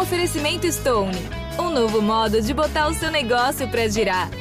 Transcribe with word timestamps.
Oferecimento 0.00 0.64
Stone, 0.70 1.18
um 1.58 1.70
novo 1.70 2.00
modo 2.00 2.40
de 2.40 2.54
botar 2.54 2.86
o 2.86 2.94
seu 2.94 3.10
negócio 3.10 3.68
para 3.68 3.88
girar. 3.88 4.37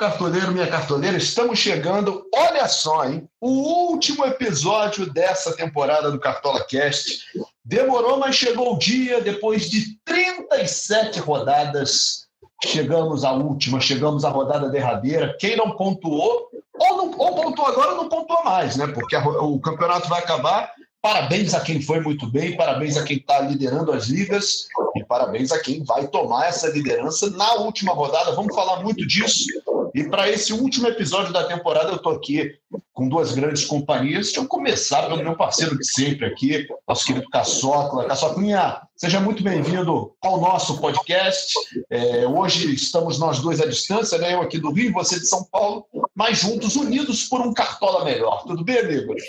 Cartoleiro, 0.00 0.50
minha 0.50 0.66
cartoleira, 0.66 1.18
estamos 1.18 1.58
chegando, 1.58 2.26
olha 2.34 2.66
só, 2.66 3.04
hein? 3.04 3.28
O 3.38 3.90
último 3.90 4.24
episódio 4.24 5.12
dessa 5.12 5.54
temporada 5.54 6.10
do 6.10 6.18
Cartola 6.18 6.64
Cast. 6.64 7.22
Demorou, 7.62 8.18
mas 8.18 8.34
chegou 8.34 8.74
o 8.74 8.78
dia, 8.78 9.20
depois 9.20 9.68
de 9.68 9.98
37 10.06 11.20
rodadas, 11.20 12.26
chegamos 12.64 13.24
à 13.24 13.32
última, 13.32 13.78
chegamos 13.78 14.24
à 14.24 14.30
rodada 14.30 14.70
derradeira. 14.70 15.36
Quem 15.38 15.54
não 15.54 15.76
pontuou, 15.76 16.48
ou, 16.78 16.96
não, 16.96 17.10
ou 17.18 17.34
pontuou 17.34 17.68
agora, 17.68 17.94
não 17.94 18.08
pontuou 18.08 18.42
mais, 18.42 18.76
né? 18.76 18.86
Porque 18.86 19.14
a, 19.14 19.22
o 19.22 19.60
campeonato 19.60 20.08
vai 20.08 20.20
acabar 20.20 20.72
Parabéns 21.02 21.54
a 21.54 21.60
quem 21.60 21.80
foi 21.80 22.00
muito 22.00 22.26
bem, 22.26 22.56
parabéns 22.56 22.98
a 22.98 23.04
quem 23.04 23.16
está 23.16 23.40
liderando 23.40 23.90
as 23.90 24.08
ligas 24.08 24.66
e 24.94 25.02
parabéns 25.02 25.50
a 25.50 25.58
quem 25.58 25.82
vai 25.82 26.06
tomar 26.06 26.48
essa 26.48 26.68
liderança 26.68 27.30
na 27.30 27.54
última 27.54 27.94
rodada. 27.94 28.32
Vamos 28.32 28.54
falar 28.54 28.82
muito 28.82 29.06
disso. 29.06 29.46
E 29.94 30.04
para 30.04 30.28
esse 30.28 30.52
último 30.52 30.86
episódio 30.86 31.32
da 31.32 31.44
temporada, 31.44 31.88
eu 31.88 31.96
estou 31.96 32.12
aqui 32.12 32.54
com 32.92 33.08
duas 33.08 33.32
grandes 33.32 33.64
companhias. 33.64 34.26
Deixa 34.26 34.40
eu 34.40 34.46
começar 34.46 35.08
pelo 35.08 35.22
meu 35.22 35.34
parceiro 35.34 35.76
de 35.78 35.90
sempre 35.90 36.26
aqui, 36.26 36.68
nosso 36.86 37.06
querido 37.06 37.30
Caçocla. 37.30 38.04
Caçoclinha, 38.04 38.82
seja 38.94 39.18
muito 39.20 39.42
bem-vindo 39.42 40.12
ao 40.20 40.38
nosso 40.38 40.78
podcast. 40.82 41.54
É, 41.88 42.26
hoje 42.26 42.74
estamos 42.74 43.18
nós 43.18 43.40
dois 43.40 43.58
à 43.58 43.66
distância, 43.66 44.18
né? 44.18 44.34
eu 44.34 44.42
aqui 44.42 44.58
do 44.58 44.70
Rio, 44.70 44.92
você 44.92 45.18
de 45.18 45.26
São 45.26 45.44
Paulo, 45.44 45.86
mas 46.14 46.40
juntos, 46.40 46.76
unidos 46.76 47.24
por 47.24 47.40
um 47.40 47.54
cartola 47.54 48.04
melhor. 48.04 48.44
Tudo 48.44 48.62
bem, 48.62 48.78
amigos? 48.78 49.22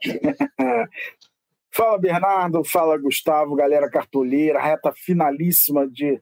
fala 1.72 1.98
Bernardo, 1.98 2.64
fala 2.64 2.98
Gustavo, 2.98 3.54
galera 3.54 3.90
cartoleira, 3.90 4.60
reta 4.60 4.92
finalíssima 4.92 5.86
de 5.88 6.18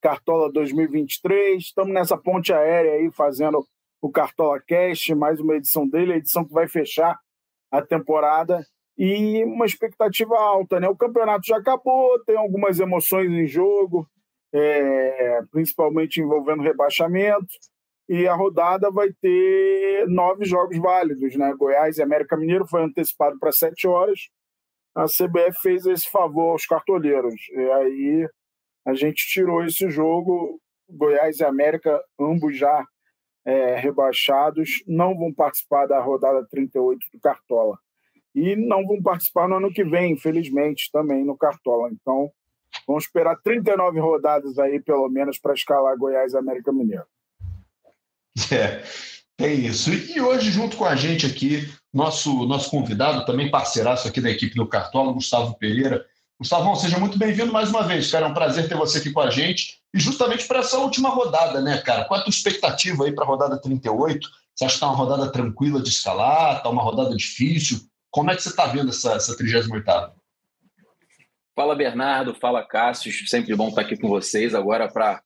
Cartola 0.00 0.52
2023. 0.52 1.62
Estamos 1.62 1.92
nessa 1.94 2.16
ponte 2.16 2.52
aérea 2.52 2.92
aí 2.92 3.10
fazendo 3.10 3.66
o 4.00 4.10
Cartola 4.10 4.60
Cast, 4.60 5.14
mais 5.14 5.40
uma 5.40 5.56
edição 5.56 5.88
dele, 5.88 6.12
a 6.12 6.16
edição 6.16 6.44
que 6.44 6.52
vai 6.52 6.68
fechar 6.68 7.18
a 7.70 7.80
temporada 7.80 8.64
e 8.96 9.42
uma 9.44 9.66
expectativa 9.66 10.36
alta, 10.38 10.78
né? 10.78 10.88
O 10.88 10.96
campeonato 10.96 11.46
já 11.46 11.56
acabou, 11.56 12.22
tem 12.24 12.36
algumas 12.36 12.78
emoções 12.78 13.30
em 13.32 13.46
jogo, 13.46 14.06
é, 14.52 15.40
principalmente 15.50 16.20
envolvendo 16.20 16.62
rebaixamento 16.62 17.48
e 18.08 18.26
a 18.26 18.34
rodada 18.34 18.90
vai 18.90 19.10
ter 19.20 20.06
nove 20.08 20.44
jogos 20.44 20.78
válidos, 20.78 21.36
né? 21.36 21.54
Goiás 21.54 21.96
e 21.96 22.02
América 22.02 22.36
Mineiro 22.36 22.66
foi 22.66 22.82
antecipado 22.82 23.38
para 23.38 23.52
sete 23.52 23.86
horas. 23.86 24.28
A 24.94 25.06
CBF 25.06 25.58
fez 25.62 25.86
esse 25.86 26.08
favor 26.10 26.52
aos 26.52 26.66
cartoleiros. 26.66 27.34
E 27.50 27.70
aí 27.72 28.28
a 28.86 28.94
gente 28.94 29.26
tirou 29.26 29.64
esse 29.64 29.88
jogo. 29.88 30.60
Goiás 30.88 31.40
e 31.40 31.44
América, 31.44 31.98
ambos 32.20 32.56
já 32.56 32.84
é, 33.44 33.76
rebaixados, 33.76 34.82
não 34.86 35.16
vão 35.16 35.32
participar 35.32 35.86
da 35.86 36.00
rodada 36.00 36.46
38 36.50 36.98
do 37.12 37.20
Cartola. 37.20 37.78
E 38.34 38.54
não 38.54 38.84
vão 38.86 39.00
participar 39.02 39.48
no 39.48 39.56
ano 39.56 39.72
que 39.72 39.84
vem, 39.84 40.12
infelizmente, 40.12 40.90
também 40.92 41.24
no 41.24 41.36
Cartola. 41.36 41.88
Então, 41.90 42.30
vamos 42.86 43.04
esperar 43.04 43.36
39 43.42 43.98
rodadas 44.00 44.58
aí, 44.58 44.80
pelo 44.80 45.08
menos, 45.08 45.38
para 45.38 45.54
escalar 45.54 45.96
Goiás 45.96 46.34
e 46.34 46.38
América 46.38 46.72
Mineiro. 46.72 47.06
É, 48.50 48.82
é 49.38 49.52
isso. 49.52 49.92
E 49.92 50.20
hoje, 50.20 50.50
junto 50.50 50.76
com 50.76 50.84
a 50.84 50.94
gente 50.94 51.26
aqui, 51.26 51.72
nosso, 51.92 52.46
nosso 52.46 52.70
convidado, 52.70 53.24
também 53.24 53.50
parceiraço 53.50 54.06
aqui 54.06 54.20
da 54.20 54.30
equipe 54.30 54.54
do 54.54 54.66
Cartola, 54.66 55.12
Gustavo 55.12 55.56
Pereira. 55.58 56.04
Gustavão, 56.38 56.74
seja 56.74 56.98
muito 56.98 57.16
bem-vindo 57.16 57.52
mais 57.52 57.70
uma 57.70 57.82
vez, 57.82 58.10
cara. 58.10 58.26
É 58.26 58.28
um 58.28 58.34
prazer 58.34 58.68
ter 58.68 58.76
você 58.76 58.98
aqui 58.98 59.10
com 59.12 59.20
a 59.20 59.30
gente. 59.30 59.78
E 59.94 60.00
justamente 60.00 60.46
para 60.46 60.58
essa 60.58 60.78
última 60.78 61.08
rodada, 61.08 61.60
né, 61.60 61.78
cara? 61.78 62.04
Qual 62.04 62.18
é 62.18 62.20
a 62.20 62.24
tua 62.24 62.30
expectativa 62.30 63.04
aí 63.04 63.12
para 63.12 63.24
a 63.24 63.28
rodada 63.28 63.60
38? 63.60 64.28
Você 64.54 64.64
acha 64.64 64.72
que 64.72 64.76
está 64.76 64.86
uma 64.86 64.96
rodada 64.96 65.30
tranquila 65.30 65.80
de 65.80 65.88
escalar? 65.88 66.56
Está 66.56 66.68
uma 66.68 66.82
rodada 66.82 67.16
difícil? 67.16 67.80
Como 68.10 68.30
é 68.30 68.36
que 68.36 68.42
você 68.42 68.48
está 68.48 68.66
vendo 68.66 68.90
essa, 68.90 69.12
essa 69.12 69.36
38 69.36 69.68
Fala 71.54 71.76
Bernardo, 71.76 72.34
fala 72.34 72.66
Cássio, 72.66 73.12
sempre 73.28 73.54
bom 73.54 73.68
estar 73.68 73.82
aqui 73.82 73.96
com 73.96 74.08
vocês 74.08 74.56
agora 74.56 74.88
para 74.88 75.22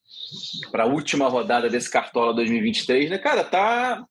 a 0.75 0.85
última 0.85 1.27
rodada 1.27 1.71
desse 1.71 1.91
Cartola 1.91 2.35
2023, 2.35 3.09
né? 3.09 3.17
Cara, 3.17 3.43
tá, 3.43 4.05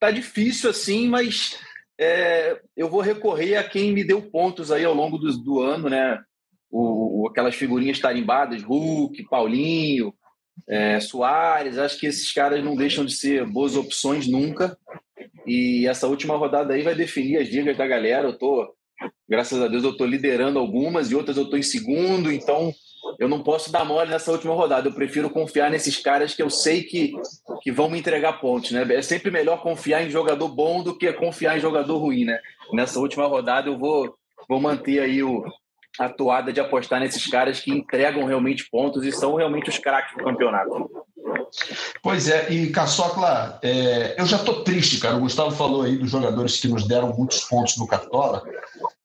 tá 0.00 0.10
difícil 0.10 0.70
assim, 0.70 1.08
mas 1.08 1.58
é, 2.00 2.58
eu 2.74 2.88
vou 2.88 3.02
recorrer 3.02 3.56
a 3.56 3.64
quem 3.64 3.92
me 3.92 4.02
deu 4.02 4.22
pontos 4.22 4.72
aí 4.72 4.82
ao 4.82 4.94
longo 4.94 5.18
do, 5.18 5.30
do 5.36 5.60
ano, 5.60 5.90
né? 5.90 6.18
O, 6.70 7.28
aquelas 7.30 7.54
figurinhas 7.54 7.98
tarimbadas, 7.98 8.62
Hulk, 8.62 9.28
Paulinho, 9.28 10.14
é, 10.66 10.98
Soares, 11.00 11.76
acho 11.76 11.98
que 11.98 12.06
esses 12.06 12.32
caras 12.32 12.64
não 12.64 12.76
deixam 12.76 13.04
de 13.04 13.12
ser 13.12 13.44
boas 13.46 13.76
opções 13.76 14.26
nunca. 14.26 14.74
E 15.46 15.86
essa 15.86 16.06
última 16.06 16.34
rodada 16.34 16.72
aí 16.72 16.82
vai 16.82 16.94
definir 16.94 17.38
as 17.38 17.48
dicas 17.48 17.76
da 17.76 17.86
galera. 17.86 18.28
Eu 18.28 18.38
tô 18.38 18.74
Graças 19.28 19.60
a 19.60 19.68
Deus 19.68 19.84
eu 19.84 19.90
estou 19.90 20.06
liderando 20.06 20.58
algumas 20.58 21.10
e 21.10 21.14
outras 21.14 21.36
eu 21.36 21.44
estou 21.44 21.58
em 21.58 21.62
segundo, 21.62 22.32
então 22.32 22.72
eu 23.18 23.28
não 23.28 23.42
posso 23.42 23.70
dar 23.70 23.84
mole 23.84 24.10
nessa 24.10 24.32
última 24.32 24.54
rodada. 24.54 24.88
Eu 24.88 24.94
prefiro 24.94 25.28
confiar 25.28 25.70
nesses 25.70 25.96
caras 25.98 26.34
que 26.34 26.42
eu 26.42 26.48
sei 26.48 26.82
que, 26.82 27.12
que 27.62 27.70
vão 27.70 27.90
me 27.90 27.98
entregar 27.98 28.40
pontos, 28.40 28.70
né? 28.70 28.86
É 28.94 29.02
sempre 29.02 29.30
melhor 29.30 29.62
confiar 29.62 30.02
em 30.02 30.10
jogador 30.10 30.48
bom 30.48 30.82
do 30.82 30.96
que 30.96 31.12
confiar 31.12 31.56
em 31.56 31.60
jogador 31.60 31.98
ruim, 31.98 32.24
né? 32.24 32.40
Nessa 32.72 32.98
última 32.98 33.26
rodada 33.26 33.68
eu 33.68 33.78
vou, 33.78 34.14
vou 34.48 34.60
manter 34.60 35.00
aí 35.00 35.22
o, 35.22 35.44
a 35.98 36.08
toada 36.08 36.52
de 36.52 36.60
apostar 36.60 37.00
nesses 37.00 37.26
caras 37.26 37.60
que 37.60 37.70
entregam 37.70 38.24
realmente 38.24 38.68
pontos 38.70 39.04
e 39.04 39.12
são 39.12 39.34
realmente 39.34 39.68
os 39.68 39.78
craques 39.78 40.16
do 40.16 40.24
campeonato. 40.24 40.90
Pois 42.02 42.28
é, 42.28 42.50
e 42.52 42.70
Caçocla, 42.70 43.58
é, 43.62 44.14
eu 44.18 44.26
já 44.26 44.36
estou 44.36 44.62
triste, 44.62 44.98
cara. 44.98 45.16
O 45.16 45.20
Gustavo 45.20 45.50
falou 45.50 45.82
aí 45.82 45.96
dos 45.96 46.10
jogadores 46.10 46.60
que 46.60 46.68
nos 46.68 46.86
deram 46.86 47.14
muitos 47.16 47.40
pontos 47.44 47.76
no 47.76 47.86
Cartola. 47.86 48.42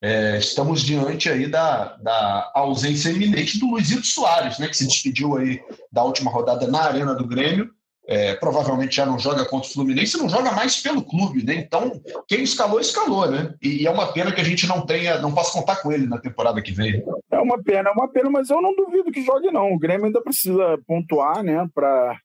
É, 0.02 0.38
estamos 0.38 0.82
diante 0.82 1.30
aí 1.30 1.48
da, 1.48 1.96
da 1.98 2.52
ausência 2.54 3.10
iminente 3.10 3.60
do 3.60 3.68
Luizito 3.68 4.06
Soares, 4.06 4.60
né, 4.60 4.68
que 4.68 4.78
se 4.78 4.88
despediu 4.88 5.38
aí 5.38 5.62
da 5.92 6.04
última 6.04 6.30
rodada 6.30 6.68
na 6.68 6.82
Arena 6.82 7.16
do 7.16 7.28
Grêmio. 7.28 7.70
É, 8.06 8.36
provavelmente 8.36 8.98
já 8.98 9.06
não 9.06 9.18
joga 9.18 9.46
contra 9.46 9.70
o 9.70 9.74
Fluminense, 9.74 10.18
não 10.18 10.28
joga 10.28 10.52
mais 10.52 10.82
pelo 10.82 11.02
clube, 11.02 11.42
né? 11.46 11.56
Então, 11.56 12.02
quem 12.28 12.44
escalou, 12.44 12.80
escalou, 12.82 13.32
né? 13.32 13.54
E, 13.62 13.84
e, 13.84 13.88
é 13.88 13.92
uma 13.92 14.12
pena 14.12 14.34
que 14.34 14.42
a 14.42 14.44
gente 14.44 14.68
não 14.68 14.86
tenha, 14.86 15.20
não 15.20 15.34
possa 15.34 15.58
contar 15.58 15.78
com 15.78 15.90
ele 15.90 16.06
na 16.06 16.18
temporada 16.18 16.62
que 16.62 16.74
vem. 16.74 17.02
É 17.32 17.40
uma 17.40 17.62
pena, 17.64 17.90
é 17.90 17.94
uma 17.94 18.10
pena, 18.10 18.30
mas 18.30 18.50
eu 18.50 18.62
não 18.62 18.76
duvido 18.76 19.10
que 19.10 19.24
jogue, 19.24 19.52
não. 19.52 19.72
O 19.72 19.80
Grêmio 19.80 20.08
ainda 20.08 20.22
precisa 20.22 20.78
pontuar, 20.86 21.42
né? 21.44 21.66
Para 21.74 22.18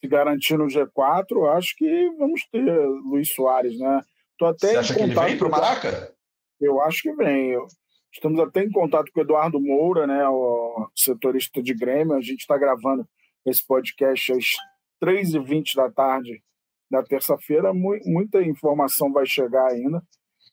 se 0.00 0.08
garantir 0.08 0.56
no 0.56 0.66
G4. 0.66 1.56
Acho 1.56 1.74
que 1.76 2.10
vamos 2.18 2.42
ter 2.50 2.86
Luiz 3.10 3.32
Soares, 3.34 3.78
né? 3.78 4.02
Tô 4.38 4.46
até 4.46 4.68
Você 4.68 4.76
acha 4.76 4.94
que 4.94 5.02
ele 5.02 5.14
vem 5.14 5.38
para 5.38 5.48
o 5.48 5.50
Maraca? 5.50 6.14
Eu 6.60 6.80
acho 6.82 7.02
que 7.02 7.12
vem. 7.14 7.56
Estamos 8.12 8.40
até 8.40 8.62
em 8.62 8.70
contato 8.70 9.10
com 9.12 9.20
o 9.20 9.22
Eduardo 9.22 9.60
Moura, 9.60 10.06
né? 10.06 10.28
O 10.28 10.88
setorista 10.94 11.62
de 11.62 11.74
Grêmio. 11.74 12.14
A 12.14 12.20
gente 12.20 12.40
está 12.40 12.56
gravando 12.56 13.06
esse 13.44 13.66
podcast 13.66 14.32
às 14.32 14.44
3h20 15.02 15.74
da 15.74 15.90
tarde 15.90 16.42
da 16.90 17.02
terça-feira. 17.02 17.72
Muita 17.74 18.42
informação 18.42 19.12
vai 19.12 19.26
chegar 19.26 19.66
ainda, 19.66 20.02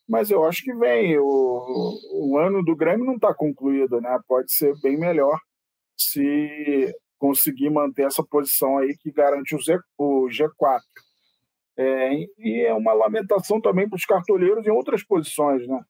mas 0.08 0.30
eu 0.30 0.44
acho 0.44 0.62
que 0.62 0.74
vem. 0.74 1.18
O, 1.18 1.98
o 2.12 2.38
ano 2.38 2.62
do 2.62 2.76
Grêmio 2.76 3.06
não 3.06 3.14
está 3.14 3.34
concluído, 3.34 4.00
né? 4.00 4.18
Pode 4.28 4.52
ser 4.52 4.74
bem 4.80 4.98
melhor 4.98 5.38
se 5.96 6.94
conseguir 7.18 7.70
manter 7.70 8.06
essa 8.06 8.22
posição 8.22 8.78
aí 8.78 8.96
que 8.96 9.10
garante 9.10 9.54
o, 9.54 9.62
Z, 9.62 9.78
o 9.98 10.26
G4. 10.28 10.80
É, 11.78 12.12
e 12.38 12.64
é 12.66 12.72
uma 12.72 12.92
lamentação 12.92 13.60
também 13.60 13.88
para 13.88 13.96
os 13.96 14.04
cartoleiros 14.04 14.66
em 14.66 14.70
outras 14.70 15.02
posições, 15.02 15.66
né? 15.66 15.82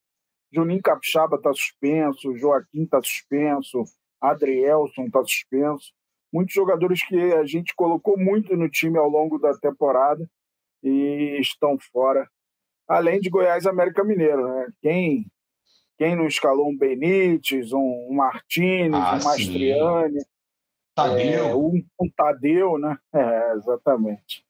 Juninho 0.52 0.82
Capixaba 0.82 1.37
está 1.37 1.52
suspenso, 1.52 2.37
Joaquim 2.37 2.84
está 2.84 3.00
suspenso, 3.02 3.84
Adrielson 4.20 5.05
está 5.06 5.23
suspenso 5.23 5.93
muitos 6.37 6.55
jogadores 6.55 7.02
que 7.06 7.17
a 7.32 7.44
gente 7.46 7.75
colocou 7.75 8.19
muito 8.19 8.55
no 8.56 8.69
time 8.69 8.99
ao 8.99 9.08
longo 9.08 9.38
da 9.38 9.55
temporada 9.55 10.29
e 10.82 11.38
estão 11.40 11.79
fora. 11.93 12.29
Além 12.87 13.20
de 13.20 13.31
Goiás 13.31 13.64
e 13.64 13.69
América 13.69 14.05
Mineiro, 14.05 14.46
né? 14.46 14.69
Quem, 14.82 15.26
quem 15.96 16.14
não 16.14 16.26
escalou 16.26 16.69
um 16.69 16.76
Benítez, 16.76 17.72
um, 17.72 18.08
Martins, 18.12 18.93
ah, 18.93 19.19
um 19.19 19.25
Mastriani, 19.25 20.19
Tadeu. 20.96 21.46
É, 21.46 21.54
um, 21.54 21.84
um 22.00 22.10
Tadeu, 22.16 22.78
né? 22.78 22.96
É, 23.14 23.52
exatamente. 23.52 24.43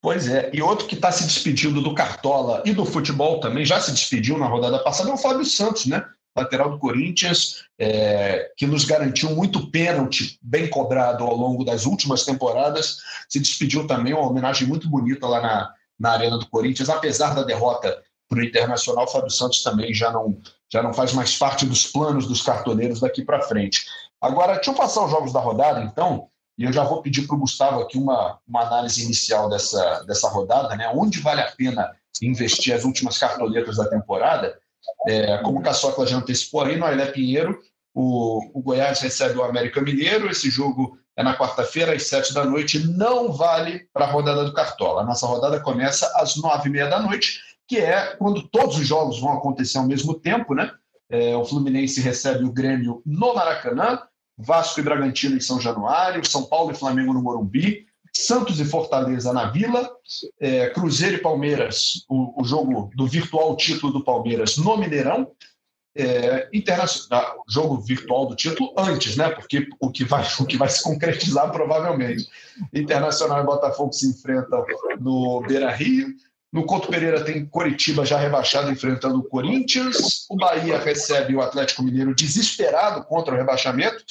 Pois 0.00 0.28
é, 0.28 0.50
e 0.52 0.60
outro 0.60 0.86
que 0.86 0.94
está 0.94 1.10
se 1.10 1.24
despedindo 1.24 1.80
do 1.80 1.94
Cartola 1.94 2.62
e 2.66 2.72
do 2.72 2.84
futebol 2.84 3.40
também, 3.40 3.64
já 3.64 3.80
se 3.80 3.90
despediu 3.90 4.36
na 4.38 4.46
rodada 4.46 4.78
passada, 4.78 5.10
é 5.10 5.12
o 5.12 5.16
Fábio 5.16 5.44
Santos, 5.44 5.86
né? 5.86 6.04
Lateral 6.36 6.70
do 6.70 6.78
Corinthians, 6.78 7.64
é, 7.78 8.52
que 8.58 8.66
nos 8.66 8.84
garantiu 8.84 9.34
muito 9.34 9.70
pênalti 9.70 10.38
bem 10.42 10.68
cobrado 10.68 11.24
ao 11.24 11.34
longo 11.34 11.64
das 11.64 11.86
últimas 11.86 12.24
temporadas, 12.26 12.98
se 13.26 13.40
despediu 13.40 13.86
também, 13.86 14.12
uma 14.12 14.28
homenagem 14.28 14.68
muito 14.68 14.88
bonita 14.88 15.26
lá 15.26 15.40
na, 15.40 15.74
na 15.98 16.10
Arena 16.10 16.38
do 16.38 16.48
Corinthians, 16.50 16.90
apesar 16.90 17.34
da 17.34 17.42
derrota 17.42 18.02
para 18.28 18.38
o 18.38 18.44
Internacional, 18.44 19.04
o 19.04 19.08
Fábio 19.08 19.30
Santos 19.30 19.62
também 19.62 19.94
já 19.94 20.12
não, 20.12 20.38
já 20.70 20.82
não 20.82 20.92
faz 20.92 21.12
mais 21.12 21.36
parte 21.36 21.64
dos 21.64 21.86
planos 21.86 22.26
dos 22.26 22.42
cartoneiros 22.42 23.00
daqui 23.00 23.24
para 23.24 23.42
frente. 23.42 23.86
Agora, 24.20 24.54
deixa 24.54 24.70
eu 24.70 24.74
passar 24.74 25.04
os 25.04 25.10
jogos 25.10 25.32
da 25.32 25.40
rodada, 25.40 25.82
então, 25.82 26.28
e 26.58 26.64
eu 26.64 26.72
já 26.72 26.84
vou 26.84 27.02
pedir 27.02 27.26
para 27.26 27.36
o 27.36 27.40
Gustavo 27.40 27.80
aqui 27.80 27.98
uma, 27.98 28.38
uma 28.48 28.62
análise 28.62 29.04
inicial 29.04 29.48
dessa, 29.48 30.02
dessa 30.04 30.28
rodada, 30.28 30.74
né? 30.74 30.90
onde 30.94 31.20
vale 31.20 31.42
a 31.42 31.52
pena 31.52 31.94
investir 32.22 32.74
as 32.74 32.84
últimas 32.84 33.18
cartoletas 33.18 33.76
da 33.76 33.88
temporada. 33.88 34.58
É, 35.06 35.38
como 35.38 35.58
o 35.58 35.62
Caçocla 35.62 36.06
já 36.06 36.16
antecipou 36.16 36.62
aí, 36.62 36.76
no 36.76 36.86
Ailé 36.86 37.06
Pinheiro, 37.06 37.60
o, 37.94 38.58
o 38.58 38.62
Goiás 38.62 39.00
recebe 39.00 39.38
o 39.38 39.42
América 39.42 39.80
Mineiro, 39.80 40.30
esse 40.30 40.50
jogo 40.50 40.98
é 41.16 41.22
na 41.22 41.36
quarta-feira, 41.36 41.94
às 41.94 42.04
sete 42.04 42.32
da 42.32 42.44
noite, 42.44 42.86
não 42.86 43.32
vale 43.32 43.88
para 43.92 44.04
a 44.04 44.10
rodada 44.10 44.44
do 44.44 44.52
Cartola. 44.52 45.00
A 45.00 45.04
nossa 45.04 45.26
rodada 45.26 45.60
começa 45.60 46.10
às 46.16 46.36
nove 46.36 46.68
e 46.68 46.72
meia 46.72 46.88
da 46.88 47.00
noite, 47.00 47.40
que 47.66 47.78
é 47.78 48.14
quando 48.16 48.46
todos 48.48 48.78
os 48.78 48.86
jogos 48.86 49.18
vão 49.18 49.32
acontecer 49.32 49.78
ao 49.78 49.86
mesmo 49.86 50.14
tempo, 50.14 50.54
né? 50.54 50.70
É, 51.08 51.36
o 51.36 51.44
Fluminense 51.44 52.00
recebe 52.00 52.44
o 52.44 52.52
Grêmio 52.52 53.02
no 53.06 53.34
Maracanã, 53.34 54.00
Vasco 54.36 54.80
e 54.80 54.82
Bragantino 54.82 55.36
em 55.36 55.40
São 55.40 55.60
Januário, 55.60 56.26
São 56.26 56.44
Paulo 56.44 56.72
e 56.72 56.74
Flamengo 56.74 57.12
no 57.12 57.22
Morumbi, 57.22 57.86
Santos 58.12 58.58
e 58.60 58.64
Fortaleza 58.64 59.32
na 59.32 59.50
Vila, 59.50 59.90
é, 60.40 60.70
Cruzeiro 60.70 61.16
e 61.16 61.20
Palmeiras, 61.20 62.04
o, 62.08 62.42
o, 62.42 62.44
jogo 62.44 62.90
do 62.96 63.06
virtual 63.06 63.56
título 63.56 63.92
do 63.92 64.04
Palmeiras 64.04 64.56
no 64.56 64.76
Mineirão, 64.76 65.30
é, 65.94 66.48
internacional, 66.52 67.42
jogo 67.48 67.80
virtual 67.80 68.26
do 68.26 68.36
título 68.36 68.74
antes, 68.76 69.16
né? 69.16 69.30
Porque 69.30 69.66
o 69.80 69.90
que 69.90 70.04
vai, 70.04 70.26
o 70.40 70.46
que 70.46 70.56
vai 70.56 70.68
se 70.68 70.82
concretizar 70.82 71.50
provavelmente. 71.50 72.26
Internacional 72.72 73.42
e 73.42 73.46
Botafogo 73.46 73.92
se 73.92 74.08
enfrentam 74.08 74.64
no 75.00 75.40
Beira 75.40 75.70
Rio. 75.70 76.08
No 76.56 76.64
Couto 76.64 76.88
Pereira 76.88 77.22
tem 77.22 77.44
Coritiba 77.44 78.06
já 78.06 78.16
rebaixado 78.16 78.72
enfrentando 78.72 79.18
o 79.18 79.24
Corinthians. 79.24 80.24
O 80.30 80.36
Bahia 80.36 80.78
recebe 80.78 81.36
o 81.36 81.42
Atlético 81.42 81.82
Mineiro 81.82 82.14
desesperado 82.14 83.04
contra 83.04 83.34
o 83.34 83.36
rebaixamento. 83.36 84.02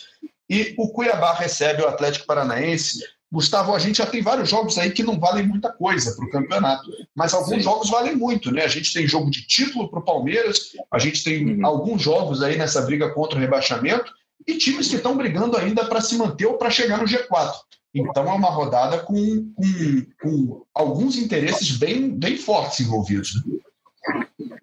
E 0.47 0.75
o 0.77 0.89
Cuiabá 0.89 1.33
recebe 1.33 1.81
o 1.81 1.87
Atlético 1.87 2.27
Paranaense. 2.27 3.03
Gustavo, 3.31 3.73
a 3.73 3.79
gente 3.79 3.97
já 3.97 4.05
tem 4.05 4.21
vários 4.21 4.47
jogos 4.47 4.77
aí 4.77 4.91
que 4.91 5.01
não 5.01 5.19
valem 5.19 5.47
muita 5.47 5.73
coisa 5.73 6.15
para 6.15 6.23
o 6.23 6.29
campeonato, 6.29 6.87
mas 7.15 7.33
alguns 7.33 7.55
Sim. 7.55 7.61
jogos 7.63 7.89
valem 7.89 8.15
muito, 8.15 8.51
né? 8.51 8.63
A 8.63 8.67
gente 8.67 8.93
tem 8.93 9.07
jogo 9.07 9.31
de 9.31 9.41
título 9.47 9.89
para 9.89 9.99
o 9.99 10.05
Palmeiras, 10.05 10.73
a 10.91 10.99
gente 10.99 11.23
tem 11.23 11.55
uhum. 11.55 11.65
alguns 11.65 12.03
jogos 12.03 12.43
aí 12.43 12.59
nessa 12.59 12.83
briga 12.83 13.09
contra 13.09 13.39
o 13.39 13.41
rebaixamento 13.41 14.13
e 14.47 14.55
times 14.55 14.87
que 14.87 14.97
estão 14.97 15.17
brigando 15.17 15.57
ainda 15.57 15.83
para 15.85 15.99
se 15.99 16.15
manter 16.15 16.45
ou 16.45 16.59
para 16.59 16.69
chegar 16.69 16.99
no 16.99 17.05
G4. 17.05 17.53
Então 17.95 18.27
é 18.27 18.33
uma 18.33 18.49
rodada 18.49 18.99
com, 18.99 19.15
com, 19.55 20.05
com 20.21 20.65
alguns 20.73 21.17
interesses 21.17 21.77
bem, 21.77 22.11
bem 22.11 22.35
fortes 22.35 22.81
envolvidos. 22.81 23.33
Né? 23.35 23.55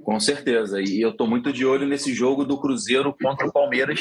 Com 0.05 0.20
certeza. 0.20 0.82
E 0.82 1.00
eu 1.00 1.11
estou 1.11 1.26
muito 1.26 1.50
de 1.50 1.64
olho 1.64 1.87
nesse 1.87 2.12
jogo 2.12 2.44
do 2.44 2.61
Cruzeiro 2.61 3.17
contra 3.20 3.46
o 3.46 3.52
Palmeiras, 3.52 4.00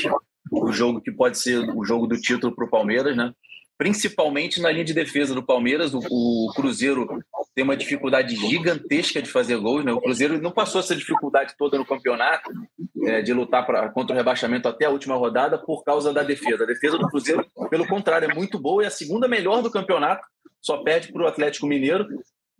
o 0.51 0.71
jogo 0.73 0.99
que 0.99 1.11
pode 1.11 1.37
ser 1.37 1.59
o 1.59 1.85
jogo 1.85 2.07
do 2.07 2.19
título 2.19 2.53
para 2.53 2.65
o 2.65 2.69
Palmeiras, 2.69 3.15
né? 3.15 3.33
principalmente 3.77 4.61
na 4.61 4.69
linha 4.69 4.83
de 4.83 4.93
defesa 4.93 5.33
do 5.33 5.41
Palmeiras. 5.41 5.93
O, 5.93 5.99
o, 5.99 6.51
Cruzeiro 6.53 7.07
tem 7.53 7.63
uma 7.63 7.75
dificuldade 7.75 8.35
gigantesca 8.35 9.21
de 9.21 9.29
fazer 9.29 9.57
gols. 9.57 9.83
Né? 9.83 9.91
O 9.91 10.01
Cruzeiro 10.01 10.41
não 10.41 10.51
passou 10.51 10.79
essa 10.79 10.95
dificuldade 10.95 11.53
toda 11.57 11.77
no 11.77 11.85
campeonato, 11.85 12.49
é, 13.05 13.21
de 13.21 13.33
lutar 13.33 13.65
pra, 13.65 13.89
contra 13.89 14.13
o 14.13 14.17
rebaixamento 14.17 14.67
até 14.67 14.85
a 14.85 14.89
última 14.89 15.15
rodada, 15.15 15.57
por 15.57 15.83
causa 15.83 16.13
da 16.13 16.23
defesa. 16.23 16.63
A 16.63 16.67
defesa 16.67 16.97
do 16.97 17.09
Cruzeiro, 17.09 17.45
pelo 17.69 17.87
contrário, 17.87 18.29
é 18.29 18.33
muito 18.33 18.59
boa, 18.59 18.83
é 18.83 18.87
a 18.87 18.91
segunda 18.91 19.27
melhor 19.27 19.61
do 19.61 19.71
campeonato, 19.71 20.25
só 20.61 20.77
perde 20.77 21.11
para 21.11 21.23
o 21.23 21.27
Atlético 21.27 21.67
Mineiro 21.67 22.07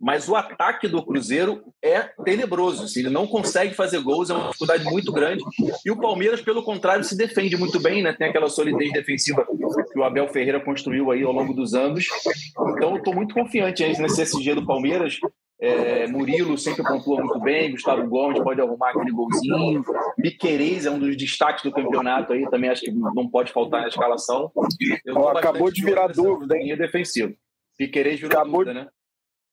mas 0.02 0.28
o 0.28 0.34
ataque 0.34 0.88
do 0.88 1.00
Cruzeiro 1.00 1.62
é 1.80 2.00
tenebroso. 2.24 2.82
Assim, 2.82 3.00
ele 3.00 3.10
não 3.10 3.24
consegue 3.24 3.72
fazer 3.72 4.00
gols, 4.00 4.30
é 4.30 4.34
uma 4.34 4.46
dificuldade 4.46 4.82
muito 4.84 5.12
grande. 5.12 5.44
E 5.86 5.92
o 5.92 5.96
Palmeiras, 5.96 6.40
pelo 6.40 6.64
contrário, 6.64 7.04
se 7.04 7.16
defende 7.16 7.56
muito 7.56 7.78
bem, 7.78 8.02
né? 8.02 8.12
Tem 8.12 8.26
aquela 8.26 8.48
solidez 8.48 8.92
defensiva 8.92 9.46
que 9.46 9.98
o 9.98 10.02
Abel 10.02 10.26
Ferreira 10.26 10.58
construiu 10.58 11.12
aí 11.12 11.22
ao 11.22 11.30
longo 11.30 11.54
dos 11.54 11.72
anos. 11.72 12.04
Então, 12.76 12.90
eu 12.90 12.96
estou 12.96 13.14
muito 13.14 13.32
confiante 13.32 13.84
nesse 13.84 14.22
SG 14.22 14.56
do 14.56 14.66
Palmeiras. 14.66 15.20
É, 15.60 16.08
Murilo 16.08 16.58
sempre 16.58 16.82
pontua 16.82 17.20
muito 17.20 17.38
bem, 17.38 17.70
Gustavo 17.70 18.04
Gomes 18.08 18.42
pode 18.42 18.60
arrumar 18.60 18.90
aquele 18.90 19.12
golzinho. 19.12 19.84
Piquerez 20.20 20.84
é 20.84 20.90
um 20.90 20.98
dos 20.98 21.16
destaques 21.16 21.62
do 21.62 21.70
campeonato 21.70 22.32
aí, 22.32 22.50
também 22.50 22.68
acho 22.68 22.82
que 22.82 22.90
não 22.90 23.28
pode 23.30 23.52
faltar 23.52 23.82
na 23.82 23.86
escalação. 23.86 24.50
Oh, 25.14 25.28
acabou 25.28 25.70
de 25.70 25.84
virar 25.84 26.08
dúvida, 26.08 26.56
hein? 26.56 26.76
defensivo. 26.76 27.32
Piquerez 27.78 28.18
virou 28.18 28.36
acabou, 28.36 28.64
dúvida, 28.64 28.74
né? 28.74 28.88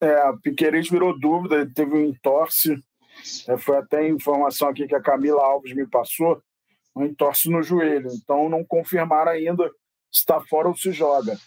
É, 0.02 0.14
a 0.14 0.34
Piqueires 0.42 0.90
virou 0.90 1.18
dúvida, 1.18 1.56
ele 1.56 1.74
teve 1.74 1.94
um 1.94 2.06
entorse. 2.06 2.82
É, 3.48 3.58
foi 3.58 3.78
até 3.78 4.08
informação 4.08 4.70
aqui 4.70 4.88
que 4.88 4.96
a 4.96 5.02
Camila 5.02 5.44
Alves 5.44 5.76
me 5.76 5.86
passou, 5.86 6.42
um 6.96 7.06
entorse 7.06 7.50
no 7.50 7.62
joelho. 7.62 8.10
Então 8.14 8.50
não 8.50 8.64
confirmaram 8.64 9.32
ainda 9.32 9.68
se 10.12 10.22
está 10.22 10.40
fora 10.42 10.68
ou 10.68 10.76
se 10.76 10.92
joga. 10.92 11.38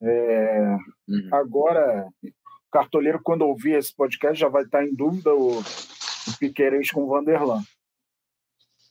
É, 0.00 0.76
uhum. 1.08 1.28
Agora, 1.32 2.06
o 2.22 2.70
cartoleiro, 2.70 3.20
quando 3.22 3.42
ouvir 3.42 3.76
esse 3.76 3.94
podcast, 3.94 4.38
já 4.38 4.48
vai 4.48 4.62
estar 4.62 4.84
em 4.84 4.94
dúvida 4.94 5.34
o, 5.34 5.58
o 5.58 6.38
Piqueires 6.38 6.90
com 6.90 7.02
o 7.02 7.08
Vanderlan. 7.08 7.62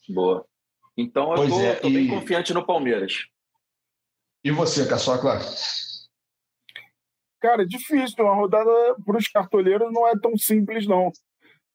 Boa. 0.09 0.45
Então 0.97 1.35
eu 1.35 1.43
estou 1.43 1.61
é, 1.61 1.79
e... 1.83 1.93
bem 1.93 2.07
confiante 2.07 2.53
no 2.53 2.65
Palmeiras. 2.65 3.25
E 4.43 4.51
você, 4.51 4.87
Caçocla? 4.87 5.39
Cara, 7.45 7.61
é 7.61 7.65
difícil. 7.65 8.25
Uma 8.25 8.33
rodada 8.33 8.71
para 9.05 9.17
os 9.17 9.27
cartoleiros 9.27 9.93
não 9.93 10.07
é 10.07 10.17
tão 10.17 10.35
simples, 10.35 10.87
não. 10.87 11.11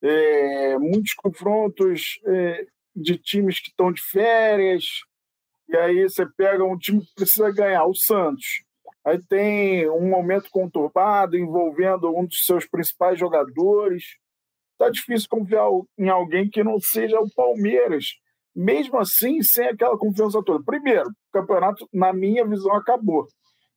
É, 0.02 0.76
muitos 0.78 1.14
confrontos 1.14 2.18
é, 2.26 2.66
de 2.96 3.16
times 3.16 3.60
que 3.60 3.68
estão 3.68 3.92
de 3.92 4.02
férias, 4.02 4.84
e 5.68 5.76
aí 5.76 6.02
você 6.02 6.26
pega 6.36 6.64
um 6.64 6.76
time 6.76 7.00
que 7.02 7.14
precisa 7.14 7.52
ganhar, 7.52 7.84
o 7.84 7.94
Santos. 7.94 8.64
Aí 9.04 9.22
tem 9.28 9.88
um 9.88 10.08
momento 10.08 10.50
conturbado 10.50 11.38
envolvendo 11.38 12.12
um 12.18 12.26
dos 12.26 12.44
seus 12.44 12.66
principais 12.66 13.16
jogadores. 13.16 14.02
Tá 14.76 14.90
difícil 14.90 15.28
confiar 15.30 15.68
em 15.96 16.08
alguém 16.08 16.50
que 16.50 16.64
não 16.64 16.80
seja 16.80 17.20
o 17.20 17.30
Palmeiras. 17.32 18.06
Mesmo 18.56 18.98
assim, 18.98 19.40
sem 19.40 19.68
aquela 19.68 19.96
confiança 19.96 20.42
toda. 20.44 20.64
Primeiro, 20.64 21.08
o 21.08 21.32
campeonato, 21.32 21.88
na 21.92 22.12
minha 22.12 22.44
visão, 22.44 22.74
acabou. 22.74 23.28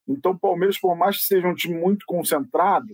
Então, 0.07 0.31
o 0.31 0.39
Palmeiras, 0.39 0.79
por 0.79 0.95
mais 0.95 1.17
que 1.17 1.23
seja 1.23 1.47
um 1.47 1.55
time 1.55 1.75
muito 1.75 2.05
concentrado, 2.05 2.93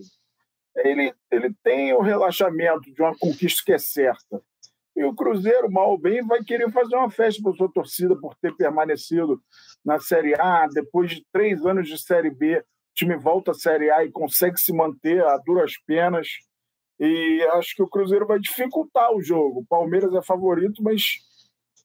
ele, 0.76 1.12
ele 1.30 1.52
tem 1.62 1.92
o 1.92 2.00
relaxamento 2.00 2.92
de 2.92 3.02
uma 3.02 3.16
conquista 3.18 3.62
que 3.64 3.72
é 3.72 3.78
certa. 3.78 4.42
E 4.96 5.04
o 5.04 5.14
Cruzeiro, 5.14 5.70
mal 5.70 5.90
ou 5.90 5.98
bem, 5.98 6.24
vai 6.26 6.42
querer 6.44 6.70
fazer 6.70 6.96
uma 6.96 7.10
festa 7.10 7.42
para 7.42 7.52
sua 7.54 7.72
torcida 7.72 8.16
por 8.16 8.34
ter 8.36 8.54
permanecido 8.56 9.40
na 9.84 9.98
Série 9.98 10.34
A. 10.38 10.66
Depois 10.66 11.10
de 11.10 11.24
três 11.32 11.64
anos 11.64 11.88
de 11.88 11.98
Série 11.98 12.30
B, 12.30 12.58
o 12.58 12.64
time 12.94 13.16
volta 13.16 13.52
à 13.52 13.54
Série 13.54 13.90
A 13.90 14.04
e 14.04 14.10
consegue 14.10 14.58
se 14.60 14.72
manter 14.72 15.24
a 15.24 15.36
duras 15.38 15.74
penas. 15.86 16.28
E 16.98 17.42
acho 17.52 17.74
que 17.74 17.82
o 17.82 17.88
Cruzeiro 17.88 18.26
vai 18.26 18.38
dificultar 18.38 19.12
o 19.12 19.22
jogo. 19.22 19.60
O 19.60 19.66
Palmeiras 19.66 20.12
é 20.14 20.22
favorito, 20.22 20.82
mas 20.82 21.02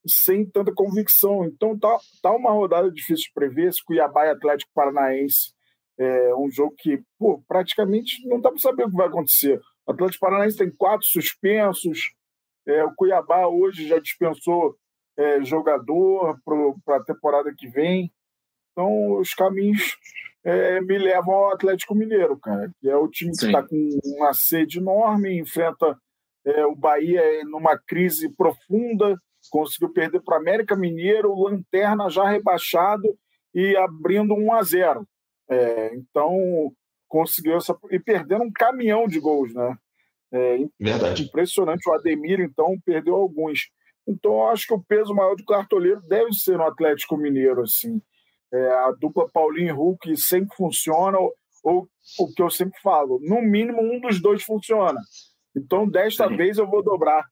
sem 0.08 0.46
tanta 0.46 0.74
convicção. 0.74 1.46
Então 1.46 1.78
tá, 1.78 1.98
tá 2.22 2.32
uma 2.32 2.52
rodada 2.52 2.92
difícil 2.92 3.26
de 3.26 3.34
prever. 3.34 3.68
Esse 3.70 3.84
Cuiabá 3.84 4.26
e 4.26 4.30
Atlético 4.30 4.72
Paranaense 4.74 5.54
é 5.98 6.36
um 6.36 6.50
jogo 6.50 6.76
que 6.78 7.02
pô, 7.18 7.42
praticamente 7.48 8.28
não 8.28 8.40
dá 8.40 8.50
para 8.50 8.60
saber 8.60 8.86
o 8.86 8.90
que 8.90 8.98
vai 8.98 9.08
acontecer. 9.08 9.60
O 9.88 9.92
Atlético 9.92 10.26
Paranaense 10.26 10.58
tem 10.58 10.72
quatro 10.72 11.06
suspensos. 11.06 12.12
É, 12.68 12.84
o 12.84 12.94
Cuiabá 12.96 13.48
hoje 13.48 13.88
já 13.88 14.00
dispensou 14.00 14.76
é, 15.18 15.44
jogador 15.44 16.38
para 16.84 16.98
a 16.98 17.04
temporada 17.04 17.54
que 17.56 17.68
vem. 17.68 18.12
Então 18.72 19.20
os 19.20 19.34
caminhos 19.34 19.96
é, 20.44 20.82
me 20.82 20.98
levam 20.98 21.34
ao 21.34 21.54
Atlético 21.54 21.96
Mineiro, 21.96 22.38
cara, 22.40 22.70
que 22.80 22.90
é 22.90 22.96
o 22.96 23.08
time 23.08 23.32
que 23.32 23.46
está 23.46 23.64
com 23.64 24.00
uma 24.18 24.34
sede 24.34 24.80
enorme, 24.80 25.40
enfrenta 25.40 25.98
é, 26.46 26.66
o 26.66 26.76
Bahia 26.76 27.22
numa 27.46 27.78
crise 27.78 28.30
profunda 28.36 29.18
conseguiu 29.50 29.92
perder 29.92 30.22
para 30.22 30.38
o 30.38 30.40
América 30.40 30.76
Mineiro, 30.76 31.40
Lanterna 31.40 32.10
já 32.10 32.30
rebaixado 32.30 33.18
e 33.54 33.76
abrindo 33.76 34.34
1 34.34 34.54
a 34.54 34.64
0. 34.64 35.08
É, 35.50 35.96
então 35.96 36.74
conseguiu 37.08 37.56
essa 37.56 37.78
e 37.92 38.00
perdendo 38.00 38.44
um 38.44 38.52
caminhão 38.52 39.08
de 39.08 39.20
gols, 39.20 39.54
né? 39.54 39.78
É, 40.32 40.58
Verdade. 40.80 41.24
Impressionante. 41.24 41.88
O 41.88 41.94
Ademir, 41.94 42.40
então, 42.42 42.78
perdeu 42.86 43.16
alguns. 43.16 43.70
Então, 44.08 44.48
acho 44.50 44.68
que 44.68 44.74
o 44.74 44.84
peso 44.84 45.14
maior 45.14 45.36
do 45.36 45.46
cartoleiro 45.46 46.02
deve 46.02 46.34
ser 46.34 46.58
no 46.58 46.66
Atlético 46.66 47.18
Mineiro, 47.18 47.64
assim. 47.64 48.02
É, 48.54 48.68
a 48.68 48.92
dupla 48.92 49.30
Paulinho 49.30 49.70
e 49.70 49.72
Hulk 49.72 50.18
sempre 50.18 50.56
funciona. 50.56 51.18
ou 51.64 51.88
o 52.20 52.34
que 52.34 52.42
eu 52.42 52.50
sempre 52.50 52.80
falo, 52.82 53.20
no 53.24 53.42
mínimo 53.42 53.82
um 53.82 54.00
dos 54.00 54.22
dois 54.22 54.44
funciona. 54.44 55.00
Então, 55.56 55.90
desta 55.90 56.28
Sim. 56.28 56.36
vez 56.36 56.58
eu 56.58 56.68
vou 56.68 56.84
dobrar 56.84 57.26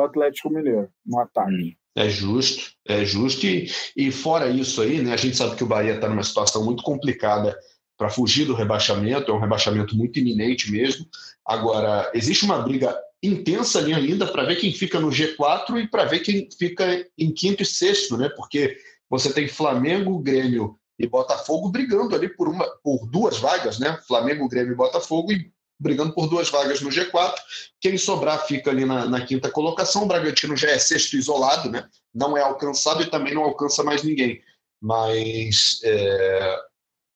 o 0.00 0.04
Atlético 0.04 0.50
Mineiro 0.50 0.88
no 1.04 1.20
ataque. 1.20 1.76
É 1.96 2.08
justo, 2.08 2.72
é 2.86 3.04
justo. 3.04 3.46
E, 3.46 3.70
e 3.96 4.10
fora 4.10 4.48
isso 4.48 4.80
aí, 4.80 5.02
né, 5.02 5.12
a 5.12 5.16
gente 5.16 5.36
sabe 5.36 5.56
que 5.56 5.64
o 5.64 5.66
Bahia 5.66 5.94
está 5.94 6.08
numa 6.08 6.22
situação 6.22 6.64
muito 6.64 6.82
complicada 6.82 7.56
para 7.96 8.08
fugir 8.08 8.46
do 8.46 8.54
rebaixamento, 8.54 9.30
é 9.30 9.34
um 9.34 9.40
rebaixamento 9.40 9.94
muito 9.96 10.18
iminente 10.18 10.70
mesmo. 10.72 11.06
Agora, 11.44 12.10
existe 12.14 12.44
uma 12.44 12.58
briga 12.62 12.96
intensa 13.22 13.78
ali 13.78 13.92
ainda 13.92 14.26
para 14.26 14.44
ver 14.44 14.56
quem 14.56 14.72
fica 14.72 14.98
no 14.98 15.10
G4 15.10 15.82
e 15.82 15.86
para 15.86 16.06
ver 16.06 16.20
quem 16.20 16.48
fica 16.58 17.06
em 17.18 17.30
quinto 17.32 17.62
e 17.62 17.66
sexto, 17.66 18.16
né? 18.16 18.30
Porque 18.30 18.78
você 19.08 19.32
tem 19.32 19.48
Flamengo, 19.48 20.18
Grêmio 20.18 20.78
e 20.98 21.06
Botafogo 21.06 21.70
brigando 21.70 22.14
ali 22.14 22.28
por, 22.28 22.48
uma, 22.48 22.66
por 22.82 23.06
duas 23.06 23.38
vagas, 23.38 23.78
né? 23.78 23.98
Flamengo, 24.06 24.48
Grêmio 24.48 24.72
e 24.72 24.76
Botafogo 24.76 25.32
e 25.32 25.52
brigando 25.80 26.12
por 26.12 26.28
duas 26.28 26.50
vagas 26.50 26.82
no 26.82 26.90
G4. 26.90 27.34
Quem 27.80 27.96
sobrar 27.96 28.46
fica 28.46 28.70
ali 28.70 28.84
na, 28.84 29.06
na, 29.06 29.24
quinta 29.24 29.50
colocação. 29.50 30.02
O 30.02 30.06
Bragantino 30.06 30.54
já 30.54 30.68
é 30.68 30.78
sexto 30.78 31.16
isolado, 31.16 31.70
né? 31.70 31.88
Não 32.14 32.36
é 32.36 32.42
alcançado 32.42 33.02
e 33.02 33.10
também 33.10 33.34
não 33.34 33.42
alcança 33.42 33.82
mais 33.82 34.02
ninguém. 34.02 34.42
Mas 34.80 35.80
é, 35.82 36.56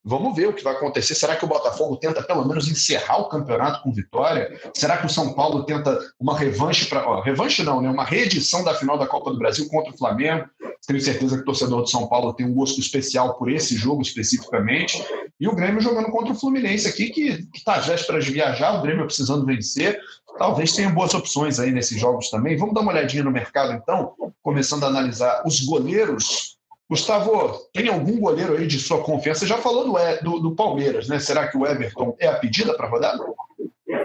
Vamos 0.06 0.37
ver 0.37 0.49
o 0.49 0.52
que 0.52 0.62
vai 0.62 0.75
acontecer. 0.75 1.14
Será 1.14 1.34
que 1.34 1.46
o 1.46 1.49
Botafogo 1.49 1.96
tenta 1.96 2.23
pelo 2.23 2.46
menos 2.46 2.68
encerrar 2.68 3.23
o 3.23 3.28
campeonato 3.28 3.82
com 3.82 3.90
vitória? 3.90 4.61
Será 4.75 4.99
que 4.99 5.06
o 5.06 5.08
São 5.08 5.32
Paulo 5.32 5.64
tenta 5.64 5.99
uma 6.20 6.38
revanche 6.38 6.84
para. 6.84 7.23
Revanche 7.23 7.62
não, 7.62 7.80
né? 7.80 7.88
Uma 7.88 8.04
reedição 8.04 8.62
da 8.62 8.75
final 8.75 8.99
da 8.99 9.06
Copa 9.06 9.30
do 9.30 9.38
Brasil 9.38 9.66
contra 9.70 9.94
o 9.94 9.96
Flamengo. 9.96 10.44
Tenho 10.87 11.00
certeza 11.00 11.37
que 11.37 11.42
o 11.42 11.44
torcedor 11.46 11.80
do 11.80 11.88
São 11.88 12.06
Paulo 12.06 12.34
tem 12.34 12.44
um 12.44 12.52
gosto 12.52 12.78
especial 12.78 13.38
por 13.38 13.50
esse 13.50 13.76
jogo 13.76 14.02
especificamente. 14.02 15.02
E 15.40 15.49
o 15.49 15.54
Grêmio 15.54 15.80
jogando 15.80 16.11
contra 16.11 16.32
o 16.32 16.37
Fluminense 16.37 16.87
aqui, 16.87 17.08
que 17.08 17.49
está 17.54 17.76
às 17.76 17.87
vésperas 17.87 18.26
de 18.26 18.32
viajar, 18.32 18.78
o 18.78 18.82
Grêmio 18.82 19.06
precisando 19.06 19.46
vencer. 19.46 19.99
Talvez 20.37 20.73
tenha 20.73 20.90
boas 20.90 21.14
opções 21.14 21.58
aí 21.58 21.70
nesses 21.70 21.99
jogos 21.99 22.28
também. 22.28 22.58
Vamos 22.58 22.75
dar 22.75 22.82
uma 22.82 22.92
olhadinha 22.92 23.25
no 23.25 23.30
mercado, 23.30 23.73
então, 23.73 24.12
começando 24.42 24.84
a 24.84 24.88
analisar 24.88 25.42
os 25.46 25.61
goleiros 25.61 26.53
Gustavo, 26.88 27.59
tem 27.73 27.88
algum 27.88 28.21
goleiro 28.21 28.57
aí 28.57 28.67
de 28.67 28.79
sua 28.79 29.03
confiança? 29.03 29.41
Você 29.41 29.47
já 29.47 29.59
falou 29.59 29.85
do, 29.85 30.23
do, 30.23 30.41
do 30.41 30.55
Palmeiras, 30.55 31.09
né? 31.09 31.19
Será 31.19 31.49
que 31.49 31.57
o 31.57 31.67
Everton 31.67 32.14
é 32.21 32.26
a 32.26 32.38
pedida 32.38 32.76
para 32.76 32.88
rodar? 32.88 33.17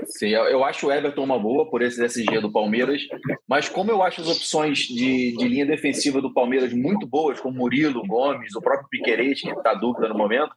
Sim, 0.05 0.29
eu 0.29 0.63
acho 0.63 0.87
o 0.87 0.91
Everton 0.91 1.23
uma 1.23 1.37
boa 1.37 1.69
por 1.69 1.81
esse 1.81 2.03
SG 2.03 2.39
do 2.41 2.51
Palmeiras, 2.51 3.01
mas 3.47 3.69
como 3.69 3.91
eu 3.91 4.01
acho 4.01 4.21
as 4.21 4.27
opções 4.27 4.79
de, 4.79 5.35
de 5.35 5.47
linha 5.47 5.65
defensiva 5.65 6.21
do 6.21 6.33
Palmeiras 6.33 6.73
muito 6.73 7.05
boas, 7.05 7.39
como 7.39 7.57
Murilo, 7.57 8.05
Gomes, 8.07 8.55
o 8.55 8.61
próprio 8.61 8.87
Piquerez, 8.89 9.41
que 9.41 9.49
está 9.49 9.73
dúvida 9.73 10.07
no 10.07 10.17
momento, 10.17 10.51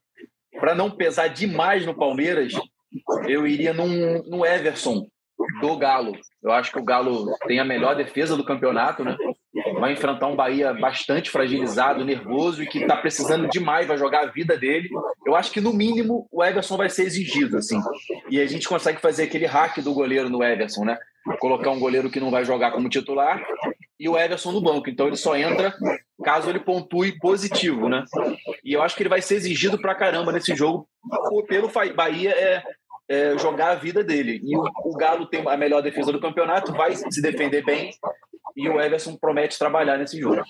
para 0.58 0.74
não 0.74 0.90
pesar 0.90 1.28
demais 1.28 1.84
no 1.84 1.94
Palmeiras, 1.94 2.52
eu 3.26 3.46
iria 3.46 3.72
num, 3.72 4.22
num 4.24 4.44
Everson 4.44 5.06
do 5.60 5.76
Galo. 5.76 6.12
Eu 6.42 6.52
acho 6.52 6.72
que 6.72 6.78
o 6.78 6.84
Galo 6.84 7.26
tem 7.46 7.58
a 7.58 7.64
melhor 7.64 7.96
defesa 7.96 8.36
do 8.36 8.44
campeonato, 8.44 9.04
né? 9.04 9.16
Vai 9.82 9.94
enfrentar 9.94 10.28
um 10.28 10.36
Bahia 10.36 10.72
bastante 10.72 11.28
fragilizado, 11.28 12.04
nervoso 12.04 12.62
e 12.62 12.68
que 12.68 12.78
está 12.78 12.96
precisando 12.96 13.48
demais, 13.48 13.88
vai 13.88 13.98
jogar 13.98 14.20
a 14.20 14.30
vida 14.30 14.56
dele. 14.56 14.88
Eu 15.26 15.34
acho 15.34 15.50
que 15.50 15.60
no 15.60 15.72
mínimo 15.72 16.28
o 16.30 16.44
Everson 16.44 16.76
vai 16.76 16.88
ser 16.88 17.02
exigido, 17.02 17.56
assim. 17.56 17.80
E 18.30 18.40
a 18.40 18.46
gente 18.46 18.68
consegue 18.68 19.00
fazer 19.00 19.24
aquele 19.24 19.44
hack 19.44 19.78
do 19.80 19.92
goleiro 19.92 20.30
no 20.30 20.40
Everson, 20.40 20.84
né? 20.84 20.96
Colocar 21.40 21.70
um 21.70 21.80
goleiro 21.80 22.08
que 22.08 22.20
não 22.20 22.30
vai 22.30 22.44
jogar 22.44 22.70
como 22.70 22.88
titular 22.88 23.44
e 23.98 24.08
o 24.08 24.16
Everson 24.16 24.52
no 24.52 24.62
banco. 24.62 24.88
Então 24.88 25.08
ele 25.08 25.16
só 25.16 25.36
entra 25.36 25.74
caso 26.22 26.48
ele 26.48 26.60
pontue 26.60 27.18
positivo, 27.18 27.88
né? 27.88 28.04
E 28.64 28.74
eu 28.74 28.82
acho 28.82 28.94
que 28.94 29.02
ele 29.02 29.10
vai 29.10 29.20
ser 29.20 29.34
exigido 29.34 29.80
pra 29.80 29.96
caramba 29.96 30.30
nesse 30.30 30.54
jogo 30.54 30.86
pelo 31.48 31.68
Bahia 31.92 32.30
é, 32.30 32.62
é 33.08 33.36
jogar 33.36 33.70
a 33.70 33.74
vida 33.74 34.04
dele. 34.04 34.40
E 34.44 34.56
o, 34.56 34.62
o 34.84 34.96
Galo 34.96 35.26
tem 35.26 35.42
a 35.44 35.56
melhor 35.56 35.82
defesa 35.82 36.12
do 36.12 36.20
campeonato, 36.20 36.72
vai 36.72 36.94
se 36.94 37.20
defender 37.20 37.64
bem 37.64 37.90
e 38.56 38.68
o 38.68 38.80
Everson 38.80 39.16
promete 39.16 39.58
trabalhar 39.58 39.98
nesse 39.98 40.20
jogo. 40.20 40.42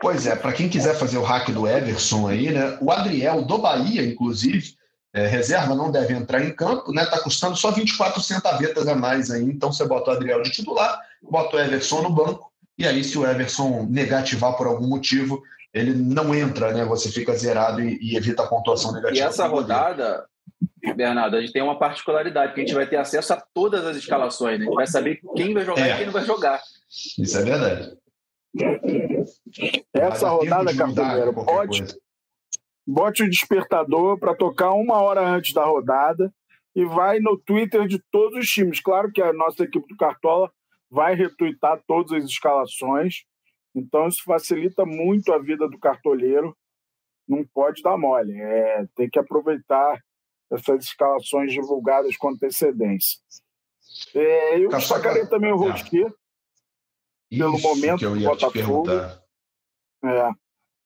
Pois 0.00 0.26
é, 0.26 0.36
para 0.36 0.52
quem 0.52 0.68
quiser 0.68 0.94
fazer 0.94 1.18
o 1.18 1.22
hack 1.22 1.50
do 1.50 1.66
Everson 1.66 2.28
aí, 2.28 2.52
né? 2.52 2.78
O 2.80 2.90
Adriel 2.90 3.42
do 3.42 3.58
Bahia, 3.58 4.02
inclusive, 4.04 4.74
é, 5.12 5.26
reserva 5.26 5.74
não 5.74 5.90
deve 5.90 6.14
entrar 6.14 6.44
em 6.44 6.54
campo, 6.54 6.92
né? 6.92 7.04
Tá 7.06 7.18
custando 7.20 7.56
só 7.56 7.70
24 7.70 8.20
centavetas 8.20 8.86
a 8.86 8.94
mais 8.94 9.30
aí. 9.30 9.42
Então 9.42 9.72
você 9.72 9.84
bota 9.86 10.10
o 10.10 10.14
Adriel 10.14 10.42
de 10.42 10.50
titular, 10.50 11.00
bota 11.22 11.56
o 11.56 11.60
Everson 11.60 12.02
no 12.02 12.10
banco, 12.10 12.52
e 12.78 12.86
aí, 12.86 13.02
se 13.02 13.18
o 13.18 13.26
Everson 13.26 13.86
negativar 13.88 14.54
por 14.54 14.66
algum 14.66 14.86
motivo, 14.86 15.42
ele 15.72 15.94
não 15.94 16.34
entra, 16.34 16.72
né? 16.72 16.84
Você 16.84 17.10
fica 17.10 17.34
zerado 17.34 17.80
e, 17.80 17.98
e 18.02 18.16
evita 18.16 18.42
a 18.42 18.46
pontuação 18.46 18.92
negativa. 18.92 19.24
E 19.24 19.28
essa 19.28 19.46
rodada, 19.46 20.26
Bernardo, 20.94 21.36
a 21.36 21.40
gente 21.40 21.52
tem 21.52 21.62
uma 21.62 21.78
particularidade, 21.78 22.54
que 22.54 22.60
a 22.60 22.64
gente 22.64 22.74
vai 22.74 22.86
ter 22.86 22.96
acesso 22.96 23.32
a 23.32 23.40
todas 23.54 23.84
as 23.84 23.96
escalações, 23.96 24.58
né? 24.58 24.64
A 24.64 24.68
gente 24.68 24.76
vai 24.76 24.86
saber 24.86 25.20
quem 25.34 25.52
vai 25.52 25.64
jogar 25.64 25.88
é. 25.88 25.92
e 25.92 25.96
quem 25.96 26.06
não 26.06 26.12
vai 26.12 26.24
jogar. 26.24 26.60
Isso 27.18 27.38
é 27.38 27.42
verdade. 27.42 27.96
Essa 29.92 30.28
rodada, 30.28 30.74
Cartoneiro, 30.74 31.32
bote, 31.32 31.84
bote 32.86 33.22
o 33.22 33.30
despertador 33.30 34.18
para 34.18 34.34
tocar 34.34 34.72
uma 34.72 35.00
hora 35.00 35.26
antes 35.26 35.52
da 35.52 35.64
rodada 35.64 36.32
e 36.74 36.84
vai 36.84 37.18
no 37.18 37.36
Twitter 37.36 37.86
de 37.86 37.98
todos 38.10 38.38
os 38.38 38.48
times. 38.48 38.80
Claro 38.80 39.10
que 39.12 39.20
a 39.22 39.32
nossa 39.32 39.64
equipe 39.64 39.86
do 39.88 39.96
Cartola 39.96 40.50
vai 40.90 41.14
retweetar 41.14 41.82
todas 41.86 42.12
as 42.12 42.24
escalações, 42.24 43.24
então 43.74 44.06
isso 44.06 44.22
facilita 44.24 44.86
muito 44.86 45.32
a 45.32 45.38
vida 45.38 45.68
do 45.68 45.78
cartoleiro. 45.78 46.56
Não 47.28 47.44
pode 47.44 47.82
dar 47.82 47.98
mole, 47.98 48.40
é, 48.40 48.86
tem 48.94 49.10
que 49.10 49.18
aproveitar 49.18 50.00
essas 50.50 50.84
escalações 50.84 51.52
divulgadas 51.52 52.16
com 52.16 52.30
antecedência. 52.30 53.20
É, 54.14 54.58
eu 54.58 54.68
destacaria 54.68 55.26
também 55.26 55.52
o 55.52 55.56
Rosquet, 55.56 56.12
pelo 57.30 57.58
momento 57.58 58.10
do 58.10 58.20
Botafogo. 58.20 58.90
É, 58.90 60.30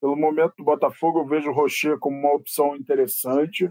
pelo 0.01 0.17
momento 0.17 0.55
do 0.57 0.65
Botafogo, 0.65 1.21
eu 1.21 1.27
vejo 1.27 1.51
o 1.51 1.53
Rocher 1.53 1.99
como 1.99 2.17
uma 2.17 2.35
opção 2.35 2.75
interessante. 2.75 3.71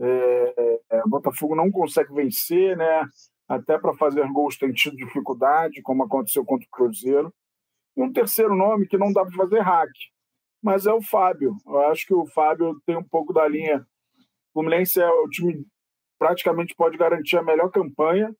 É, 0.00 0.80
é, 0.90 1.04
o 1.04 1.08
Botafogo 1.08 1.54
não 1.54 1.70
consegue 1.70 2.12
vencer, 2.12 2.76
né? 2.76 3.06
Até 3.48 3.78
para 3.78 3.94
fazer 3.94 4.30
gols 4.30 4.58
tem 4.58 4.72
tido 4.72 4.96
dificuldade, 4.96 5.80
como 5.80 6.04
aconteceu 6.04 6.44
contra 6.44 6.66
o 6.66 6.70
Cruzeiro. 6.70 7.32
E 7.96 8.02
um 8.02 8.12
terceiro 8.12 8.54
nome 8.54 8.86
que 8.86 8.98
não 8.98 9.12
dá 9.12 9.24
para 9.24 9.34
fazer 9.34 9.60
hack, 9.60 9.90
mas 10.62 10.86
é 10.86 10.92
o 10.92 11.00
Fábio. 11.00 11.56
Eu 11.66 11.80
acho 11.90 12.06
que 12.06 12.14
o 12.14 12.26
Fábio 12.26 12.78
tem 12.84 12.96
um 12.96 13.02
pouco 13.02 13.32
da 13.32 13.48
linha 13.48 13.84
Fluminense 14.58 15.00
é 15.00 15.08
o 15.08 15.28
time 15.28 15.64
praticamente 16.18 16.74
pode 16.74 16.98
garantir 16.98 17.36
a 17.36 17.44
melhor 17.44 17.70
campanha 17.70 18.34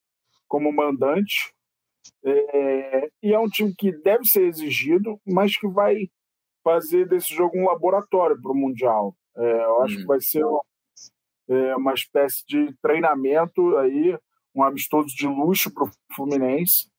como 0.48 0.72
mandante. 0.72 1.54
É, 2.24 3.08
e 3.22 3.32
é 3.32 3.38
um 3.38 3.48
time 3.48 3.72
que 3.78 3.92
deve 3.92 4.24
ser 4.24 4.42
exigido, 4.48 5.20
mas 5.24 5.56
que 5.56 5.68
vai 5.68 6.08
fazer 6.64 7.06
desse 7.06 7.32
jogo 7.32 7.56
um 7.56 7.66
laboratório 7.66 8.40
para 8.42 8.50
o 8.50 8.56
Mundial. 8.56 9.14
É, 9.36 9.64
eu 9.64 9.82
acho 9.82 9.94
hum. 9.94 10.00
que 10.00 10.06
vai 10.06 10.20
ser 10.20 10.44
uma, 10.44 10.62
é, 11.50 11.76
uma 11.76 11.94
espécie 11.94 12.44
de 12.48 12.74
treinamento 12.82 13.76
aí, 13.76 14.18
um 14.52 14.64
amistoso 14.64 15.14
de 15.14 15.28
luxo 15.28 15.72
para 15.72 15.84
o 15.84 15.90
Fluminense. 16.16 16.90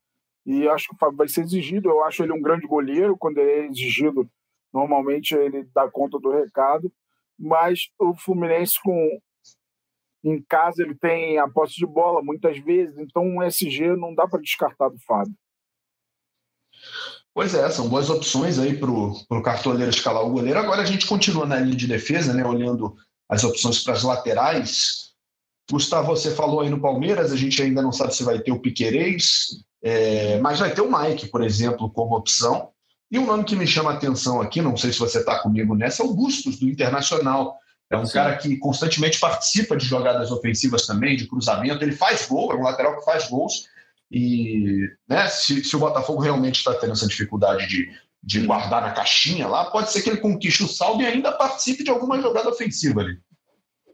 E 0.46 0.66
acho 0.70 0.88
que 0.88 0.96
vai 1.14 1.28
ser 1.28 1.42
exigido. 1.42 1.90
Eu 1.90 2.06
acho 2.06 2.24
ele 2.24 2.32
um 2.32 2.42
grande 2.42 2.66
goleiro. 2.66 3.18
Quando 3.18 3.40
ele 3.40 3.52
é 3.52 3.66
exigido, 3.66 4.30
normalmente 4.74 5.36
ele 5.36 5.68
dá 5.74 5.92
conta 5.92 6.18
do 6.18 6.32
recado 6.32 6.90
mas 7.40 7.90
o 7.98 8.16
Fluminense 8.16 8.76
com 8.84 9.20
em 10.24 10.42
casa 10.42 10.84
ele 10.84 10.96
tem 10.96 11.38
a 11.38 11.48
posse 11.48 11.76
de 11.76 11.86
bola 11.86 12.22
muitas 12.22 12.58
vezes, 12.60 12.98
então 12.98 13.24
um 13.24 13.42
SG 13.42 13.96
não 13.96 14.14
dá 14.14 14.28
para 14.28 14.42
descartar 14.42 14.90
do 14.90 15.00
Fábio. 15.00 15.34
Pois 17.34 17.54
é, 17.54 17.70
são 17.70 17.88
boas 17.88 18.10
opções 18.10 18.60
aí 18.60 18.78
para 18.78 18.92
o 18.92 19.42
cartoleiro 19.42 19.90
escalar 19.90 20.24
o 20.26 20.32
goleiro. 20.32 20.60
Agora 20.60 20.82
a 20.82 20.86
gente 20.86 21.08
continua 21.08 21.46
na 21.46 21.58
linha 21.60 21.76
de 21.76 21.88
defesa, 21.88 22.34
né, 22.34 22.46
olhando 22.46 22.96
as 23.30 23.44
opções 23.44 23.82
para 23.82 23.94
as 23.94 24.04
laterais. 24.04 25.14
Gustavo, 25.72 26.08
você 26.08 26.34
falou 26.36 26.62
aí 26.62 26.70
no 26.70 26.82
Palmeiras, 26.82 27.32
a 27.32 27.38
gente 27.38 27.62
ainda 27.62 27.82
não 27.82 27.92
sabe 27.92 28.16
se 28.16 28.24
vai 28.24 28.40
ter 28.40 28.52
o 28.52 28.60
Piquerez, 28.60 29.64
é, 29.82 30.40
mas 30.40 30.60
vai 30.60 30.74
ter 30.74 30.82
o 30.82 30.92
Mike, 30.92 31.28
por 31.28 31.44
exemplo, 31.44 31.90
como 31.92 32.18
opção. 32.18 32.72
E 33.12 33.18
um 33.18 33.26
nome 33.26 33.44
que 33.44 33.56
me 33.56 33.66
chama 33.66 33.92
a 33.92 33.94
atenção 33.96 34.42
aqui, 34.42 34.62
não 34.62 34.78
sei 34.78 34.92
se 34.92 35.00
você 35.00 35.20
está 35.20 35.40
comigo 35.40 35.76
nessa, 35.76 36.04
é 36.04 36.06
o 36.06 36.14
Bustos, 36.14 36.60
do 36.60 36.70
Internacional. 36.70 37.58
É 37.90 37.98
um 37.98 38.06
Sim. 38.06 38.14
cara 38.14 38.38
que 38.38 38.56
constantemente 38.58 39.20
participa 39.20 39.76
de 39.76 39.86
jogadas 39.86 40.32
ofensivas 40.32 40.86
também, 40.86 41.16
de 41.16 41.28
cruzamento. 41.28 41.84
Ele 41.84 41.96
faz 41.96 42.28
gol, 42.28 42.54
é 42.54 42.56
um 42.56 42.62
lateral 42.62 42.98
que 42.98 43.06
faz 43.06 43.28
gols. 43.28 43.68
E 44.12 44.88
né, 45.08 45.28
se, 45.28 45.64
se 45.64 45.76
o 45.76 45.80
Botafogo 45.80 46.22
realmente 46.22 46.58
está 46.58 46.74
tendo 46.76 46.94
essa 46.94 47.08
dificuldade 47.08 47.68
de, 47.68 47.92
de 48.24 48.46
guardar 48.46 48.82
na 48.82 48.92
caixinha 48.92 49.48
lá, 49.48 49.66
pode 49.66 49.92
ser 49.92 50.04
que 50.04 50.10
ele 50.10 50.22
conquiste 50.22 50.64
o 50.64 50.68
saldo 50.68 51.02
e 51.02 51.06
ainda 51.08 51.32
participe 51.32 51.84
de 51.84 51.90
alguma 51.90 52.22
jogada 52.22 52.50
ofensiva 52.50 53.02
ali. 53.02 53.18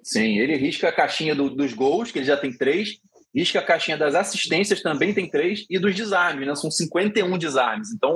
Sim, 0.04 0.38
ele 0.38 0.56
risca 0.56 0.90
a 0.90 0.94
caixinha 0.94 1.34
do, 1.34 1.50
dos 1.50 1.74
gols, 1.74 2.12
que 2.12 2.20
ele 2.20 2.28
já 2.28 2.38
tem 2.38 2.54
três, 2.54 3.00
Diz 3.36 3.52
que 3.52 3.58
a 3.58 3.66
caixinha 3.66 3.98
das 3.98 4.16
assistências 4.16 4.82
também 4.82 5.14
tem 5.14 5.30
três 5.30 5.66
e 5.70 5.78
dos 5.78 5.94
desarmes, 5.94 6.48
né? 6.48 6.56
São 6.56 6.72
51 6.72 7.38
desarmes. 7.38 7.92
Então, 7.92 8.16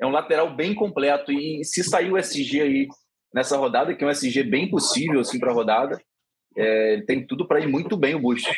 é 0.00 0.06
um 0.06 0.10
lateral 0.10 0.56
bem 0.56 0.74
completo. 0.74 1.30
E 1.30 1.62
se 1.62 1.84
sair 1.84 2.10
o 2.10 2.16
SG 2.16 2.62
aí 2.62 2.88
nessa 3.34 3.58
rodada, 3.58 3.94
que 3.94 4.02
é 4.02 4.06
um 4.06 4.10
SG 4.10 4.42
bem 4.42 4.70
possível 4.70 5.20
assim, 5.20 5.38
para 5.38 5.50
a 5.50 5.54
rodada, 5.54 6.00
é, 6.56 7.02
tem 7.06 7.26
tudo 7.26 7.46
para 7.46 7.60
ir 7.60 7.68
muito 7.68 7.94
bem 7.94 8.14
o 8.14 8.20
Bustos. 8.20 8.56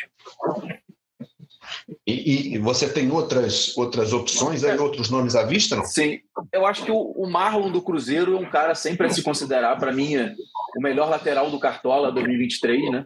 E, 2.05 2.55
e, 2.55 2.57
você 2.57 2.87
tem 2.87 3.11
outras, 3.11 3.77
outras 3.77 4.13
opções 4.13 4.63
aí, 4.63 4.77
outros 4.77 5.09
nomes 5.09 5.35
à 5.35 5.43
vista? 5.43 5.75
Não? 5.75 5.83
Sim, 5.83 6.19
eu 6.53 6.65
acho 6.65 6.85
que 6.85 6.91
o, 6.91 6.97
o 6.97 7.29
Marlon 7.29 7.69
do 7.69 7.81
Cruzeiro 7.81 8.37
é 8.37 8.39
um 8.39 8.49
cara 8.49 8.73
sempre 8.75 9.07
a 9.07 9.09
se 9.09 9.21
considerar, 9.21 9.77
para 9.77 9.91
mim, 9.91 10.15
é 10.15 10.33
o 10.77 10.81
melhor 10.81 11.09
lateral 11.09 11.51
do 11.51 11.59
Cartola 11.59 12.11
2023, 12.11 12.91
né? 12.91 13.05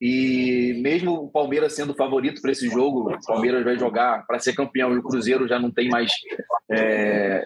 E 0.00 0.80
mesmo 0.82 1.12
o 1.12 1.28
Palmeiras 1.30 1.74
sendo 1.74 1.94
favorito 1.94 2.40
para 2.40 2.52
esse 2.52 2.68
jogo, 2.68 3.12
o 3.12 3.26
Palmeiras 3.26 3.64
vai 3.64 3.78
jogar 3.78 4.26
para 4.26 4.38
ser 4.38 4.54
campeão 4.54 4.92
e 4.92 4.98
o 4.98 5.02
Cruzeiro 5.02 5.48
já 5.48 5.58
não 5.58 5.70
tem 5.70 5.88
mais 5.88 6.12
é, 6.70 7.44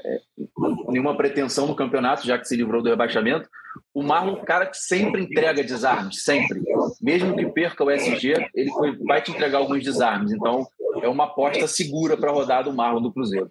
nenhuma 0.89 1.17
pretensão 1.17 1.67
no 1.67 1.77
campeonato, 1.77 2.27
já 2.27 2.39
que 2.39 2.47
se 2.47 2.57
livrou 2.57 2.83
do 2.83 2.89
rebaixamento. 2.89 3.49
O 3.93 4.03
Marlon, 4.03 4.35
um 4.35 4.45
cara 4.45 4.67
que 4.67 4.77
sempre 4.77 5.23
entrega 5.23 5.65
desarmes, 5.65 6.23
sempre. 6.23 6.63
Mesmo 7.01 7.37
que 7.37 7.47
perca 7.47 7.85
o 7.85 7.91
SG, 7.91 8.35
ele 8.55 8.71
vai 9.05 9.21
te 9.21 9.33
entregar 9.33 9.59
alguns 9.59 9.83
desarmes. 9.83 10.33
Então, 10.33 10.67
é 11.03 11.09
uma 11.09 11.25
aposta 11.25 11.67
segura 11.67 12.17
para 12.17 12.31
rodar 12.31 12.65
do 12.65 12.73
Marlon 12.73 13.03
do 13.03 13.13
Cruzeiro. 13.13 13.51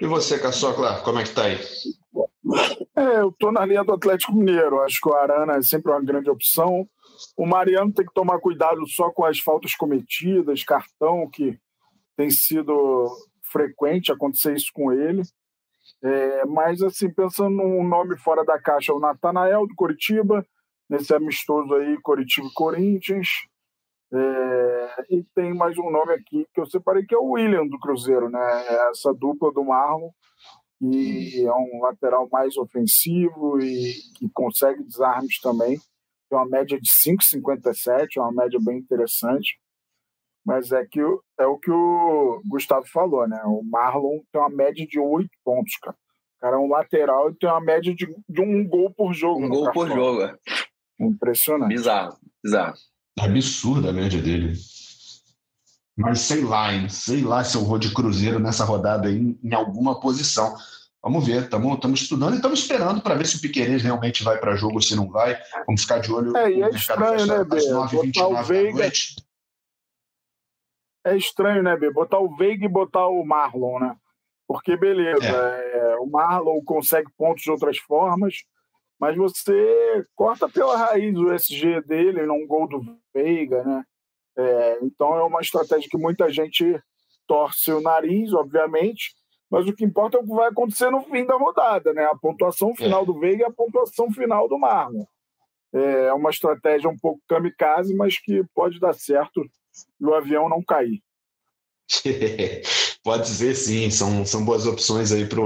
E 0.00 0.06
você, 0.06 0.38
Caçocla, 0.38 1.00
como 1.02 1.18
é 1.18 1.24
que 1.24 1.30
tá 1.30 1.44
aí? 1.44 1.58
É, 2.96 3.20
eu 3.20 3.32
tô 3.38 3.50
na 3.50 3.64
linha 3.64 3.84
do 3.84 3.92
Atlético 3.92 4.32
Mineiro. 4.32 4.80
Acho 4.80 5.00
que 5.00 5.08
o 5.08 5.14
Arana 5.14 5.56
é 5.56 5.62
sempre 5.62 5.90
uma 5.90 6.02
grande 6.02 6.30
opção. 6.30 6.86
O 7.36 7.46
Mariano 7.46 7.92
tem 7.92 8.06
que 8.06 8.14
tomar 8.14 8.38
cuidado 8.40 8.86
só 8.88 9.10
com 9.10 9.24
as 9.24 9.38
faltas 9.38 9.74
cometidas, 9.74 10.64
cartão, 10.64 11.28
que 11.30 11.58
tem 12.16 12.30
sido 12.30 13.06
frequente 13.50 14.12
acontecer 14.12 14.54
isso 14.54 14.70
com 14.72 14.92
ele. 14.92 15.22
É, 16.02 16.44
mas, 16.46 16.82
assim, 16.82 17.12
pensando 17.12 17.56
num 17.56 17.86
nome 17.86 18.16
fora 18.18 18.44
da 18.44 18.60
caixa, 18.60 18.92
o 18.92 19.00
Natanael 19.00 19.66
do 19.66 19.74
Coritiba, 19.74 20.46
nesse 20.88 21.14
amistoso 21.14 21.74
aí, 21.74 22.00
Coritiba 22.02 22.46
e 22.46 22.54
Corinthians. 22.54 23.28
É, 24.12 25.04
e 25.10 25.24
tem 25.34 25.52
mais 25.52 25.76
um 25.78 25.90
nome 25.90 26.12
aqui 26.12 26.46
que 26.54 26.60
eu 26.60 26.66
separei, 26.66 27.04
que 27.04 27.14
é 27.14 27.18
o 27.18 27.32
William 27.32 27.66
do 27.66 27.78
Cruzeiro, 27.78 28.30
né? 28.30 28.88
Essa 28.90 29.12
dupla 29.12 29.52
do 29.52 29.64
Marlon, 29.64 30.10
que 30.78 31.44
é 31.44 31.52
um 31.52 31.80
lateral 31.82 32.28
mais 32.30 32.56
ofensivo 32.56 33.58
e 33.60 33.94
que 34.16 34.28
consegue 34.32 34.82
desarmes 34.84 35.40
também. 35.40 35.78
Tem 36.28 36.38
uma 36.38 36.48
média 36.48 36.80
de 36.80 36.88
5,57, 36.88 38.16
é 38.16 38.20
uma 38.20 38.32
média 38.32 38.58
bem 38.62 38.78
interessante. 38.78 39.58
Mas 40.44 40.70
é 40.70 40.84
que 40.86 41.00
é 41.40 41.46
o 41.46 41.58
que 41.58 41.70
o 41.70 42.40
Gustavo 42.48 42.86
falou, 42.86 43.26
né? 43.26 43.40
O 43.44 43.62
Marlon 43.64 44.20
tem 44.32 44.40
uma 44.40 44.50
média 44.50 44.86
de 44.86 44.98
8 44.98 45.28
pontos, 45.44 45.76
cara. 45.82 45.96
O 45.96 46.40
cara 46.40 46.56
é 46.56 46.58
um 46.58 46.68
lateral 46.68 47.30
e 47.30 47.34
tem 47.34 47.50
uma 47.50 47.60
média 47.60 47.94
de, 47.94 48.06
de 48.28 48.40
um 48.40 48.66
gol 48.66 48.92
por 48.92 49.12
jogo. 49.12 49.44
Um 49.44 49.48
gol 49.48 49.64
cartão. 49.64 49.82
por 49.82 49.94
jogo. 49.94 50.22
É. 50.22 50.36
Impressionante. 51.00 51.70
Bizarro, 51.70 52.16
bizarro. 52.42 52.74
Absurda 53.18 53.90
a 53.90 53.92
média 53.92 54.22
dele. 54.22 54.54
Mas 55.96 56.20
sei 56.20 56.42
lá, 56.42 56.72
hein? 56.74 56.88
sei 56.88 57.22
lá 57.22 57.42
se 57.42 57.56
eu 57.56 57.64
vou 57.64 57.78
de 57.78 57.92
Cruzeiro 57.92 58.38
nessa 58.38 58.64
rodada 58.64 59.08
aí, 59.08 59.36
em 59.42 59.54
alguma 59.54 59.98
posição. 59.98 60.54
Vamos 61.02 61.26
ver, 61.26 61.44
estamos 61.44 62.00
estudando 62.00 62.34
e 62.34 62.36
estamos 62.36 62.60
esperando 62.60 63.00
para 63.00 63.14
ver 63.14 63.26
se 63.26 63.36
o 63.36 63.40
Piqueires 63.40 63.82
realmente 63.82 64.24
vai 64.24 64.38
para 64.38 64.56
jogo 64.56 64.74
ou 64.74 64.82
se 64.82 64.96
não 64.96 65.08
vai. 65.08 65.40
Vamos 65.66 65.82
ficar 65.82 65.98
de 65.98 66.12
olho. 66.12 66.36
É, 66.36 66.50
e 66.50 66.62
é 66.62 66.70
estranho, 66.70 67.26
né, 67.26 67.44
Bê? 67.44 67.60
Botar 67.72 68.26
o 68.26 68.42
Veiga. 68.42 68.90
É 71.04 71.16
estranho, 71.16 71.62
né, 71.62 71.76
Bê? 71.76 71.92
Botar 71.92 72.18
o 72.18 72.36
Veiga 72.36 72.64
e 72.64 72.68
botar 72.68 73.06
o 73.06 73.24
Marlon, 73.24 73.78
né? 73.78 73.96
Porque, 74.48 74.76
beleza, 74.76 75.24
é. 75.24 75.92
É, 75.92 75.96
o 75.96 76.06
Marlon 76.06 76.60
consegue 76.64 77.08
pontos 77.16 77.42
de 77.42 77.50
outras 77.50 77.78
formas, 77.78 78.44
mas 78.98 79.16
você 79.16 80.04
corta 80.14 80.48
pela 80.48 80.76
raiz 80.76 81.16
o 81.16 81.32
SG 81.32 81.82
dele, 81.82 82.26
num 82.26 82.46
gol 82.46 82.68
do 82.68 82.98
Veiga, 83.14 83.62
né? 83.62 83.84
É, 84.36 84.78
então 84.82 85.16
é 85.16 85.22
uma 85.22 85.40
estratégia 85.40 85.88
que 85.88 85.96
muita 85.96 86.28
gente 86.30 86.80
torce 87.26 87.72
o 87.72 87.80
nariz, 87.80 88.32
obviamente, 88.32 89.14
mas 89.50 89.66
o 89.66 89.72
que 89.72 89.84
importa 89.84 90.16
é 90.16 90.20
o 90.20 90.24
que 90.24 90.34
vai 90.34 90.48
acontecer 90.48 90.90
no 90.90 91.02
fim 91.02 91.24
da 91.24 91.36
rodada, 91.36 91.92
né? 91.92 92.04
A 92.04 92.16
pontuação 92.16 92.74
final 92.74 93.02
é. 93.02 93.06
do 93.06 93.18
Veiga 93.18 93.42
e 93.42 93.46
a 93.46 93.52
pontuação 93.52 94.10
final 94.12 94.48
do 94.48 94.58
Marlon. 94.58 95.04
É 95.72 96.12
uma 96.12 96.30
estratégia 96.30 96.88
um 96.88 96.96
pouco 96.96 97.20
kamikaze, 97.28 97.94
mas 97.94 98.18
que 98.18 98.42
pode 98.54 98.80
dar 98.80 98.94
certo 98.94 99.44
e 100.00 100.04
o 100.04 100.14
avião 100.14 100.48
não 100.48 100.62
cair. 100.62 101.02
pode 103.04 103.28
ser 103.28 103.54
sim, 103.54 103.90
são, 103.90 104.24
são 104.24 104.44
boas 104.44 104.66
opções 104.66 105.12
aí 105.12 105.26
para 105.26 105.40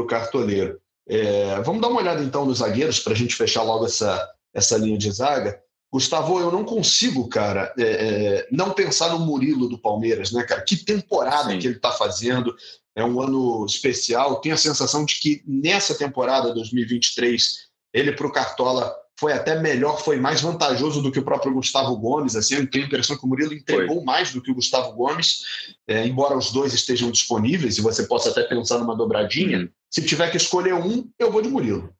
o 0.00 0.06
cartoleiro. 0.06 0.80
É, 1.06 1.60
vamos 1.62 1.82
dar 1.82 1.88
uma 1.88 2.00
olhada 2.00 2.22
então 2.22 2.44
nos 2.44 2.58
zagueiros 2.58 3.00
para 3.00 3.12
a 3.12 3.16
gente 3.16 3.34
fechar 3.34 3.62
logo 3.62 3.86
essa, 3.86 4.30
essa 4.52 4.76
linha 4.76 4.96
de 4.96 5.10
zaga. 5.10 5.60
Gustavo, 5.92 6.40
eu 6.40 6.50
não 6.50 6.64
consigo, 6.64 7.28
cara, 7.28 7.72
é, 7.78 7.84
é, 7.84 8.48
não 8.50 8.72
pensar 8.72 9.10
no 9.10 9.20
Murilo 9.20 9.68
do 9.68 9.78
Palmeiras, 9.78 10.32
né, 10.32 10.42
cara? 10.42 10.62
Que 10.62 10.76
temporada 10.76 11.50
Sim. 11.50 11.58
que 11.58 11.66
ele 11.68 11.76
está 11.76 11.92
fazendo. 11.92 12.54
É 12.96 13.04
um 13.04 13.20
ano 13.20 13.64
especial. 13.66 14.40
Tenho 14.40 14.54
a 14.54 14.58
sensação 14.58 15.04
de 15.04 15.18
que 15.18 15.42
nessa 15.46 15.94
temporada 15.96 16.54
2023, 16.54 17.68
ele 17.92 18.12
para 18.12 18.26
o 18.26 18.32
Cartola 18.32 18.94
foi 19.18 19.32
até 19.32 19.60
melhor, 19.60 20.00
foi 20.00 20.16
mais 20.18 20.40
vantajoso 20.40 21.00
do 21.00 21.10
que 21.10 21.18
o 21.18 21.24
próprio 21.24 21.54
Gustavo 21.54 21.96
Gomes. 21.96 22.34
Assim, 22.36 22.56
eu 22.56 22.70
tenho 22.70 22.84
a 22.84 22.86
impressão 22.86 23.16
que 23.16 23.24
o 23.24 23.28
Murilo 23.28 23.54
entregou 23.54 23.96
foi. 23.96 24.04
mais 24.04 24.32
do 24.32 24.42
que 24.42 24.50
o 24.50 24.54
Gustavo 24.54 24.92
Gomes, 24.92 25.44
é, 25.86 26.06
embora 26.06 26.36
os 26.36 26.52
dois 26.52 26.74
estejam 26.74 27.10
disponíveis 27.10 27.78
e 27.78 27.80
você 27.80 28.06
possa 28.06 28.30
até 28.30 28.42
pensar 28.42 28.78
numa 28.78 28.96
dobradinha. 28.96 29.58
Uhum. 29.58 29.68
Se 29.90 30.04
tiver 30.04 30.30
que 30.30 30.36
escolher 30.36 30.74
um, 30.74 31.08
eu 31.18 31.30
vou 31.30 31.40
de 31.40 31.48
Murilo. 31.48 31.94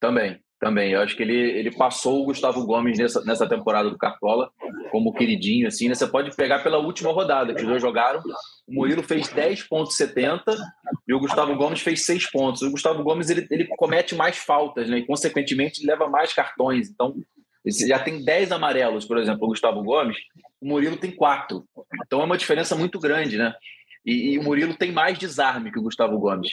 Também, 0.00 0.40
também. 0.58 0.92
Eu 0.92 1.00
acho 1.00 1.16
que 1.16 1.22
ele, 1.22 1.36
ele 1.36 1.70
passou 1.70 2.22
o 2.22 2.24
Gustavo 2.26 2.64
Gomes 2.64 2.98
nessa, 2.98 3.24
nessa 3.24 3.48
temporada 3.48 3.88
do 3.90 3.98
Cartola 3.98 4.50
como 4.90 5.12
queridinho, 5.12 5.68
assim, 5.68 5.88
né? 5.88 5.94
Você 5.94 6.06
pode 6.06 6.34
pegar 6.34 6.60
pela 6.60 6.78
última 6.78 7.12
rodada, 7.12 7.54
que 7.54 7.62
os 7.62 7.68
dois 7.68 7.80
jogaram. 7.80 8.20
O 8.66 8.74
Murilo 8.74 9.02
fez 9.02 9.28
10,70 9.28 10.42
e 11.06 11.14
o 11.14 11.20
Gustavo 11.20 11.54
Gomes 11.56 11.80
fez 11.80 12.04
6 12.04 12.30
pontos. 12.30 12.62
O 12.62 12.70
Gustavo 12.70 13.02
Gomes 13.02 13.30
ele, 13.30 13.46
ele 13.50 13.66
comete 13.76 14.14
mais 14.14 14.36
faltas, 14.36 14.88
né? 14.88 14.98
E, 14.98 15.06
consequentemente, 15.06 15.86
leva 15.86 16.08
mais 16.08 16.32
cartões. 16.32 16.88
Então, 16.90 17.14
já 17.86 17.98
tem 17.98 18.24
10 18.24 18.52
amarelos, 18.52 19.04
por 19.04 19.18
exemplo, 19.18 19.44
o 19.44 19.48
Gustavo 19.48 19.82
Gomes, 19.82 20.16
o 20.60 20.66
Murilo 20.66 20.96
tem 20.96 21.10
4. 21.10 21.64
Então 22.06 22.20
é 22.20 22.24
uma 22.24 22.38
diferença 22.38 22.74
muito 22.74 22.98
grande, 22.98 23.36
né? 23.36 23.54
E, 24.04 24.32
e, 24.32 24.38
o 24.38 24.42
Murilo 24.42 24.74
tem 24.74 24.90
mais 24.90 25.18
desarme 25.18 25.70
que 25.70 25.78
o 25.78 25.82
Gustavo 25.82 26.18
Gomes. 26.18 26.52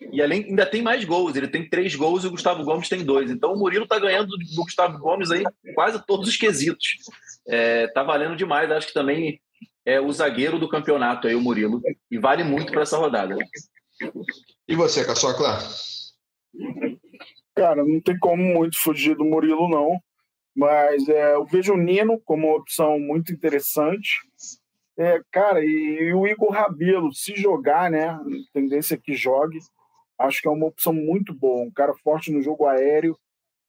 E 0.00 0.22
além, 0.22 0.44
ainda 0.44 0.66
tem 0.66 0.82
mais 0.82 1.04
gols. 1.04 1.36
Ele 1.36 1.48
tem 1.48 1.68
três 1.68 1.94
gols 1.94 2.24
e 2.24 2.26
o 2.26 2.30
Gustavo 2.30 2.64
Gomes 2.64 2.88
tem 2.88 3.04
dois. 3.04 3.30
Então 3.30 3.52
o 3.52 3.58
Murilo 3.58 3.84
está 3.84 3.98
ganhando 3.98 4.28
do 4.28 4.62
Gustavo 4.62 4.98
Gomes 4.98 5.30
aí 5.30 5.42
quase 5.74 6.04
todos 6.06 6.28
os 6.28 6.36
quesitos. 6.36 6.96
É, 7.48 7.86
tá 7.88 8.02
valendo 8.02 8.36
demais. 8.36 8.70
Acho 8.70 8.88
que 8.88 8.94
também 8.94 9.40
é 9.84 10.00
o 10.00 10.12
zagueiro 10.12 10.58
do 10.58 10.68
campeonato 10.68 11.26
aí, 11.26 11.34
o 11.34 11.40
Murilo. 11.40 11.80
E 12.10 12.18
vale 12.18 12.44
muito 12.44 12.72
para 12.72 12.82
essa 12.82 12.98
rodada. 12.98 13.36
E 14.68 14.74
você, 14.74 15.04
Caçocla? 15.04 15.58
Cara, 17.54 17.84
não 17.84 18.00
tem 18.00 18.18
como 18.18 18.42
muito 18.42 18.78
fugir 18.78 19.16
do 19.16 19.24
Murilo, 19.24 19.68
não. 19.68 19.98
Mas 20.54 21.08
é, 21.08 21.34
eu 21.34 21.44
vejo 21.44 21.74
o 21.74 21.76
Nino 21.76 22.20
como 22.24 22.48
uma 22.48 22.56
opção 22.56 22.98
muito 22.98 23.32
interessante. 23.32 24.18
É, 24.98 25.20
cara, 25.30 25.62
e, 25.62 25.98
e, 26.08 26.14
o 26.14 26.26
Igor 26.26 26.50
Rabelo, 26.50 27.12
se 27.14 27.36
jogar, 27.36 27.90
né? 27.90 28.18
Tendência 28.52 28.94
é 28.94 28.98
que 28.98 29.14
jogue. 29.14 29.58
Acho 30.18 30.40
que 30.40 30.48
é 30.48 30.50
uma 30.50 30.66
opção 30.66 30.92
muito 30.92 31.34
boa. 31.34 31.64
Um 31.64 31.70
cara 31.70 31.94
forte 31.94 32.32
no 32.32 32.42
jogo 32.42 32.66
aéreo. 32.66 33.16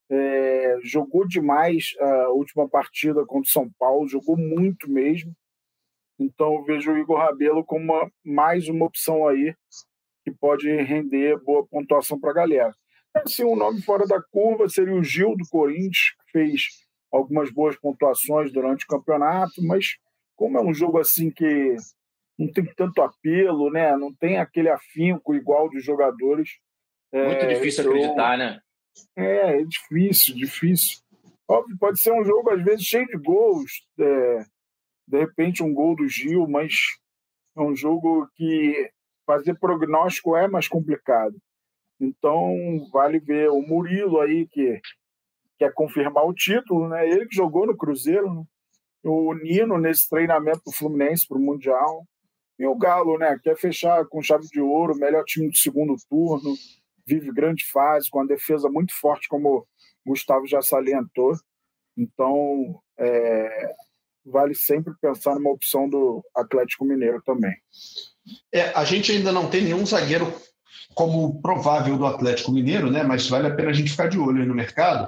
É, 0.09 0.77
jogou 0.83 1.27
demais 1.27 1.93
a 1.99 2.29
última 2.29 2.67
partida 2.69 3.25
contra 3.25 3.49
o 3.49 3.51
São 3.51 3.69
Paulo, 3.77 4.07
jogou 4.07 4.37
muito 4.37 4.89
mesmo. 4.89 5.35
Então 6.19 6.55
eu 6.55 6.63
vejo 6.63 6.91
o 6.91 6.97
Igor 6.97 7.17
Rabelo 7.17 7.63
como 7.63 7.93
uma, 7.93 8.11
mais 8.23 8.69
uma 8.69 8.85
opção 8.85 9.27
aí 9.27 9.53
que 10.23 10.31
pode 10.31 10.69
render 10.81 11.37
boa 11.43 11.65
pontuação 11.67 12.19
para 12.19 12.31
a 12.31 12.35
galera. 12.35 12.73
Assim, 13.13 13.43
um 13.43 13.55
nome 13.55 13.81
fora 13.81 14.05
da 14.05 14.21
curva 14.21 14.67
seria 14.67 14.93
o 14.93 15.03
Gil 15.03 15.35
do 15.35 15.47
Corinthians, 15.49 16.13
que 16.25 16.31
fez 16.31 16.67
algumas 17.11 17.51
boas 17.51 17.77
pontuações 17.77 18.51
durante 18.51 18.83
o 18.85 18.87
campeonato, 18.87 19.63
mas 19.63 19.97
como 20.35 20.57
é 20.57 20.61
um 20.61 20.73
jogo 20.73 20.99
assim 20.99 21.31
que 21.31 21.75
não 22.37 22.51
tem 22.51 22.65
tanto 22.75 23.01
apelo, 23.01 23.71
né? 23.71 23.95
Não 23.97 24.13
tem 24.13 24.37
aquele 24.37 24.69
afinco 24.69 25.33
igual 25.33 25.69
dos 25.69 25.83
jogadores. 25.83 26.49
Muito 27.11 27.45
é, 27.45 27.53
difícil 27.53 27.85
eu... 27.85 27.89
acreditar, 27.91 28.37
né? 28.37 28.59
É, 29.15 29.59
é 29.59 29.63
difícil, 29.63 30.35
difícil. 30.35 30.99
Óbvio, 31.47 31.77
pode 31.79 31.99
ser 31.99 32.11
um 32.11 32.23
jogo, 32.23 32.49
às 32.49 32.63
vezes, 32.63 32.85
cheio 32.85 33.07
de 33.07 33.17
gols. 33.17 33.71
É, 33.99 34.45
de 35.07 35.19
repente, 35.19 35.63
um 35.63 35.73
gol 35.73 35.95
do 35.95 36.07
Gil, 36.07 36.47
mas 36.47 36.73
é 37.55 37.61
um 37.61 37.75
jogo 37.75 38.27
que 38.35 38.91
fazer 39.25 39.57
prognóstico 39.57 40.35
é 40.35 40.47
mais 40.47 40.67
complicado. 40.67 41.35
Então, 41.99 42.87
vale 42.91 43.19
ver 43.19 43.49
o 43.49 43.61
Murilo 43.61 44.19
aí, 44.19 44.47
que 44.47 44.79
quer 45.57 45.73
confirmar 45.73 46.25
o 46.25 46.33
título, 46.33 46.87
né? 46.87 47.09
Ele 47.09 47.25
que 47.25 47.35
jogou 47.35 47.65
no 47.65 47.75
Cruzeiro, 47.75 48.33
né? 48.33 48.43
o 49.03 49.33
Nino 49.33 49.77
nesse 49.77 50.07
treinamento 50.09 50.61
do 50.65 50.71
Fluminense 50.71 51.27
para 51.27 51.37
o 51.37 51.41
Mundial. 51.41 52.05
E 52.59 52.65
o 52.65 52.75
Galo, 52.75 53.17
né? 53.17 53.39
Quer 53.43 53.55
fechar 53.55 54.05
com 54.05 54.21
chave 54.21 54.47
de 54.47 54.59
ouro, 54.59 54.97
melhor 54.97 55.23
time 55.25 55.49
do 55.49 55.57
segundo 55.57 55.95
turno, 56.09 56.55
vive 57.05 57.31
grande 57.31 57.63
fase, 57.65 58.09
com 58.09 58.21
a 58.21 58.25
defesa 58.25 58.69
muito 58.69 58.93
forte, 58.93 59.27
como 59.27 59.59
o 59.59 59.65
Gustavo 60.05 60.47
já 60.47 60.61
salientou. 60.61 61.33
Então, 61.95 62.79
é, 62.97 63.75
vale 64.25 64.55
sempre 64.55 64.93
pensar 65.01 65.35
numa 65.35 65.51
opção 65.51 65.87
do 65.87 66.23
Atlético 66.35 66.85
Mineiro 66.85 67.21
também. 67.23 67.55
É, 68.51 68.69
a 68.69 68.83
gente 68.83 69.11
ainda 69.11 69.31
não 69.31 69.49
tem 69.49 69.63
nenhum 69.63 69.85
zagueiro 69.85 70.33
como 70.93 71.39
provável 71.41 71.97
do 71.97 72.05
Atlético 72.05 72.51
Mineiro, 72.51 72.91
né? 72.91 73.03
mas 73.03 73.29
vale 73.29 73.47
a 73.47 73.55
pena 73.55 73.69
a 73.69 73.73
gente 73.73 73.91
ficar 73.91 74.07
de 74.07 74.17
olho 74.17 74.45
no 74.45 74.55
mercado 74.55 75.07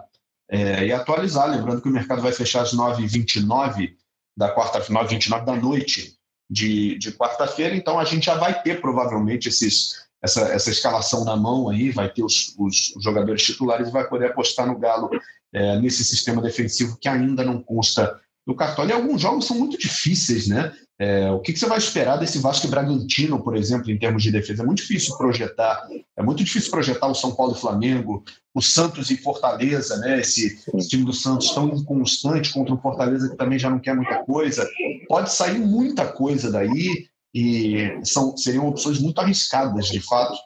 é, 0.50 0.86
e 0.86 0.94
atualizar. 0.94 1.50
Lembrando 1.50 1.82
que 1.82 1.90
o 1.90 1.92
mercado 1.92 2.22
vai 2.22 2.32
fechar 2.32 2.62
às 2.62 2.74
9h29 2.74 3.96
da 4.38 4.54
quarta-feira, 4.54 5.04
9h29 5.04 5.46
da 5.46 5.56
noite 5.56 6.19
de, 6.50 6.98
de 6.98 7.12
quarta-feira, 7.12 7.76
então 7.76 8.00
a 8.00 8.04
gente 8.04 8.26
já 8.26 8.36
vai 8.36 8.62
ter 8.62 8.82
provavelmente 8.82 9.50
esses, 9.50 10.08
essa, 10.22 10.42
essa 10.50 10.72
escalação 10.72 11.24
na 11.24 11.36
mão 11.36 11.70
aí, 11.70 11.92
vai 11.92 12.10
ter 12.10 12.24
os, 12.24 12.56
os, 12.58 12.94
jogadores 13.00 13.44
titulares 13.44 13.88
e 13.88 13.92
vai 13.92 14.08
poder 14.08 14.28
apostar 14.28 14.66
no 14.66 14.80
Galo 14.80 15.10
é, 15.54 15.80
nesse 15.80 16.04
sistema 16.04 16.42
defensivo 16.42 16.98
que 17.00 17.08
ainda 17.08 17.44
não 17.44 17.62
consta 17.62 18.20
no 18.50 18.56
Cartola. 18.56 18.90
E 18.90 18.94
alguns 18.94 19.22
jogos 19.22 19.46
são 19.46 19.58
muito 19.58 19.78
difíceis, 19.78 20.48
né? 20.48 20.74
É, 20.98 21.32
o 21.32 21.40
que, 21.40 21.54
que, 21.54 21.60
você 21.60 21.66
vai 21.66 21.78
esperar 21.78 22.18
desse 22.18 22.40
Vasco 22.40 22.68
e 22.68 22.70
Bragantino, 22.70 23.42
por 23.42 23.56
exemplo, 23.56 23.90
em 23.90 23.98
termos 23.98 24.22
de 24.22 24.32
defesa? 24.32 24.64
É 24.64 24.66
muito 24.66 24.82
difícil 24.82 25.16
projetar, 25.18 25.88
é 26.18 26.22
muito 26.22 26.44
difícil 26.44 26.70
projetar 26.70 27.08
o 27.08 27.16
São 27.16 27.34
Paulo 27.36 27.54
e 27.56 27.60
Flamengo, 27.60 28.22
o 28.54 28.62
Santos 28.62 29.10
e 29.10 29.16
Fortaleza, 29.16 29.96
né? 29.98 30.20
Esse, 30.20 30.60
esse, 30.74 30.90
time 30.90 31.06
do 31.06 31.14
Santos 31.14 31.52
tão 31.52 31.70
inconstante 31.70 32.52
contra 32.52 32.74
o 32.74 32.82
Fortaleza 32.82 33.30
que 33.30 33.38
também 33.38 33.58
já 33.58 33.70
não 33.70 33.80
quer 33.80 33.96
muita 33.96 34.24
coisa. 34.26 34.68
Pode 35.08 35.32
sair 35.32 35.60
muita 35.60 36.06
coisa 36.06 36.52
daí 36.52 37.08
e 37.34 38.00
são, 38.04 38.36
seriam 38.36 38.68
opções 38.68 39.00
muito 39.00 39.20
arriscadas, 39.20 39.88
de 39.88 40.00
fato. 40.00 40.38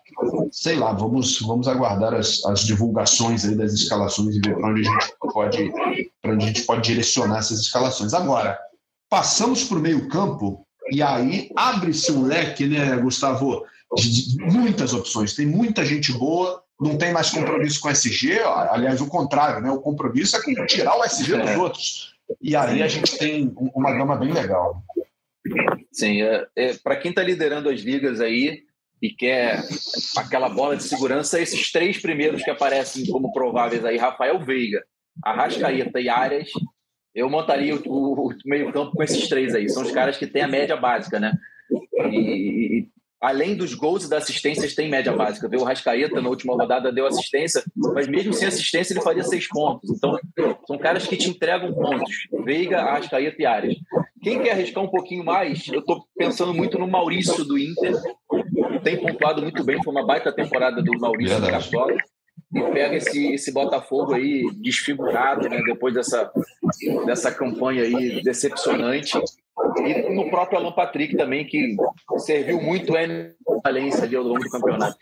Sei 0.51 0.75
lá, 0.75 0.91
vamos, 0.91 1.39
vamos 1.39 1.67
aguardar 1.67 2.13
as, 2.13 2.43
as 2.45 2.61
divulgações 2.61 3.45
aí 3.45 3.55
das 3.55 3.73
escalações 3.73 4.35
e 4.35 4.39
ver 4.39 4.55
para 4.55 4.69
onde 4.69 4.81
a 4.81 4.91
gente 4.91 5.13
pode 5.19 5.71
onde 6.25 6.43
a 6.43 6.47
gente 6.47 6.63
pode 6.63 6.81
direcionar 6.81 7.39
essas 7.39 7.59
escalações. 7.59 8.13
Agora, 8.13 8.57
passamos 9.09 9.63
para 9.63 9.77
o 9.77 9.81
meio-campo 9.81 10.65
e 10.91 11.01
aí 11.01 11.49
abre-se 11.55 12.11
um 12.11 12.23
leque, 12.23 12.67
né, 12.67 12.95
Gustavo? 12.97 13.65
De 13.95 14.37
muitas 14.51 14.91
opções, 14.93 15.35
tem 15.35 15.45
muita 15.45 15.85
gente 15.85 16.11
boa, 16.13 16.63
não 16.81 16.97
tem 16.97 17.13
mais 17.13 17.29
compromisso 17.29 17.79
com 17.79 17.89
o 17.89 17.91
SG, 17.91 18.39
aliás, 18.41 18.99
o 19.01 19.07
contrário, 19.07 19.61
né? 19.61 19.69
O 19.71 19.79
compromisso 19.79 20.35
é 20.35 20.41
com 20.41 20.65
tirar 20.65 20.97
o 20.97 21.03
SG 21.03 21.37
dos 21.37 21.57
outros. 21.57 22.13
E 22.41 22.55
aí 22.55 22.81
a 22.81 22.87
gente 22.87 23.17
tem 23.17 23.53
uma 23.55 23.91
gama 23.91 24.15
bem 24.15 24.31
legal. 24.31 24.83
Sim, 25.91 26.21
é, 26.21 26.47
é 26.55 26.73
para 26.75 26.95
quem 26.95 27.09
está 27.09 27.21
liderando 27.21 27.69
as 27.69 27.81
ligas 27.81 28.21
aí 28.21 28.63
e 29.01 29.09
quer 29.09 29.61
aquela 30.17 30.47
bola 30.47 30.77
de 30.77 30.83
segurança, 30.83 31.41
esses 31.41 31.71
três 31.71 32.01
primeiros 32.01 32.41
que 32.41 32.49
aparecem 32.49 33.05
como 33.07 33.33
prováveis 33.33 33.83
aí, 33.83 33.97
Rafael 33.97 34.39
Veiga, 34.39 34.81
Arrascaeta 35.21 35.99
e 35.99 36.07
Arias, 36.07 36.49
eu 37.13 37.29
montaria 37.29 37.75
o, 37.75 37.81
o, 37.85 38.29
o 38.29 38.35
meio-campo 38.45 38.91
com 38.91 39.03
esses 39.03 39.27
três 39.27 39.53
aí. 39.53 39.69
São 39.69 39.83
os 39.83 39.91
caras 39.91 40.17
que 40.17 40.25
têm 40.25 40.41
a 40.41 40.47
média 40.47 40.75
básica, 40.75 41.19
né? 41.19 41.33
E, 42.09 42.17
e, 42.17 42.87
além 43.21 43.55
dos 43.55 43.73
gols 43.73 44.05
e 44.05 44.09
das 44.09 44.23
assistências, 44.23 44.73
tem 44.73 44.89
média 44.89 45.13
básica. 45.13 45.47
Viu? 45.47 45.61
O 45.61 45.63
Rascaeta 45.63 46.21
na 46.21 46.29
última 46.29 46.55
rodada 46.55 46.91
deu 46.91 47.05
assistência, 47.05 47.63
mas 47.75 48.07
mesmo 48.07 48.33
sem 48.33 48.47
assistência 48.47 48.93
ele 48.93 49.01
faria 49.01 49.23
seis 49.23 49.47
pontos. 49.47 49.91
Então, 49.91 50.17
são 50.65 50.77
caras 50.77 51.05
que 51.05 51.15
te 51.15 51.29
entregam 51.29 51.73
pontos. 51.73 52.27
Veiga, 52.43 52.81
Arrascaeta 52.81 53.41
e 53.41 53.45
Arias. 53.45 53.77
Quem 54.23 54.41
quer 54.41 54.51
arriscar 54.51 54.83
um 54.83 54.89
pouquinho 54.89 55.23
mais, 55.23 55.67
eu 55.67 55.79
estou 55.79 56.05
pensando 56.17 56.53
muito 56.53 56.79
no 56.79 56.87
Maurício 56.87 57.43
do 57.43 57.57
Inter. 57.57 57.93
Tem 58.83 58.99
pontuado 58.99 59.41
muito 59.41 59.63
bem, 59.63 59.81
foi 59.83 59.93
uma 59.93 60.05
baita 60.05 60.31
temporada 60.33 60.81
do 60.81 60.97
Maurício 60.99 61.39
do 61.39 61.47
Cartola 61.47 61.93
e 62.53 62.61
pega 62.71 62.95
esse, 62.95 63.33
esse 63.33 63.51
Botafogo 63.51 64.13
aí 64.13 64.43
desfigurado, 64.55 65.49
né, 65.49 65.61
depois 65.65 65.93
dessa, 65.93 66.31
dessa 67.05 67.31
campanha 67.31 67.83
aí 67.83 68.21
decepcionante. 68.23 69.19
E 69.85 70.13
no 70.13 70.29
próprio 70.29 70.59
Alan 70.59 70.71
Patrick 70.71 71.15
também, 71.15 71.45
que 71.45 71.75
serviu 72.17 72.61
muito 72.61 72.95
N 72.95 73.33
Valência 73.63 74.03
ali 74.03 74.15
ao 74.15 74.23
longo 74.23 74.43
do 74.43 74.49
campeonato. 74.49 74.97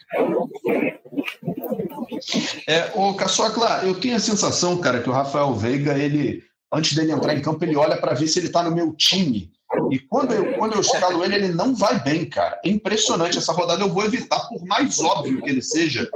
É, 2.68 2.92
o 2.96 3.14
Caçocla, 3.16 3.82
eu 3.84 4.00
tenho 4.00 4.16
a 4.16 4.20
sensação, 4.20 4.78
cara, 4.80 5.02
que 5.02 5.10
o 5.10 5.14
Rafael 5.14 5.54
Veiga, 5.54 5.98
ele, 5.98 6.44
antes 6.72 6.96
dele 6.96 7.12
entrar 7.12 7.36
em 7.36 7.42
campo, 7.42 7.64
ele 7.64 7.76
olha 7.76 7.98
para 7.98 8.14
ver 8.14 8.28
se 8.28 8.40
ele 8.40 8.48
está 8.48 8.64
no 8.64 8.74
meu 8.74 8.94
time. 8.94 9.52
E 9.90 10.00
quando 10.00 10.34
eu, 10.34 10.58
quando 10.58 10.74
eu 10.74 10.82
escalo 10.82 11.24
ele, 11.24 11.36
ele 11.36 11.48
não 11.50 11.76
vai 11.76 12.02
bem, 12.04 12.30
cara. 12.30 12.60
É 12.64 12.70
impressionante. 12.70 13.38
Essa 13.38 13.54
rodada 13.54 13.82
eu 13.82 13.90
vou 13.90 14.04
evitar, 14.04 14.48
por 14.48 14.66
mais 14.66 15.00
óbvio 15.00 15.42
que 15.42 15.50
ele 15.50 15.62
seja, 15.62 16.10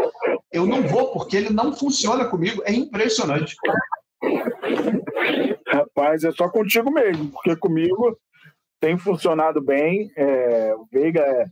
eu 0.52 0.66
não 0.66 0.84
vou, 0.84 1.12
porque 1.12 1.38
ele 1.38 1.50
não 1.50 1.74
funciona 1.74 2.26
comigo. 2.26 2.62
É 2.66 2.74
impressionante. 2.74 3.56
Rapaz, 5.68 6.24
é 6.24 6.32
só 6.32 6.50
contigo 6.50 6.92
mesmo, 6.92 7.32
porque 7.32 7.56
comigo 7.56 8.18
tem 8.80 8.98
funcionado 8.98 9.62
bem. 9.62 10.12
É, 10.16 10.74
o 10.76 10.86
Veiga, 10.92 11.22
é, 11.22 11.46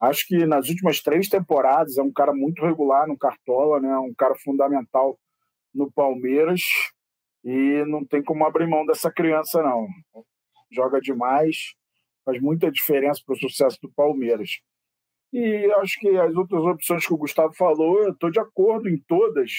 acho 0.00 0.26
que 0.26 0.44
nas 0.46 0.68
últimas 0.68 1.00
três 1.00 1.28
temporadas, 1.28 1.96
é 1.96 2.02
um 2.02 2.12
cara 2.12 2.32
muito 2.32 2.64
regular 2.64 3.06
no 3.06 3.16
Cartola, 3.16 3.80
né? 3.80 3.96
um 3.98 4.14
cara 4.16 4.34
fundamental 4.34 5.18
no 5.74 5.90
Palmeiras. 5.92 6.60
E 7.44 7.84
não 7.86 8.04
tem 8.04 8.22
como 8.22 8.44
abrir 8.44 8.66
mão 8.66 8.86
dessa 8.86 9.10
criança, 9.10 9.62
não. 9.62 9.86
Joga 10.70 11.00
demais, 11.00 11.74
faz 12.24 12.40
muita 12.40 12.70
diferença 12.70 13.20
para 13.24 13.34
o 13.34 13.38
sucesso 13.38 13.78
do 13.82 13.92
Palmeiras. 13.92 14.60
E 15.32 15.64
acho 15.80 15.98
que 15.98 16.08
as 16.16 16.34
outras 16.34 16.62
opções 16.62 17.06
que 17.06 17.12
o 17.14 17.18
Gustavo 17.18 17.54
falou, 17.54 18.02
eu 18.02 18.12
estou 18.12 18.30
de 18.30 18.38
acordo 18.38 18.88
em 18.88 18.98
todas, 19.08 19.50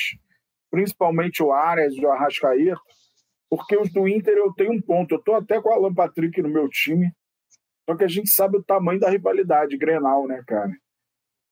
principalmente 0.69 1.41
o 1.41 1.51
Arias 1.51 1.95
e 1.95 2.05
o 2.05 2.11
Arrascaeta, 2.11 2.79
porque 3.49 3.75
os 3.75 3.91
do 3.91 4.07
Inter 4.07 4.37
eu 4.37 4.53
tenho 4.53 4.71
um 4.71 4.81
ponto. 4.81 5.13
Eu 5.13 5.19
estou 5.19 5.35
até 5.35 5.61
com 5.61 5.69
o 5.69 5.73
Alan 5.73 5.93
Patrick 5.93 6.41
no 6.41 6.49
meu 6.49 6.69
time, 6.69 7.11
só 7.89 7.95
que 7.95 8.03
a 8.03 8.07
gente 8.07 8.29
sabe 8.29 8.57
o 8.57 8.63
tamanho 8.63 8.99
da 8.99 9.09
rivalidade 9.09 9.77
Grenal, 9.77 10.27
né, 10.27 10.43
cara? 10.47 10.71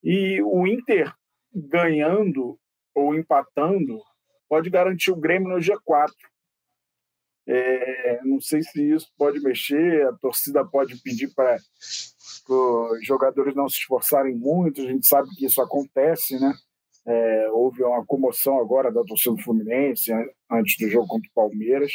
E 0.03 0.41
o 0.43 0.65
Inter 0.65 1.13
ganhando 1.53 2.57
ou 2.95 3.13
empatando 3.15 3.99
pode 4.51 4.69
garantir 4.69 5.11
o 5.11 5.15
Grêmio 5.15 5.47
no 5.47 5.59
G4. 5.59 6.11
É, 7.47 8.19
não 8.25 8.41
sei 8.41 8.61
se 8.61 8.83
isso 8.83 9.09
pode 9.17 9.39
mexer, 9.39 10.05
a 10.05 10.11
torcida 10.17 10.65
pode 10.65 11.01
pedir 11.01 11.33
para 11.33 11.55
os 12.49 13.07
jogadores 13.07 13.55
não 13.55 13.69
se 13.69 13.77
esforçarem 13.77 14.35
muito, 14.35 14.81
a 14.81 14.85
gente 14.85 15.07
sabe 15.07 15.29
que 15.37 15.45
isso 15.45 15.61
acontece, 15.61 16.37
né? 16.37 16.53
É, 17.07 17.49
houve 17.51 17.81
uma 17.81 18.05
comoção 18.05 18.59
agora 18.59 18.91
da 18.91 19.01
torcida 19.05 19.35
do 19.35 19.41
Fluminense 19.41 20.11
antes 20.51 20.75
do 20.77 20.89
jogo 20.89 21.07
contra 21.07 21.29
o 21.29 21.33
Palmeiras. 21.33 21.93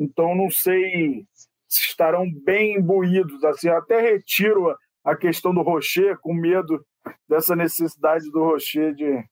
Então, 0.00 0.34
não 0.34 0.50
sei 0.50 1.24
se 1.68 1.82
estarão 1.82 2.26
bem 2.44 2.74
imbuídos. 2.74 3.42
Assim, 3.44 3.68
até 3.68 4.00
retiro 4.00 4.76
a 5.04 5.16
questão 5.16 5.54
do 5.54 5.62
Rocher, 5.62 6.18
com 6.18 6.34
medo 6.34 6.84
dessa 7.28 7.54
necessidade 7.54 8.28
do 8.32 8.42
Rocher 8.42 8.94
de, 8.94 9.24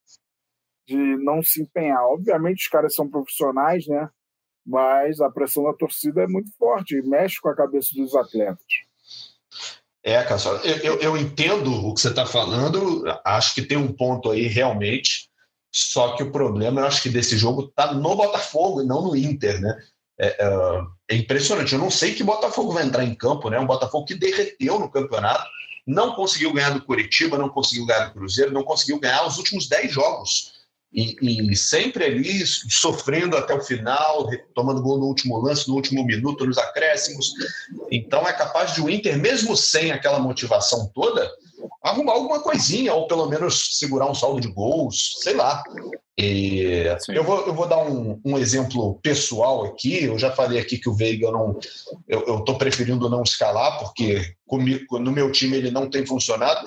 de 0.86 0.96
não 0.96 1.42
se 1.42 1.62
empenhar. 1.62 2.02
Obviamente, 2.04 2.62
os 2.62 2.68
caras 2.68 2.94
são 2.94 3.08
profissionais, 3.08 3.86
né? 3.86 4.08
mas 4.66 5.20
a 5.20 5.30
pressão 5.30 5.62
da 5.62 5.72
torcida 5.72 6.22
é 6.22 6.26
muito 6.26 6.50
forte 6.58 6.96
e 6.96 7.02
mexe 7.02 7.40
com 7.40 7.48
a 7.48 7.54
cabeça 7.54 7.90
dos 7.94 8.14
atletas. 8.16 8.64
É, 10.02 10.22
Cassio, 10.24 10.52
eu, 10.64 10.76
eu, 10.78 11.00
eu, 11.00 11.16
entendo 11.16 11.72
o 11.72 11.94
que 11.94 12.00
você 12.00 12.08
está 12.08 12.26
falando, 12.26 13.04
acho 13.24 13.54
que 13.54 13.62
tem 13.62 13.76
um 13.76 13.92
ponto 13.92 14.30
aí 14.30 14.46
realmente, 14.46 15.28
só 15.72 16.14
que 16.16 16.22
o 16.22 16.30
problema, 16.30 16.80
eu 16.80 16.86
acho 16.86 17.02
que 17.02 17.08
desse 17.08 17.36
jogo 17.36 17.64
está 17.64 17.92
no 17.92 18.16
Botafogo 18.16 18.82
e 18.82 18.86
não 18.86 19.02
no 19.02 19.16
Inter, 19.16 19.60
né? 19.60 19.78
É, 20.18 20.28
é, 20.28 20.82
é, 21.10 21.16
impressionante, 21.16 21.72
eu 21.72 21.78
não 21.78 21.90
sei 21.90 22.14
que 22.14 22.24
Botafogo 22.24 22.72
vai 22.72 22.84
entrar 22.84 23.04
em 23.04 23.14
campo, 23.14 23.50
né? 23.50 23.58
Um 23.58 23.66
Botafogo 23.66 24.06
que 24.06 24.14
derreteu 24.14 24.78
no 24.78 24.90
campeonato, 24.90 25.44
não 25.86 26.14
conseguiu 26.14 26.52
ganhar 26.52 26.70
do 26.70 26.82
Curitiba, 26.82 27.36
não 27.36 27.48
conseguiu 27.48 27.86
ganhar 27.86 28.06
do 28.06 28.14
Cruzeiro, 28.14 28.52
não 28.52 28.62
conseguiu 28.64 28.98
ganhar 28.98 29.26
os 29.26 29.38
últimos 29.38 29.68
10 29.68 29.92
jogos 29.92 30.55
e, 30.96 31.52
e, 31.52 31.54
sempre 31.54 32.06
ali 32.06 32.46
sofrendo 32.46 33.36
até 33.36 33.52
o 33.52 33.60
final, 33.60 34.30
tomando 34.54 34.80
gol 34.80 34.98
no 34.98 35.04
último 35.04 35.38
lance, 35.38 35.68
no 35.68 35.74
último 35.74 36.02
minuto, 36.06 36.46
nos 36.46 36.56
acréscimos. 36.56 37.34
Então 37.90 38.26
é 38.26 38.32
capaz 38.32 38.74
de 38.74 38.80
o 38.80 38.88
Inter, 38.88 39.18
mesmo 39.18 39.54
sem 39.54 39.92
aquela 39.92 40.18
motivação 40.18 40.90
toda, 40.94 41.30
arrumar 41.82 42.12
alguma 42.12 42.40
coisinha, 42.40 42.94
ou 42.94 43.06
pelo 43.06 43.28
menos 43.28 43.78
segurar 43.78 44.10
um 44.10 44.14
saldo 44.14 44.40
de 44.40 44.48
gols, 44.48 45.14
sei 45.20 45.34
lá. 45.34 45.62
E 46.18 46.86
eu, 47.08 47.22
vou, 47.22 47.46
eu 47.46 47.52
vou 47.52 47.68
dar 47.68 47.78
um, 47.78 48.18
um, 48.24 48.38
exemplo 48.38 48.98
pessoal 49.02 49.66
aqui. 49.66 50.04
Eu 50.04 50.18
já 50.18 50.32
falei 50.32 50.58
aqui 50.58 50.78
que 50.78 50.88
o 50.88 50.94
Veiga 50.94 51.30
não. 51.30 51.58
Eu 52.08 52.38
estou 52.38 52.56
preferindo 52.56 53.10
não 53.10 53.22
escalar, 53.22 53.78
porque 53.78 54.34
comigo, 54.46 54.98
no 54.98 55.12
meu 55.12 55.30
time 55.30 55.58
ele 55.58 55.70
não 55.70 55.90
tem 55.90 56.06
funcionado. 56.06 56.66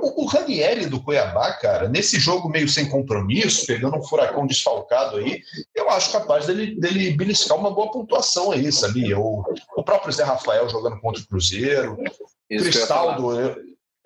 O, 0.00 0.24
o 0.24 0.26
Ranieri 0.26 0.86
do 0.86 1.00
Cuiabá, 1.00 1.52
cara, 1.52 1.88
nesse 1.88 2.18
jogo 2.18 2.48
meio 2.48 2.68
sem 2.68 2.88
compromisso, 2.88 3.66
pegando 3.66 3.98
um 3.98 4.02
furacão 4.02 4.44
desfalcado 4.44 5.18
aí, 5.18 5.40
eu 5.72 5.88
acho 5.90 6.10
capaz 6.10 6.46
dele, 6.46 6.74
dele 6.80 7.12
beliscar 7.12 7.56
uma 7.56 7.70
boa 7.70 7.92
pontuação 7.92 8.50
aí, 8.50 8.72
sabia? 8.72 9.16
O, 9.16 9.44
o 9.76 9.84
próprio 9.84 10.12
Zé 10.12 10.24
Rafael 10.24 10.68
jogando 10.68 11.00
contra 11.00 11.22
o 11.22 11.26
Cristaldo. 11.26 12.02
Isso 12.50 12.64
Cristaldo, 12.64 13.40
eu, 13.40 13.56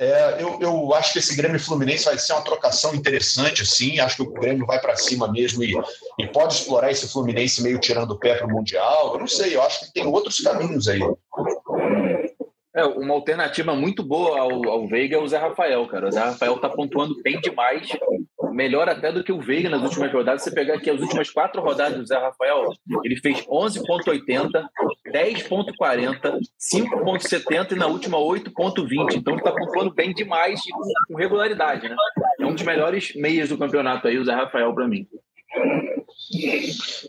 É, 0.00 0.42
eu, 0.42 0.58
eu 0.62 0.94
acho 0.94 1.12
que 1.12 1.18
esse 1.18 1.36
Grêmio 1.36 1.60
Fluminense 1.60 2.06
vai 2.06 2.16
ser 2.16 2.32
uma 2.32 2.40
trocação 2.40 2.94
interessante, 2.94 3.60
assim. 3.60 4.00
Acho 4.00 4.16
que 4.16 4.22
o 4.22 4.32
Grêmio 4.32 4.64
vai 4.64 4.80
para 4.80 4.96
cima 4.96 5.30
mesmo 5.30 5.62
e, 5.62 5.74
e, 6.18 6.26
pode 6.26 6.54
explorar 6.54 6.90
esse 6.90 7.06
Fluminense 7.12 7.62
meio 7.62 7.78
tirando 7.78 8.12
o 8.12 8.18
pé 8.18 8.36
para 8.36 8.46
o 8.46 8.50
Mundial. 8.50 9.12
Eu 9.12 9.20
não 9.20 9.26
sei, 9.26 9.54
eu 9.54 9.60
acho 9.60 9.80
que 9.80 9.92
tem 9.92 10.06
outros 10.06 10.40
caminhos 10.40 10.88
aí. 10.88 11.02
É, 12.74 12.82
uma 12.86 13.12
alternativa 13.12 13.74
muito 13.74 14.02
boa 14.02 14.40
ao, 14.40 14.66
ao 14.70 14.88
Veiga 14.88 15.16
é 15.16 15.20
o 15.20 15.28
Zé 15.28 15.36
Rafael, 15.36 15.86
cara. 15.86 16.08
O 16.08 16.10
Zé 16.12 16.20
Rafael 16.20 16.58
tá 16.58 16.70
pontuando 16.70 17.20
bem 17.22 17.38
demais, 17.38 17.86
melhor 18.60 18.90
até 18.90 19.10
do 19.10 19.24
que 19.24 19.32
o 19.32 19.40
Veiga 19.40 19.70
nas 19.70 19.80
últimas 19.80 20.12
rodadas. 20.12 20.42
Você 20.42 20.50
pegar 20.50 20.74
aqui 20.74 20.90
as 20.90 21.00
últimas 21.00 21.30
quatro 21.30 21.62
rodadas 21.62 21.98
do 21.98 22.06
Zé 22.06 22.18
Rafael, 22.18 22.68
ele 23.02 23.16
fez 23.16 23.40
11,80, 23.46 24.50
10,40, 25.06 26.38
5,70 26.60 27.72
e 27.72 27.74
na 27.76 27.86
última 27.86 28.18
8,20. 28.18 29.16
Então 29.16 29.32
ele 29.32 29.42
tá 29.42 29.52
pontuando 29.52 29.94
bem 29.94 30.12
demais 30.12 30.60
e 30.60 30.70
com 31.08 31.16
regularidade, 31.16 31.88
né? 31.88 31.96
É 32.38 32.44
um 32.44 32.54
dos 32.54 32.62
melhores 32.62 33.14
meias 33.14 33.48
do 33.48 33.56
campeonato 33.56 34.06
aí, 34.06 34.18
o 34.18 34.24
Zé 34.26 34.34
Rafael, 34.34 34.74
para 34.74 34.86
mim. 34.86 35.06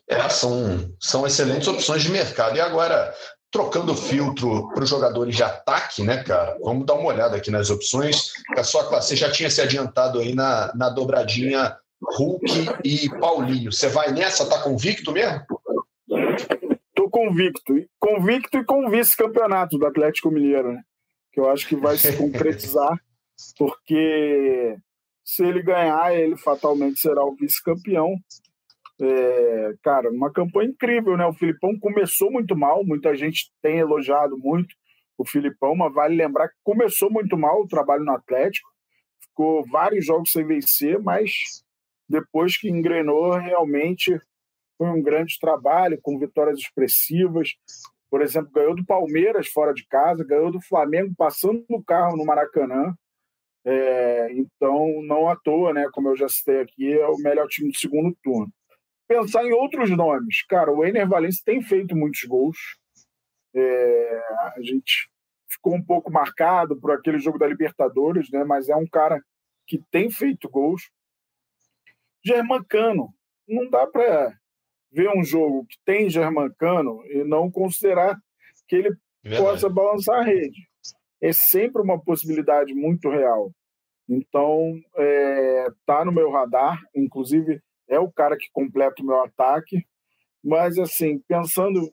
É, 0.08 0.30
são, 0.30 0.96
são 1.02 1.28
excelentes 1.28 1.68
opções 1.68 2.02
de 2.02 2.12
mercado. 2.12 2.56
E 2.56 2.62
agora, 2.62 3.14
trocando 3.52 3.94
filtro 3.94 4.70
para 4.70 4.84
os 4.84 4.90
jogadores 4.90 5.36
de 5.36 5.44
ataque, 5.44 6.02
né, 6.04 6.24
cara? 6.24 6.58
Vamos 6.64 6.86
dar 6.86 6.94
uma 6.94 7.10
olhada 7.10 7.36
aqui 7.36 7.52
nas 7.52 7.70
opções. 7.70 8.32
A 8.58 8.64
sua 8.64 8.88
classe 8.88 9.16
já 9.16 9.30
tinha 9.30 9.50
se 9.50 9.62
adiantado 9.62 10.20
aí 10.20 10.34
na, 10.34 10.74
na 10.74 10.90
dobradinha 10.90 11.76
Hulk 12.02 12.46
e 12.84 13.10
Paulinho. 13.20 13.72
Você 13.72 13.90
vai 13.90 14.12
nessa? 14.12 14.50
Tá 14.50 14.62
convicto 14.62 15.12
mesmo? 15.12 15.42
Tô 16.96 17.10
convicto. 17.10 17.74
Convicto 18.00 18.58
e 18.58 18.64
com 18.64 18.90
vice-campeonato 18.90 19.78
do 19.78 19.86
Atlético 19.86 20.32
Mineiro, 20.32 20.72
né? 20.72 20.82
Que 21.34 21.40
eu 21.40 21.50
acho 21.50 21.68
que 21.68 21.76
vai 21.76 21.98
se 21.98 22.16
concretizar, 22.18 22.98
porque 23.58 24.78
se 25.24 25.44
ele 25.46 25.62
ganhar, 25.62 26.14
ele 26.16 26.38
fatalmente 26.38 27.00
será 27.00 27.24
o 27.24 27.36
vice-campeão. 27.36 28.16
É, 29.04 29.74
cara, 29.82 30.12
uma 30.12 30.32
campanha 30.32 30.70
incrível, 30.70 31.18
né? 31.18 31.26
O 31.26 31.34
Filipão 31.34 31.78
começou 31.80 32.32
muito 32.32 32.56
mal, 32.56 32.86
muita 32.86 33.16
gente 33.16 33.52
tem 33.60 33.80
elogiado 33.80 34.38
muito 34.38 34.76
o 35.18 35.26
Filipão, 35.26 35.76
mas 35.76 35.92
vale 35.92 36.16
lembrar 36.16 36.50
que 36.50 36.56
começou 36.64 37.10
muito 37.10 37.36
mal 37.36 37.62
o 37.62 37.68
trabalho 37.68 38.04
no 38.04 38.12
Atlético, 38.12 38.70
ficou 39.24 39.66
vários 39.68 40.06
jogos 40.06 40.32
sem 40.32 40.46
vencer, 40.46 41.00
mas 41.00 41.64
depois 42.08 42.58
que 42.58 42.70
engrenou, 42.70 43.32
realmente 43.34 44.20
foi 44.78 44.88
um 44.88 45.02
grande 45.02 45.40
trabalho, 45.40 46.00
com 46.02 46.20
vitórias 46.20 46.60
expressivas. 46.60 47.56
Por 48.10 48.22
exemplo, 48.22 48.52
ganhou 48.52 48.76
do 48.76 48.86
Palmeiras 48.86 49.48
fora 49.48 49.74
de 49.74 49.86
casa, 49.88 50.24
ganhou 50.24 50.52
do 50.52 50.62
Flamengo 50.62 51.14
passando 51.18 51.66
no 51.70 51.84
carro 51.84 52.18
no 52.18 52.26
Maracanã. 52.26 52.94
É, 53.66 54.32
então, 54.34 55.02
não 55.04 55.30
à 55.30 55.36
toa, 55.36 55.74
né? 55.74 55.88
Como 55.94 56.10
eu 56.10 56.18
já 56.18 56.30
citei 56.30 56.62
aqui, 56.62 56.94
é 56.94 57.08
o 57.08 57.18
melhor 57.18 57.48
time 57.48 57.72
do 57.72 57.78
segundo 57.78 58.16
turno 58.24 58.52
pensar 59.12 59.44
em 59.44 59.52
outros 59.52 59.90
nomes. 59.90 60.42
Cara, 60.48 60.72
o 60.72 60.86
Ener 60.86 61.08
Valencia 61.08 61.42
tem 61.46 61.62
feito 61.62 61.96
muitos 61.96 62.24
gols. 62.24 62.58
É, 63.54 64.22
a 64.56 64.62
gente 64.62 65.10
ficou 65.50 65.76
um 65.76 65.84
pouco 65.84 66.10
marcado 66.10 66.80
por 66.80 66.92
aquele 66.92 67.20
jogo 67.20 67.38
da 67.38 67.46
Libertadores, 67.46 68.30
né? 68.32 68.46
Mas 68.46 68.70
é 68.70 68.76
um 68.76 68.88
cara 68.88 69.22
que 69.68 69.82
tem 69.92 70.10
feito 70.10 70.50
gols. 70.50 70.90
Germancano, 72.24 73.14
não 73.46 73.70
dá 73.70 73.86
para 73.86 74.34
ver 74.90 75.10
um 75.10 75.24
jogo 75.24 75.66
que 75.66 75.76
tem 75.84 76.10
Germancano 76.10 77.04
e 77.08 77.26
não 77.26 77.52
considerar 77.52 78.18
que 78.68 78.78
ele 78.78 78.96
Verdade. 79.22 79.44
possa 79.44 79.70
balançar 79.70 80.20
a 80.20 80.24
rede. 80.24 80.70
É 81.22 81.34
sempre 81.34 81.82
uma 81.82 82.02
possibilidade 82.02 82.74
muito 82.74 83.10
real. 83.10 83.52
Então, 84.08 84.80
é, 84.96 85.68
tá 85.86 86.06
no 86.06 86.14
meu 86.14 86.32
radar. 86.32 86.80
Inclusive, 86.96 87.62
é 87.92 88.00
o 88.00 88.12
cara 88.12 88.38
que 88.38 88.50
completa 88.52 89.04
o 89.04 89.06
meu 89.06 89.22
ataque. 89.22 89.86
Mas, 90.44 90.80
assim, 90.80 91.20
pensando 91.28 91.92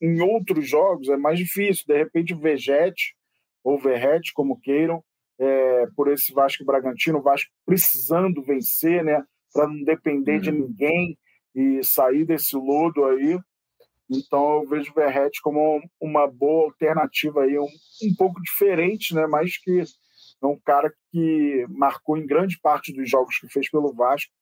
em 0.00 0.20
outros 0.20 0.68
jogos, 0.68 1.08
é 1.08 1.16
mais 1.16 1.38
difícil. 1.38 1.84
De 1.88 1.96
repente, 1.96 2.34
Vegete 2.34 3.16
ou 3.64 3.78
Verrete, 3.78 4.32
como 4.34 4.60
queiram, 4.60 5.02
é, 5.40 5.86
por 5.96 6.12
esse 6.12 6.32
Vasco 6.32 6.64
Bragantino, 6.64 7.18
o 7.18 7.22
Vasco 7.22 7.50
precisando 7.64 8.42
vencer, 8.42 9.02
né? 9.02 9.24
Para 9.52 9.66
não 9.66 9.82
depender 9.82 10.34
uhum. 10.34 10.40
de 10.40 10.52
ninguém 10.52 11.18
e 11.54 11.82
sair 11.82 12.24
desse 12.24 12.54
lodo 12.54 13.04
aí. 13.06 13.38
Então, 14.10 14.62
eu 14.62 14.68
vejo 14.68 14.90
o 14.90 14.94
Verrete 14.94 15.40
como 15.42 15.82
uma 16.00 16.26
boa 16.26 16.66
alternativa 16.66 17.42
aí, 17.42 17.58
um, 17.58 17.64
um 17.64 18.14
pouco 18.16 18.40
diferente, 18.42 19.14
né? 19.14 19.26
Mas 19.26 19.56
que 19.58 19.82
é 20.42 20.46
um 20.46 20.58
cara 20.58 20.92
que 21.10 21.66
marcou 21.68 22.16
em 22.16 22.26
grande 22.26 22.58
parte 22.60 22.92
dos 22.92 23.08
jogos 23.08 23.38
que 23.38 23.48
fez 23.48 23.70
pelo 23.70 23.92
Vasco 23.94 24.32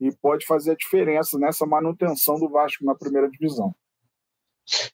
e 0.00 0.10
pode 0.12 0.46
fazer 0.46 0.72
a 0.72 0.76
diferença 0.76 1.38
nessa 1.38 1.66
manutenção 1.66 2.38
do 2.38 2.48
Vasco 2.48 2.84
na 2.84 2.94
primeira 2.94 3.28
divisão. 3.30 3.74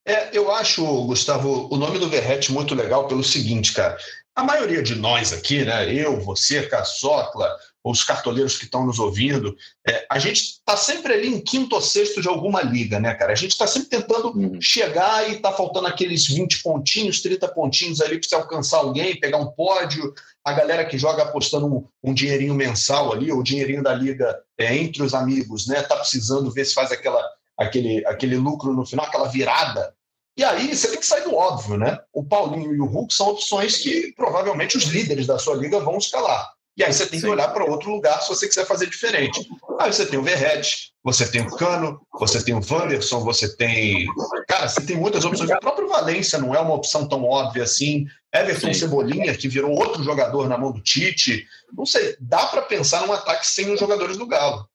É, 0.05 0.37
eu 0.37 0.51
acho, 0.53 0.85
Gustavo, 1.07 1.73
o 1.73 1.77
nome 1.77 1.99
do 1.99 2.09
Verrete 2.09 2.53
muito 2.53 2.75
legal 2.75 3.09
pelo 3.09 3.25
seguinte, 3.25 3.73
cara. 3.73 3.97
A 4.35 4.45
maioria 4.45 4.83
de 4.83 4.95
nós 4.95 5.33
aqui, 5.33 5.65
né? 5.65 5.93
Eu, 5.93 6.21
você, 6.21 6.67
Caçocla, 6.67 7.57
os 7.85 8.05
cartoleiros 8.05 8.57
que 8.57 8.65
estão 8.65 8.87
nos 8.87 8.99
ouvindo, 8.99 9.57
é, 9.87 10.07
a 10.09 10.19
gente 10.19 10.41
está 10.41 10.77
sempre 10.77 11.15
ali 11.15 11.29
em 11.29 11.41
quinto 11.41 11.75
ou 11.75 11.83
sexto 11.83 12.23
de 12.23 12.29
alguma 12.29 12.63
liga, 12.63 13.01
né, 13.01 13.13
cara? 13.15 13.33
A 13.33 13.37
gente 13.37 13.51
está 13.51 13.67
sempre 13.67 13.89
tentando 13.89 14.29
uhum. 14.29 14.61
chegar 14.61 15.29
e 15.29 15.35
está 15.35 15.53
faltando 15.53 15.89
aqueles 15.89 16.27
20 16.27 16.63
pontinhos, 16.63 17.21
30 17.21 17.49
pontinhos 17.49 18.01
ali 18.01 18.19
para 18.19 18.29
você 18.29 18.35
alcançar 18.37 18.79
alguém, 18.79 19.19
pegar 19.19 19.39
um 19.39 19.51
pódio. 19.51 20.15
A 20.45 20.53
galera 20.53 20.85
que 20.85 20.97
joga 20.97 21.25
apostando 21.25 21.67
um, 21.67 21.85
um 22.03 22.15
dinheirinho 22.15 22.55
mensal 22.55 23.13
ali, 23.13 23.33
ou 23.33 23.41
o 23.41 23.45
dinheirinho 23.45 23.83
da 23.83 23.93
liga 23.93 24.39
é, 24.57 24.77
entre 24.77 25.03
os 25.03 25.15
amigos, 25.15 25.67
né? 25.67 25.83
Tá 25.83 25.97
precisando 25.97 26.51
ver 26.53 26.65
se 26.65 26.75
faz 26.75 26.93
aquela, 26.93 27.23
aquele, 27.59 28.07
aquele 28.07 28.37
lucro 28.37 28.73
no 28.73 28.87
final, 28.87 29.07
aquela 29.07 29.29
virada. 29.29 29.93
E 30.37 30.45
aí 30.45 30.75
você 30.75 30.89
tem 30.89 30.99
que 30.99 31.07
sair 31.07 31.25
do 31.25 31.35
óbvio, 31.35 31.77
né? 31.77 31.99
O 32.13 32.25
Paulinho 32.25 32.75
e 32.75 32.81
o 32.81 32.87
Hulk 32.87 33.13
são 33.13 33.29
opções 33.29 33.77
que 33.77 34.13
provavelmente 34.15 34.77
os 34.77 34.85
líderes 34.85 35.27
da 35.27 35.39
sua 35.39 35.57
liga 35.57 35.79
vão 35.81 35.99
escalar. 35.99 36.53
E 36.77 36.83
aí 36.83 36.93
você 36.93 37.07
tem 37.07 37.21
que 37.21 37.27
olhar 37.27 37.49
para 37.49 37.65
outro 37.65 37.91
lugar 37.91 38.23
se 38.23 38.29
você 38.29 38.49
quiser 38.49 38.67
fazer 38.67 38.87
diferente. 38.87 39.47
Aí 39.79 39.93
você 39.93 40.07
tem 40.07 40.19
o 40.19 40.23
Verrete, 40.23 40.93
você 41.05 41.31
tem 41.31 41.43
o 41.43 41.57
Cano, 41.57 42.01
você 42.19 42.43
tem 42.43 42.55
o 42.55 42.61
Wanderson, 42.61 43.21
você 43.21 43.55
tem. 43.57 44.07
Cara, 44.49 44.69
você 44.69 44.81
tem 44.81 44.97
muitas 44.97 45.25
opções. 45.25 45.51
O 45.51 45.61
próprio 45.61 45.89
Valência 45.89 46.39
não 46.39 46.55
é 46.55 46.61
uma 46.61 46.75
opção 46.75 47.07
tão 47.07 47.25
óbvia 47.25 47.65
assim. 47.65 48.07
Everton 48.35 48.69
Sim. 48.69 48.75
Cebolinha, 48.75 49.37
que 49.37 49.49
virou 49.49 49.73
outro 49.73 50.03
jogador 50.03 50.49
na 50.49 50.57
mão 50.57 50.73
do 50.73 50.81
Tite. 50.81 51.47
Não 51.77 51.85
sei, 51.85 52.17
dá 52.19 52.47
para 52.47 52.63
pensar 52.63 53.07
num 53.07 53.13
ataque 53.13 53.47
sem 53.47 53.71
os 53.71 53.79
jogadores 53.79 54.17
do 54.17 54.27
Galo. 54.27 54.67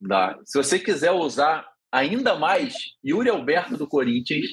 Dá. 0.00 0.36
Se 0.44 0.58
você 0.58 0.78
quiser 0.78 1.12
usar 1.12 1.64
ainda 1.92 2.34
mais 2.34 2.74
Yuri 3.04 3.30
Alberto 3.30 3.76
do 3.76 3.86
Corinthians, 3.86 4.46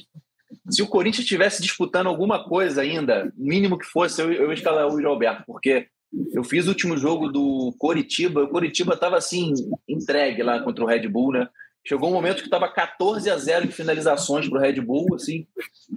se 0.69 0.83
o 0.83 0.87
Corinthians 0.87 1.23
estivesse 1.23 1.61
disputando 1.61 2.07
alguma 2.07 2.47
coisa 2.47 2.81
ainda, 2.81 3.31
mínimo 3.35 3.77
que 3.77 3.85
fosse, 3.85 4.21
eu, 4.21 4.31
eu 4.31 4.53
escalar 4.53 4.87
o 4.87 4.91
Yuri 4.91 5.05
Alberto, 5.05 5.43
porque 5.47 5.87
eu 6.33 6.43
fiz 6.43 6.65
o 6.65 6.69
último 6.69 6.97
jogo 6.97 7.29
do 7.29 7.73
Coritiba, 7.77 8.43
o 8.43 8.49
Coritiba 8.49 8.93
estava 8.93 9.17
assim, 9.17 9.53
entregue 9.87 10.43
lá 10.43 10.61
contra 10.61 10.83
o 10.83 10.87
Red 10.87 11.07
Bull, 11.07 11.31
né? 11.31 11.47
Chegou 11.85 12.09
um 12.09 12.13
momento 12.13 12.37
que 12.37 12.47
estava 12.47 12.69
14 12.69 13.29
a 13.29 13.37
0 13.37 13.67
de 13.67 13.73
finalizações 13.73 14.47
para 14.47 14.57
o 14.57 14.61
Red 14.61 14.79
Bull, 14.79 15.15
assim, 15.15 15.45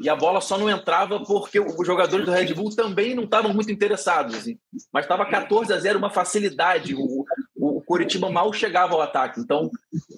e 0.02 0.09
a 0.09 0.16
bola 0.16 0.40
só 0.40 0.59
não 0.59 0.68
entrava 0.68 1.22
porque 1.22 1.61
os 1.61 1.87
jogadores 1.87 2.26
do 2.26 2.33
Red 2.33 2.52
Bull 2.55 2.74
também 2.74 3.14
não 3.14 3.22
estavam 3.22 3.55
muito 3.55 3.70
interessados, 3.70 4.35
assim. 4.35 4.59
Mas 4.92 5.05
estava 5.05 5.24
14 5.24 5.72
a 5.72 5.79
0, 5.79 5.98
uma 5.98 6.11
facilidade. 6.11 6.92
O, 6.96 7.24
o 7.55 7.81
Coritiba 7.83 8.29
mal 8.29 8.52
chegava 8.52 8.94
ao 8.94 9.00
ataque. 9.00 9.38
Então, 9.38 9.70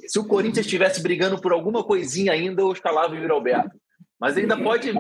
se 0.07 0.19
o 0.19 0.25
Corinthians 0.25 0.65
estivesse 0.65 1.03
brigando 1.03 1.39
por 1.39 1.53
alguma 1.53 1.85
coisinha 1.85 2.33
ainda, 2.33 2.63
eu 2.63 2.73
escalava 2.73 3.13
o 3.13 3.17
Yuri 3.17 3.31
Alberto. 3.31 3.77
Mas 4.19 4.39
ainda 4.39 4.57
pode, 4.57 4.91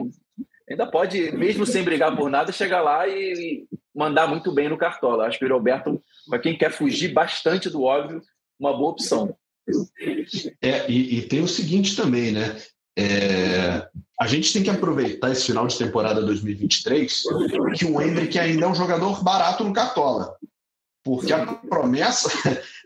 ainda 0.69 0.87
pode, 0.87 1.33
mesmo 1.33 1.65
sem 1.65 1.83
brigar 1.83 2.15
por 2.15 2.29
nada, 2.29 2.53
chegar 2.53 2.83
lá 2.83 3.09
e 3.09 3.67
mandar 3.99 4.29
muito 4.29 4.53
bem 4.53 4.69
no 4.69 4.79
Cartola. 4.79 5.27
Acho 5.27 5.39
que 5.39 5.45
o 5.45 5.53
Roberto, 5.53 6.01
para 6.29 6.39
quem 6.39 6.57
quer 6.57 6.71
fugir 6.71 7.13
bastante 7.13 7.69
do 7.69 7.83
óbvio, 7.83 8.23
uma 8.59 8.73
boa 8.73 8.91
opção. 8.91 9.37
É, 10.63 10.91
e, 10.91 11.19
e 11.19 11.23
tem 11.23 11.43
o 11.43 11.49
seguinte 11.49 11.97
também, 11.97 12.33
né? 12.33 12.57
É, 12.97 13.87
a 14.21 14.27
gente 14.27 14.53
tem 14.53 14.63
que 14.63 14.71
aproveitar 14.71 15.31
esse 15.31 15.47
final 15.47 15.67
de 15.67 15.79
temporada 15.79 16.23
2023 16.23 17.23
que 17.77 17.85
o 17.85 18.01
Hendrick 18.01 18.37
ainda 18.39 18.65
é 18.65 18.69
um 18.69 18.75
jogador 18.75 19.23
barato 19.23 19.63
no 19.63 19.73
Cartola 19.73 20.37
porque 21.09 21.33
a 21.33 21.55
promessa 21.55 22.29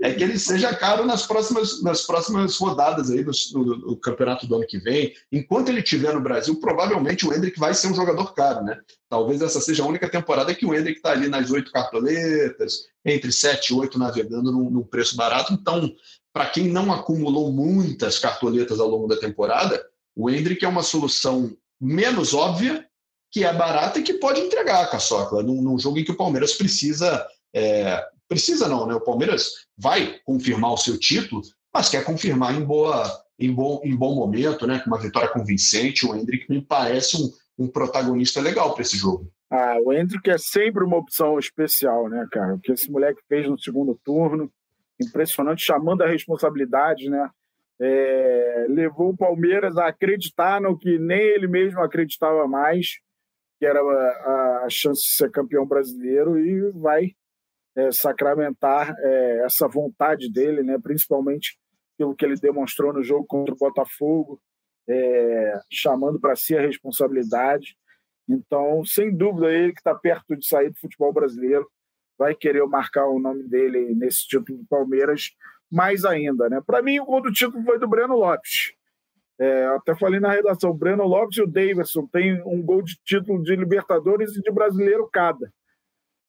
é 0.01 0.13
que 0.13 0.23
ele 0.23 0.39
seja 0.39 0.73
caro 0.73 1.05
nas 1.05 1.27
próximas, 1.27 1.83
nas 1.83 2.03
próximas 2.03 2.57
rodadas 2.57 3.11
aí 3.11 3.25
do, 3.25 3.97
campeonato 3.97 4.47
do 4.47 4.55
ano 4.55 4.65
que 4.65 4.79
vem. 4.79 5.13
Enquanto 5.33 5.71
ele 5.71 5.81
estiver 5.81 6.15
no 6.15 6.21
Brasil, 6.21 6.55
provavelmente 6.61 7.27
o 7.27 7.35
Hendrick 7.35 7.59
vai 7.59 7.75
ser 7.75 7.89
um 7.89 7.95
jogador 7.97 8.33
caro, 8.33 8.63
né? 8.63 8.79
Talvez 9.11 9.43
essa 9.43 9.61
seja 9.61 9.83
a 9.83 9.89
única 9.89 10.09
temporada 10.09 10.55
que 10.55 10.65
o 10.65 10.73
Hendrick 10.73 10.99
está 10.99 11.11
ali 11.11 11.27
nas 11.27 11.51
oito 11.51 11.73
cartoletas, 11.73 12.85
entre 13.05 13.33
sete 13.33 13.71
e 13.71 13.75
oito 13.75 13.99
navegando 13.99 14.53
num, 14.53 14.71
num 14.71 14.85
preço 14.85 15.17
barato. 15.17 15.53
Então, 15.53 15.93
para 16.33 16.47
quem 16.47 16.69
não 16.69 16.93
acumulou 16.93 17.53
muitas 17.53 18.21
cartoletas 18.21 18.79
ao 18.79 18.87
longo 18.87 19.09
da 19.09 19.17
temporada, 19.17 19.85
o 20.15 20.31
Hendrick 20.31 20.65
é 20.65 20.69
uma 20.69 20.85
solução 20.85 21.57
menos 21.81 22.35
óbvia 22.35 22.87
que 23.33 23.45
é 23.45 23.53
barata 23.53 23.99
e 23.99 24.03
que 24.03 24.15
pode 24.15 24.41
entregar 24.41 24.83
a 24.83 24.87
caçocla 24.87 25.43
num, 25.43 25.61
num 25.61 25.77
jogo 25.77 25.99
em 25.99 26.05
que 26.05 26.13
o 26.13 26.17
Palmeiras 26.17 26.53
precisa. 26.53 27.27
É, 27.55 28.03
precisa 28.29 28.69
não, 28.69 28.87
né? 28.87 28.95
O 28.95 29.01
Palmeiras 29.01 29.67
vai 29.77 30.19
confirmar 30.25 30.73
o 30.73 30.79
seu 30.79 30.99
título, 30.99 31.43
mas 31.73 31.89
quer 31.89 32.05
confirmar 32.05 32.55
em 32.55 32.65
boa 32.65 33.05
em 33.39 33.53
bom, 33.53 33.81
em 33.85 33.97
bom 33.97 34.15
momento, 34.15 34.67
né? 34.67 34.79
Com 34.79 34.91
uma 34.91 35.01
vitória 35.01 35.29
convincente. 35.29 36.07
O 36.07 36.15
Hendrick 36.15 36.49
me 36.49 36.63
parece 36.63 37.17
um, 37.17 37.65
um 37.65 37.69
protagonista 37.69 38.41
legal 38.41 38.73
para 38.73 38.83
esse 38.83 38.97
jogo. 38.97 39.31
Ah, 39.51 39.77
o 39.85 39.93
Hendrick 39.93 40.31
é 40.31 40.39
sempre 40.39 40.85
uma 40.85 40.97
opção 40.97 41.39
especial, 41.39 42.09
né, 42.09 42.27
cara? 42.31 42.55
O 42.55 42.61
que 42.61 42.73
esse 42.73 42.91
moleque 42.91 43.21
fez 43.29 43.49
no 43.49 43.59
segundo 43.59 43.99
turno, 44.05 44.51
impressionante, 45.01 45.63
chamando 45.63 46.03
a 46.03 46.09
responsabilidade, 46.09 47.11
né? 47.11 47.29
É, 47.81 48.67
levou 48.69 49.11
o 49.11 49.17
Palmeiras 49.17 49.77
a 49.77 49.89
acreditar 49.89 50.61
no 50.61 50.79
que 50.79 50.99
nem 50.99 51.21
ele 51.21 51.49
mesmo 51.49 51.81
acreditava 51.81 52.47
mais, 52.47 52.99
que 53.59 53.67
era 53.67 53.81
a, 53.81 54.65
a 54.65 54.71
chance 54.71 55.03
de 55.03 55.17
ser 55.17 55.31
campeão 55.31 55.67
brasileiro, 55.67 56.39
e 56.39 56.71
vai 56.71 57.13
é, 57.77 57.91
sacramentar 57.91 58.95
é, 58.99 59.45
essa 59.45 59.67
vontade 59.69 60.31
dele, 60.31 60.63
né? 60.63 60.79
principalmente 60.83 61.59
pelo 61.97 62.15
que 62.15 62.25
ele 62.25 62.37
demonstrou 62.37 62.93
no 62.93 63.03
jogo 63.03 63.27
contra 63.27 63.55
o 63.55 63.59
Botafogo, 63.59 64.41
é, 64.89 65.61
chamando 65.71 66.21
para 66.21 66.37
si 66.37 66.57
a 66.57 66.61
responsabilidade. 66.61 67.77
Então, 68.29 68.85
sem 68.85 69.15
dúvida, 69.15 69.53
ele 69.53 69.73
que 69.73 69.81
está 69.81 69.95
perto 69.95 70.37
de 70.37 70.47
sair 70.47 70.71
do 70.71 70.79
futebol 70.79 71.13
brasileiro 71.13 71.69
vai 72.19 72.35
querer 72.35 72.65
marcar 72.67 73.07
o 73.07 73.19
nome 73.19 73.45
dele 73.45 73.95
nesse 73.95 74.27
título 74.27 74.59
do 74.59 74.67
Palmeiras 74.67 75.31
mais 75.71 76.05
ainda. 76.05 76.49
Né? 76.49 76.61
Para 76.65 76.83
mim, 76.83 77.01
o 77.01 77.05
gol 77.05 77.23
do 77.23 77.33
título 77.33 77.65
foi 77.65 77.79
do 77.79 77.89
Breno 77.89 78.17
Lopes. 78.17 78.75
É, 79.39 79.65
até 79.67 79.97
falei 79.97 80.21
na 80.21 80.31
redação, 80.31 80.77
Breno 80.77 81.05
Lopes 81.05 81.39
e 81.39 81.43
o 81.43 81.47
Davidson 81.47 82.07
têm 82.07 82.41
um 82.43 82.63
gol 82.63 82.83
de 82.83 82.97
título 83.05 83.43
de 83.43 83.57
Libertadores 83.57 84.37
e 84.37 84.43
de 84.43 84.53
brasileiro 84.53 85.09
cada. 85.13 85.53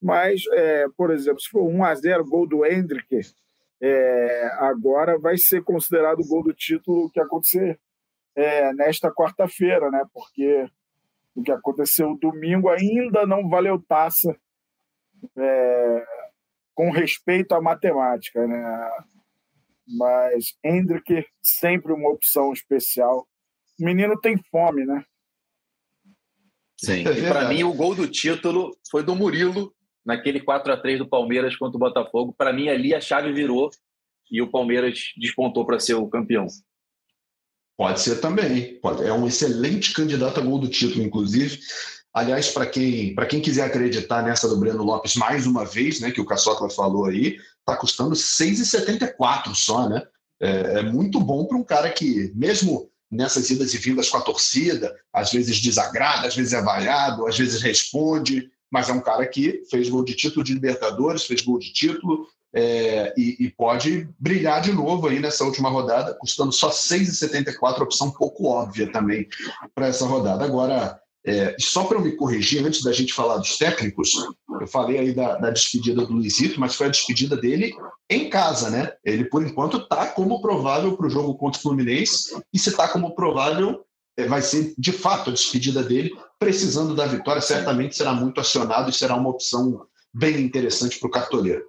Mas, 0.04 0.42
é, 0.52 0.86
por 0.98 1.12
exemplo, 1.12 1.40
se 1.40 1.50
for 1.50 1.64
1 1.64 1.86
a 1.86 1.96
0 1.96 2.26
gol 2.26 2.46
do 2.46 2.66
Hendrick, 2.66 3.22
é, 3.82 4.48
agora 4.60 5.18
vai 5.18 5.38
ser 5.38 5.64
considerado 5.64 6.20
o 6.20 6.28
gol 6.28 6.44
do 6.44 6.54
título 6.54 7.10
que 7.10 7.22
acontecer 7.22 7.80
é, 8.36 8.74
nesta 8.74 9.10
quarta-feira, 9.10 9.90
né? 9.90 10.04
Porque 10.14 10.70
o 11.34 11.42
que 11.42 11.54
aconteceu 11.54 12.18
domingo 12.20 12.68
ainda 12.68 13.26
não 13.26 13.48
valeu 13.48 13.82
taça 13.88 14.36
é, 15.38 16.06
com 16.76 16.92
respeito 16.92 17.56
à 17.56 17.62
matemática, 17.62 18.46
né? 18.46 18.92
Mas 19.88 20.58
Hendrick 20.62 21.26
sempre 21.42 21.94
uma 21.94 22.10
opção 22.10 22.52
especial. 22.52 23.26
O 23.80 23.86
menino 23.86 24.20
tem 24.20 24.38
fome, 24.52 24.86
né? 24.86 25.06
Sim. 26.78 27.08
É 27.08 27.12
e 27.12 27.28
para 27.30 27.48
mim 27.48 27.64
o 27.64 27.74
gol 27.74 27.96
do 27.96 28.06
título 28.06 28.78
foi 28.92 29.02
do 29.02 29.16
Murilo 29.16 29.74
naquele 30.06 30.40
4 30.40 30.74
a 30.74 30.78
3 30.78 31.00
do 31.00 31.08
Palmeiras 31.08 31.56
contra 31.56 31.78
o 31.78 31.80
Botafogo. 31.80 32.34
Para 32.38 32.54
mim, 32.54 32.70
ali 32.70 32.94
a 32.94 33.02
chave 33.02 33.32
virou 33.32 33.70
e 34.32 34.42
o 34.42 34.50
Palmeiras 34.50 35.00
despontou 35.18 35.66
para 35.66 35.80
ser 35.80 35.96
o 35.96 36.08
campeão. 36.08 36.48
Pode 37.78 38.02
ser 38.02 38.22
também. 38.22 38.80
Pode. 38.80 39.04
É 39.04 39.14
um 39.14 39.28
excelente 39.28 39.94
candidato 39.94 40.40
a 40.40 40.44
gol 40.44 40.60
do 40.60 40.70
título, 40.70 41.04
inclusive. 41.04 41.60
Aliás, 42.14 42.50
para 42.50 42.68
quem, 42.68 43.16
quem 43.28 43.42
quiser 43.42 43.66
acreditar 43.66 44.22
nessa 44.22 44.48
do 44.48 44.58
Breno 44.58 44.84
Lopes 44.84 45.16
mais 45.16 45.48
uma 45.48 45.66
vez, 45.66 46.00
né, 46.00 46.12
que 46.12 46.22
o 46.22 46.26
Caçocla 46.26 46.70
falou 46.70 47.06
aí, 47.06 47.40
está 47.60 47.76
custando 47.76 48.14
6,74 48.14 49.56
só, 49.56 49.90
né? 49.90 50.04
É, 50.40 50.80
é 50.80 50.84
muito 50.84 51.20
bom 51.20 51.46
para 51.46 51.58
um 51.58 51.64
cara 51.64 51.90
que, 51.90 52.32
mesmo 52.36 52.92
nessas 53.10 53.50
idas 53.50 53.74
e 53.74 53.78
vindas 53.78 54.10
com 54.10 54.18
a 54.18 54.22
torcida, 54.22 54.96
às 55.12 55.32
vezes 55.32 55.60
desagrada, 55.60 56.28
às 56.28 56.36
vezes 56.36 56.54
é 56.54 56.62
vaiado, 56.62 57.26
às 57.28 57.38
vezes 57.38 57.62
responde, 57.62 58.50
mas 58.74 58.90
é 58.90 58.94
um 58.94 59.00
cara 59.00 59.28
que 59.28 59.62
fez 59.70 59.88
gol 59.88 60.04
de 60.04 60.16
título 60.16 60.44
de 60.44 60.56
Libertadores, 60.56 61.26
fez 61.26 61.42
gol 61.42 61.60
de 61.60 61.72
título 61.72 62.28
é, 62.52 63.14
e, 63.16 63.38
e, 63.40 63.50
pode 63.52 64.10
brilhar 64.18 64.62
de 64.62 64.74
novo 64.74 65.08
aí 65.08 65.20
nessa 65.20 65.44
última 65.44 65.70
rodada, 65.70 66.16
custando 66.16 66.52
só 66.52 66.72
6,74, 66.72 67.82
opção 67.82 68.10
pouco 68.10 68.48
óbvia 68.48 68.92
também 68.92 69.28
para 69.76 69.88
essa 69.88 70.08
rodada. 70.08 70.44
Agora, 70.44 71.00
é, 71.24 71.56
só 71.60 71.84
para 71.84 72.00
eu 72.00 72.02
me 72.02 72.14
corrigir, 72.14 72.66
antes 72.66 72.84
da 72.84 72.92
gente 72.92 73.14
falar 73.14 73.38
dos 73.38 73.60
técnicos, 73.60 74.12
eu 74.60 74.68
falei 74.68 74.98
aí 74.98 75.14
da, 75.14 75.36
da, 75.36 75.52
despedida 75.52 76.04
do 76.04 76.14
Luizito, 76.14 76.60
mas 76.60 76.74
foi 76.74 76.88
a 76.88 76.92
despedida 76.92 77.38
dele 77.38 77.76
em 78.10 78.28
casa, 78.28 78.72
né? 78.72 78.92
Ele, 79.06 79.26
por 79.26 79.46
enquanto, 79.46 79.78
está 79.78 80.08
como 80.08 80.42
provável 80.42 80.98
para 80.98 81.06
o 81.06 81.12
jogo 81.12 81.36
contra 81.36 81.60
o 81.60 81.62
Fluminense, 81.62 82.36
e 82.52 82.58
se 82.58 82.70
está 82.70 82.88
como 82.88 83.14
provável, 83.14 83.86
vai 84.28 84.42
ser 84.42 84.74
de 84.78 84.92
fato 84.92 85.30
a 85.30 85.34
despedida 85.34 85.84
dele, 85.84 86.12
precisando 86.40 86.96
da 86.96 87.06
vitória, 87.06 87.42
certamente 87.42 87.96
será 87.96 88.14
muito 88.14 88.40
acionado 88.40 88.90
e 88.90 88.94
será 88.94 89.16
uma 89.16 89.30
opção 89.30 89.86
bem 90.14 90.42
interessante 90.42 91.00
para 91.00 91.08
o 91.08 91.12
cartoleiro. 91.12 91.64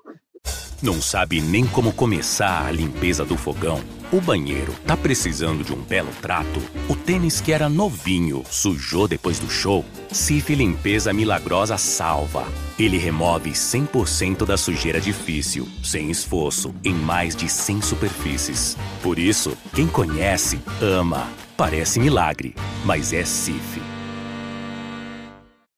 Não 0.82 1.00
sabe 1.00 1.40
nem 1.40 1.66
como 1.66 1.94
começar 1.94 2.66
a 2.66 2.70
limpeza 2.70 3.24
do 3.24 3.38
fogão? 3.38 3.82
O 4.12 4.20
banheiro 4.20 4.74
tá 4.86 4.94
precisando 4.94 5.64
de 5.64 5.72
um 5.72 5.80
belo 5.80 6.10
trato? 6.20 6.60
O 6.90 6.94
tênis 6.94 7.40
que 7.40 7.52
era 7.52 7.70
novinho 7.70 8.44
sujou 8.50 9.08
depois 9.08 9.38
do 9.38 9.48
show? 9.48 9.82
Cif 10.12 10.54
Limpeza 10.54 11.10
Milagrosa 11.10 11.78
salva. 11.78 12.44
Ele 12.78 12.98
remove 12.98 13.52
100% 13.52 14.44
da 14.44 14.58
sujeira 14.58 15.00
difícil, 15.00 15.66
sem 15.82 16.10
esforço, 16.10 16.74
em 16.84 16.92
mais 16.92 17.34
de 17.34 17.48
100 17.48 17.80
superfícies. 17.80 18.76
Por 19.02 19.18
isso, 19.18 19.56
quem 19.74 19.86
conhece, 19.86 20.60
ama. 20.82 21.26
Parece 21.56 22.00
milagre, 22.00 22.52
mas 22.84 23.12
é 23.12 23.24
Cif. 23.24 23.80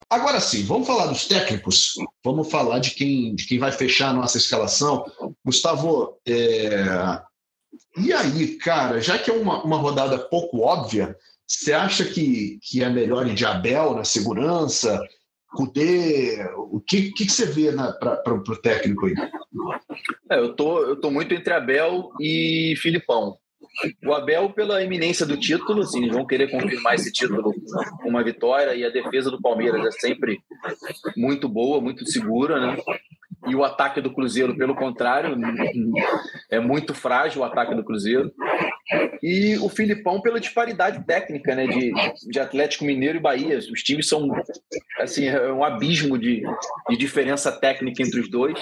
Agora 0.09 0.39
sim, 0.39 0.63
vamos 0.63 0.87
falar 0.87 1.05
dos 1.05 1.27
técnicos, 1.27 1.93
vamos 2.23 2.49
falar 2.49 2.79
de 2.79 2.91
quem, 2.91 3.35
de 3.35 3.45
quem 3.45 3.59
vai 3.59 3.71
fechar 3.71 4.09
a 4.09 4.13
nossa 4.13 4.39
escalação. 4.39 5.05
Gustavo, 5.45 6.17
é... 6.27 7.21
e 7.95 8.11
aí, 8.11 8.55
cara, 8.57 8.99
já 8.99 9.19
que 9.19 9.29
é 9.29 9.33
uma, 9.33 9.63
uma 9.63 9.77
rodada 9.77 10.17
pouco 10.17 10.61
óbvia, 10.61 11.15
você 11.45 11.73
acha 11.73 12.05
que, 12.05 12.57
que 12.63 12.81
é 12.81 12.89
melhor 12.89 13.27
ir 13.27 13.35
de 13.35 13.45
Abel 13.45 13.93
na 13.93 14.03
segurança? 14.03 14.99
Cudê? 15.55 16.43
O 16.55 16.79
que, 16.79 17.11
que, 17.11 17.25
que 17.25 17.31
você 17.31 17.45
vê 17.45 17.71
para 17.71 18.33
o 18.33 18.61
técnico 18.61 19.05
aí? 19.05 19.13
É, 20.31 20.39
eu 20.39 20.55
tô, 20.55 20.83
eu 20.83 20.99
tô 20.99 21.11
muito 21.11 21.35
entre 21.35 21.53
Abel 21.53 22.09
e 22.19 22.73
Filipão. 22.81 23.37
O 24.05 24.13
Abel, 24.13 24.49
pela 24.49 24.83
eminência 24.83 25.25
do 25.25 25.37
título, 25.37 25.81
assim, 25.81 26.07
vão 26.09 26.25
querer 26.25 26.49
confirmar 26.49 26.95
esse 26.95 27.11
título 27.11 27.53
com 28.01 28.09
uma 28.09 28.23
vitória 28.23 28.75
e 28.75 28.83
a 28.83 28.89
defesa 28.89 29.29
do 29.29 29.41
Palmeiras 29.41 29.85
é 29.85 29.91
sempre 29.91 30.39
muito 31.15 31.47
boa, 31.47 31.81
muito 31.81 32.05
segura, 32.09 32.59
né? 32.59 32.77
E 33.47 33.55
o 33.55 33.63
ataque 33.63 34.01
do 34.01 34.13
Cruzeiro, 34.13 34.57
pelo 34.57 34.75
contrário, 34.75 35.37
é 36.49 36.59
muito 36.59 36.93
frágil 36.93 37.41
o 37.41 37.45
ataque 37.45 37.75
do 37.75 37.83
Cruzeiro. 37.83 38.31
E 39.21 39.57
o 39.57 39.69
Filipão 39.69 40.21
pela 40.21 40.39
disparidade 40.39 41.05
técnica, 41.05 41.53
né, 41.55 41.67
de, 41.67 41.91
de 42.29 42.39
Atlético 42.39 42.85
Mineiro 42.85 43.17
e 43.17 43.21
Bahia. 43.21 43.57
Os 43.57 43.83
times 43.83 44.07
são 44.07 44.29
assim, 44.99 45.27
é 45.27 45.51
um 45.51 45.63
abismo 45.63 46.17
de, 46.17 46.41
de 46.89 46.97
diferença 46.97 47.51
técnica 47.51 48.01
entre 48.01 48.19
os 48.19 48.29
dois. 48.29 48.59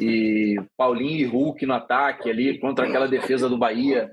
E 0.00 0.56
Paulinho 0.76 1.18
e 1.18 1.24
Hulk 1.24 1.64
no 1.66 1.74
ataque 1.74 2.30
ali 2.30 2.58
contra 2.58 2.86
aquela 2.86 3.08
defesa 3.08 3.48
do 3.48 3.58
Bahia. 3.58 4.10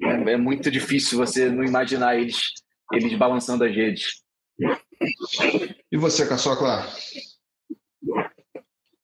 É, 0.00 0.32
é 0.32 0.36
muito 0.36 0.70
difícil 0.70 1.18
você 1.18 1.48
não 1.48 1.64
imaginar 1.64 2.16
eles, 2.16 2.52
eles 2.92 3.14
balançando 3.14 3.64
as 3.64 3.74
redes. 3.74 4.22
E 5.90 5.96
você, 5.96 6.28
Caçocla? 6.28 6.86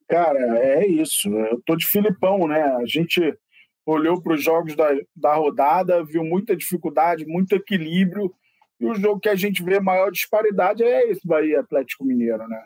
Cara, 0.09 0.59
é 0.59 0.87
isso. 0.87 1.29
Eu 1.29 1.61
tô 1.67 1.77
de 1.77 1.87
Filipão, 1.87 2.47
né? 2.47 2.62
A 2.62 2.87
gente 2.87 3.21
olhou 3.85 4.23
para 4.23 4.35
os 4.35 4.43
jogos 4.43 4.75
da, 4.77 4.88
da 5.14 5.35
rodada, 5.35 6.05
viu 6.05 6.25
muita 6.25 6.57
dificuldade, 6.57 7.27
muito 7.27 7.55
equilíbrio. 7.55 8.33
E 8.81 8.87
o 8.87 8.95
jogo 8.95 9.21
que 9.21 9.29
a 9.29 9.35
gente 9.35 9.62
vê 9.62 9.81
maior 9.81 10.11
disparidade 10.11 10.83
é 10.83 11.11
esse 11.11 11.27
Bahia 11.27 11.61
Atlético 11.61 12.05
Mineiro, 12.05 12.47
né? 12.47 12.64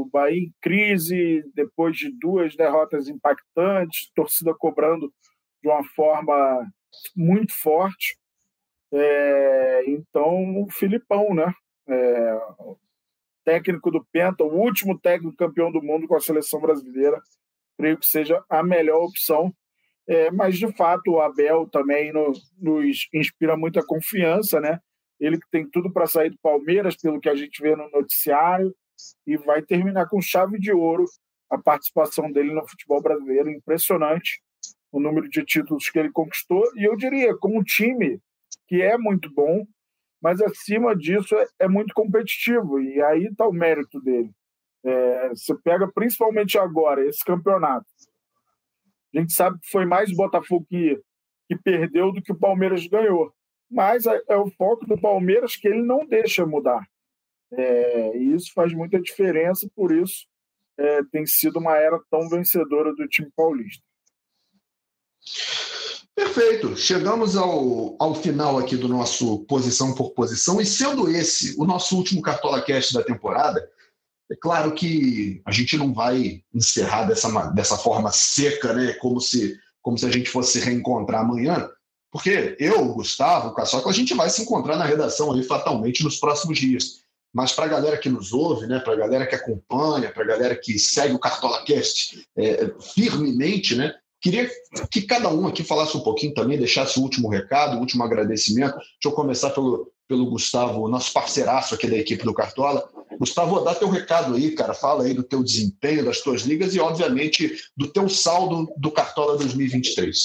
O 0.00 0.08
Bahia 0.10 0.40
em 0.40 0.54
crise, 0.60 1.44
depois 1.54 1.96
de 1.96 2.10
duas 2.18 2.56
derrotas 2.56 3.08
impactantes, 3.08 4.10
torcida 4.14 4.54
cobrando 4.54 5.12
de 5.62 5.68
uma 5.68 5.84
forma 5.84 6.66
muito 7.16 7.52
forte. 7.52 8.18
É, 8.92 9.84
então, 9.86 10.62
o 10.62 10.70
Filipão, 10.70 11.34
né? 11.34 11.52
É, 11.88 12.38
técnico 13.44 13.90
do 13.90 14.04
Penta, 14.12 14.42
o 14.44 14.54
último 14.54 14.98
técnico 14.98 15.36
campeão 15.36 15.70
do 15.70 15.82
mundo 15.82 16.08
com 16.08 16.16
a 16.16 16.20
seleção 16.20 16.60
brasileira, 16.60 17.20
creio 17.76 17.98
que 17.98 18.06
seja 18.06 18.42
a 18.48 18.62
melhor 18.62 19.04
opção. 19.04 19.52
É, 20.06 20.30
mas, 20.30 20.58
de 20.58 20.70
fato, 20.76 21.12
o 21.12 21.20
Abel 21.20 21.68
também 21.68 22.12
no, 22.12 22.32
nos 22.58 23.08
inspira 23.12 23.56
muita 23.56 23.84
confiança, 23.84 24.60
né? 24.60 24.78
Ele 25.18 25.38
que 25.38 25.48
tem 25.50 25.68
tudo 25.68 25.92
para 25.92 26.06
sair 26.06 26.30
do 26.30 26.38
Palmeiras, 26.42 26.96
pelo 26.96 27.20
que 27.20 27.28
a 27.28 27.34
gente 27.34 27.62
vê 27.62 27.74
no 27.74 27.88
noticiário, 27.90 28.74
e 29.26 29.36
vai 29.36 29.62
terminar 29.62 30.08
com 30.08 30.20
chave 30.20 30.58
de 30.58 30.72
ouro 30.72 31.04
a 31.50 31.58
participação 31.58 32.30
dele 32.30 32.52
no 32.52 32.66
futebol 32.66 33.02
brasileiro. 33.02 33.50
Impressionante 33.50 34.42
o 34.90 35.00
número 35.00 35.28
de 35.28 35.44
títulos 35.44 35.90
que 35.90 35.98
ele 35.98 36.10
conquistou. 36.10 36.64
E 36.76 36.84
eu 36.84 36.96
diria, 36.96 37.36
com 37.36 37.58
um 37.58 37.62
time 37.62 38.20
que 38.68 38.80
é 38.80 38.96
muito 38.96 39.32
bom, 39.34 39.66
mas 40.22 40.40
acima 40.40 40.96
disso 40.96 41.36
é, 41.36 41.46
é 41.60 41.68
muito 41.68 41.92
competitivo, 41.92 42.80
e 42.80 43.02
aí 43.02 43.26
está 43.26 43.46
o 43.46 43.52
mérito 43.52 44.00
dele. 44.00 44.30
É, 44.84 45.28
você 45.30 45.54
pega 45.62 45.90
principalmente 45.92 46.56
agora 46.56 47.06
esse 47.06 47.24
campeonato. 47.24 47.86
A 49.14 49.20
gente 49.20 49.32
sabe 49.32 49.58
que 49.60 49.70
foi 49.70 49.84
mais 49.84 50.14
Botafogo 50.14 50.66
que, 50.68 51.00
que 51.48 51.56
perdeu 51.56 52.12
do 52.12 52.22
que 52.22 52.32
o 52.32 52.38
Palmeiras 52.38 52.86
ganhou. 52.86 53.32
Mas 53.70 54.06
é, 54.06 54.20
é 54.28 54.36
o 54.36 54.50
foco 54.52 54.86
do 54.86 55.00
Palmeiras 55.00 55.56
que 55.56 55.68
ele 55.68 55.82
não 55.82 56.06
deixa 56.06 56.46
mudar. 56.46 56.86
É, 57.56 58.16
e 58.16 58.34
isso 58.34 58.52
faz 58.54 58.72
muita 58.72 59.00
diferença, 59.00 59.68
por 59.74 59.92
isso 59.92 60.26
é, 60.78 61.02
tem 61.04 61.26
sido 61.26 61.58
uma 61.58 61.76
era 61.76 62.00
tão 62.10 62.28
vencedora 62.28 62.94
do 62.94 63.06
time 63.08 63.30
paulista. 63.36 63.82
Perfeito. 66.14 66.76
Chegamos 66.76 67.36
ao, 67.36 67.96
ao 67.98 68.14
final 68.14 68.58
aqui 68.58 68.76
do 68.76 68.88
nosso 68.88 69.40
posição 69.46 69.94
por 69.94 70.12
posição, 70.12 70.60
e 70.60 70.66
sendo 70.66 71.08
esse 71.08 71.54
o 71.58 71.64
nosso 71.64 71.96
último 71.96 72.22
Cartola 72.22 72.62
Cast 72.62 72.94
da 72.94 73.02
temporada, 73.02 73.68
é 74.30 74.36
claro 74.36 74.72
que 74.72 75.42
a 75.44 75.50
gente 75.50 75.76
não 75.76 75.92
vai 75.92 76.42
encerrar 76.52 77.04
dessa, 77.04 77.28
dessa 77.50 77.76
forma 77.76 78.10
seca, 78.12 78.72
né? 78.72 78.94
Como 78.94 79.20
se, 79.20 79.58
como 79.82 79.98
se 79.98 80.06
a 80.06 80.10
gente 80.10 80.30
fosse 80.30 80.58
se 80.58 80.64
reencontrar 80.64 81.20
amanhã, 81.20 81.68
porque 82.10 82.56
eu, 82.60 82.94
Gustavo, 82.94 83.52
Caçoca, 83.54 83.90
a 83.90 83.92
gente 83.92 84.14
vai 84.14 84.30
se 84.30 84.42
encontrar 84.42 84.76
na 84.76 84.84
redação 84.84 85.32
aí 85.32 85.42
fatalmente 85.42 86.04
nos 86.04 86.16
próximos 86.16 86.58
dias. 86.58 87.03
Mas 87.34 87.52
para 87.52 87.64
a 87.64 87.68
galera 87.68 87.98
que 87.98 88.08
nos 88.08 88.32
ouve, 88.32 88.68
né, 88.68 88.78
para 88.78 88.92
a 88.92 88.96
galera 88.96 89.26
que 89.26 89.34
acompanha, 89.34 90.12
para 90.12 90.22
a 90.22 90.26
galera 90.26 90.54
que 90.54 90.78
segue 90.78 91.14
o 91.14 91.18
Cartola 91.18 91.64
Cast 91.64 92.24
é, 92.38 92.70
firmemente, 92.94 93.74
né, 93.74 93.92
queria 94.22 94.48
que 94.90 95.02
cada 95.02 95.28
um 95.28 95.46
aqui 95.48 95.64
falasse 95.64 95.96
um 95.96 96.00
pouquinho 96.00 96.32
também, 96.32 96.56
deixasse 96.56 96.98
o 96.98 97.02
último 97.02 97.28
recado, 97.28 97.76
o 97.76 97.80
último 97.80 98.04
agradecimento. 98.04 98.76
Deixa 98.76 99.06
eu 99.06 99.12
começar 99.12 99.50
pelo, 99.50 99.92
pelo 100.08 100.30
Gustavo, 100.30 100.88
nosso 100.88 101.12
parceiraço 101.12 101.74
aqui 101.74 101.88
da 101.88 101.98
equipe 101.98 102.24
do 102.24 102.32
Cartola. 102.32 102.88
Gustavo, 103.18 103.60
dá 103.60 103.74
teu 103.74 103.88
recado 103.88 104.34
aí, 104.34 104.52
cara. 104.52 104.72
Fala 104.72 105.04
aí 105.04 105.12
do 105.12 105.22
teu 105.22 105.42
desempenho, 105.42 106.04
das 106.04 106.20
tuas 106.20 106.42
ligas 106.42 106.74
e, 106.74 106.80
obviamente, 106.80 107.54
do 107.76 107.88
teu 107.88 108.08
saldo 108.08 108.72
do 108.76 108.90
Cartola 108.90 109.36
2023. 109.36 110.24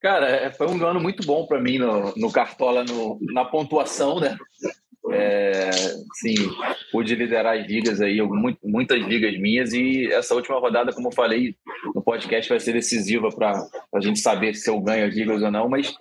Cara, 0.00 0.28
é, 0.28 0.52
foi 0.52 0.68
um 0.68 0.86
ano 0.86 1.00
muito 1.00 1.26
bom 1.26 1.44
para 1.46 1.60
mim 1.60 1.78
no, 1.78 2.14
no 2.16 2.30
Cartola, 2.30 2.84
no, 2.84 3.18
na 3.20 3.44
pontuação, 3.44 4.20
né? 4.20 4.38
É, 5.12 5.70
sim, 6.14 6.34
pude 6.90 7.14
liderar 7.14 7.58
as 7.58 7.66
ligas 7.66 8.00
aí, 8.00 8.18
muitas 8.62 9.00
ligas 9.02 9.38
minhas, 9.38 9.72
e 9.72 10.06
essa 10.12 10.34
última 10.34 10.58
rodada, 10.58 10.92
como 10.92 11.08
eu 11.08 11.12
falei 11.12 11.54
no 11.94 12.02
podcast, 12.02 12.48
vai 12.48 12.60
ser 12.60 12.72
decisiva 12.72 13.28
para 13.30 13.52
a 13.94 14.00
gente 14.00 14.18
saber 14.18 14.54
se 14.54 14.68
eu 14.68 14.80
ganho 14.80 15.06
as 15.06 15.14
ligas 15.14 15.42
ou 15.42 15.50
não, 15.50 15.68
mas 15.68 15.94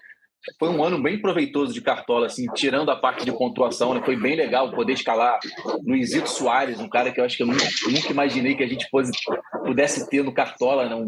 foi 0.57 0.69
um 0.69 0.83
ano 0.83 1.01
bem 1.01 1.19
proveitoso 1.19 1.73
de 1.73 1.81
cartola, 1.81 2.27
assim, 2.27 2.45
tirando 2.53 2.89
a 2.89 2.95
parte 2.95 3.25
de 3.25 3.31
pontuação, 3.31 3.93
né? 3.93 4.01
Foi 4.03 4.15
bem 4.15 4.35
legal 4.35 4.71
poder 4.71 4.93
escalar 4.93 5.39
Luizito 5.85 6.29
Soares, 6.29 6.79
um 6.79 6.87
cara 6.87 7.11
que 7.11 7.19
eu 7.19 7.25
acho 7.25 7.35
que 7.35 7.43
eu 7.43 7.47
nunca, 7.47 7.65
nunca 7.89 8.11
imaginei 8.11 8.55
que 8.55 8.63
a 8.63 8.67
gente 8.67 8.87
pudesse 8.89 10.09
ter 10.09 10.23
no 10.23 10.33
cartola, 10.33 10.87
né? 10.87 10.95
um, 10.95 11.07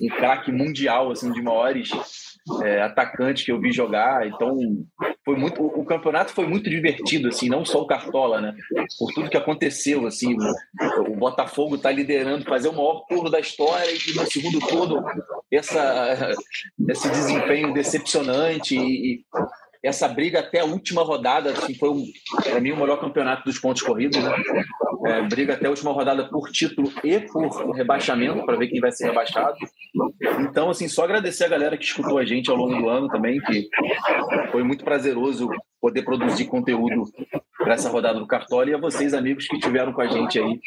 um 0.00 0.08
craque 0.08 0.52
mundial, 0.52 1.10
assim, 1.10 1.32
de 1.32 1.42
maiores 1.42 1.90
é, 2.62 2.82
atacantes 2.82 3.44
que 3.44 3.52
eu 3.52 3.60
vi 3.60 3.72
jogar. 3.72 4.26
Então, 4.26 4.56
foi 5.24 5.36
muito. 5.36 5.64
O, 5.64 5.84
campeonato 5.84 6.32
foi 6.32 6.46
muito 6.46 6.70
divertido, 6.70 7.28
assim, 7.28 7.48
não 7.48 7.64
só 7.64 7.82
o 7.82 7.86
Cartola, 7.86 8.40
né? 8.40 8.54
Por 8.98 9.12
tudo 9.12 9.30
que 9.30 9.36
aconteceu, 9.36 10.06
assim, 10.06 10.34
o, 10.34 11.12
o 11.12 11.16
Botafogo 11.16 11.76
está 11.76 11.90
liderando, 11.90 12.44
fazer 12.44 12.68
o 12.68 12.72
maior 12.72 13.04
turno 13.08 13.30
da 13.30 13.40
história 13.40 13.90
e 13.90 14.14
no 14.14 14.26
segundo 14.26 14.58
turno 14.60 15.04
essa, 15.50 16.32
esse 16.88 17.08
desempenho 17.10 17.72
decepcionante 17.72 18.76
e, 18.76 19.24
essa 19.82 20.08
briga 20.08 20.40
até 20.40 20.60
a 20.60 20.64
última 20.64 21.02
rodada, 21.02 21.50
assim, 21.52 21.74
foi, 21.74 21.90
um, 21.90 22.04
para 22.42 22.60
mim, 22.60 22.72
o 22.72 22.76
melhor 22.76 23.00
campeonato 23.00 23.44
dos 23.44 23.58
pontos 23.58 23.82
corridos. 23.82 24.22
Né? 24.22 24.30
É, 25.04 25.22
briga 25.22 25.54
até 25.54 25.66
a 25.66 25.70
última 25.70 25.92
rodada 25.92 26.28
por 26.28 26.50
título 26.50 26.90
e 27.04 27.20
por 27.20 27.72
rebaixamento, 27.72 28.44
para 28.44 28.56
ver 28.56 28.68
quem 28.68 28.80
vai 28.80 28.92
ser 28.92 29.06
rebaixado. 29.06 29.56
Então, 30.40 30.70
assim, 30.70 30.88
só 30.88 31.04
agradecer 31.04 31.44
a 31.44 31.48
galera 31.48 31.76
que 31.76 31.84
escutou 31.84 32.18
a 32.18 32.24
gente 32.24 32.50
ao 32.50 32.56
longo 32.56 32.76
do 32.80 32.88
ano 32.88 33.08
também, 33.08 33.40
que 33.40 33.68
foi 34.52 34.62
muito 34.62 34.84
prazeroso 34.84 35.48
poder 35.80 36.02
produzir 36.02 36.46
conteúdo 36.46 37.04
para 37.58 37.74
essa 37.74 37.90
rodada 37.90 38.18
do 38.18 38.26
Cartola 38.26 38.70
e 38.70 38.74
a 38.74 38.78
vocês, 38.78 39.14
amigos, 39.14 39.46
que 39.46 39.56
estiveram 39.56 39.92
com 39.92 40.00
a 40.00 40.08
gente 40.08 40.38
aí. 40.38 40.60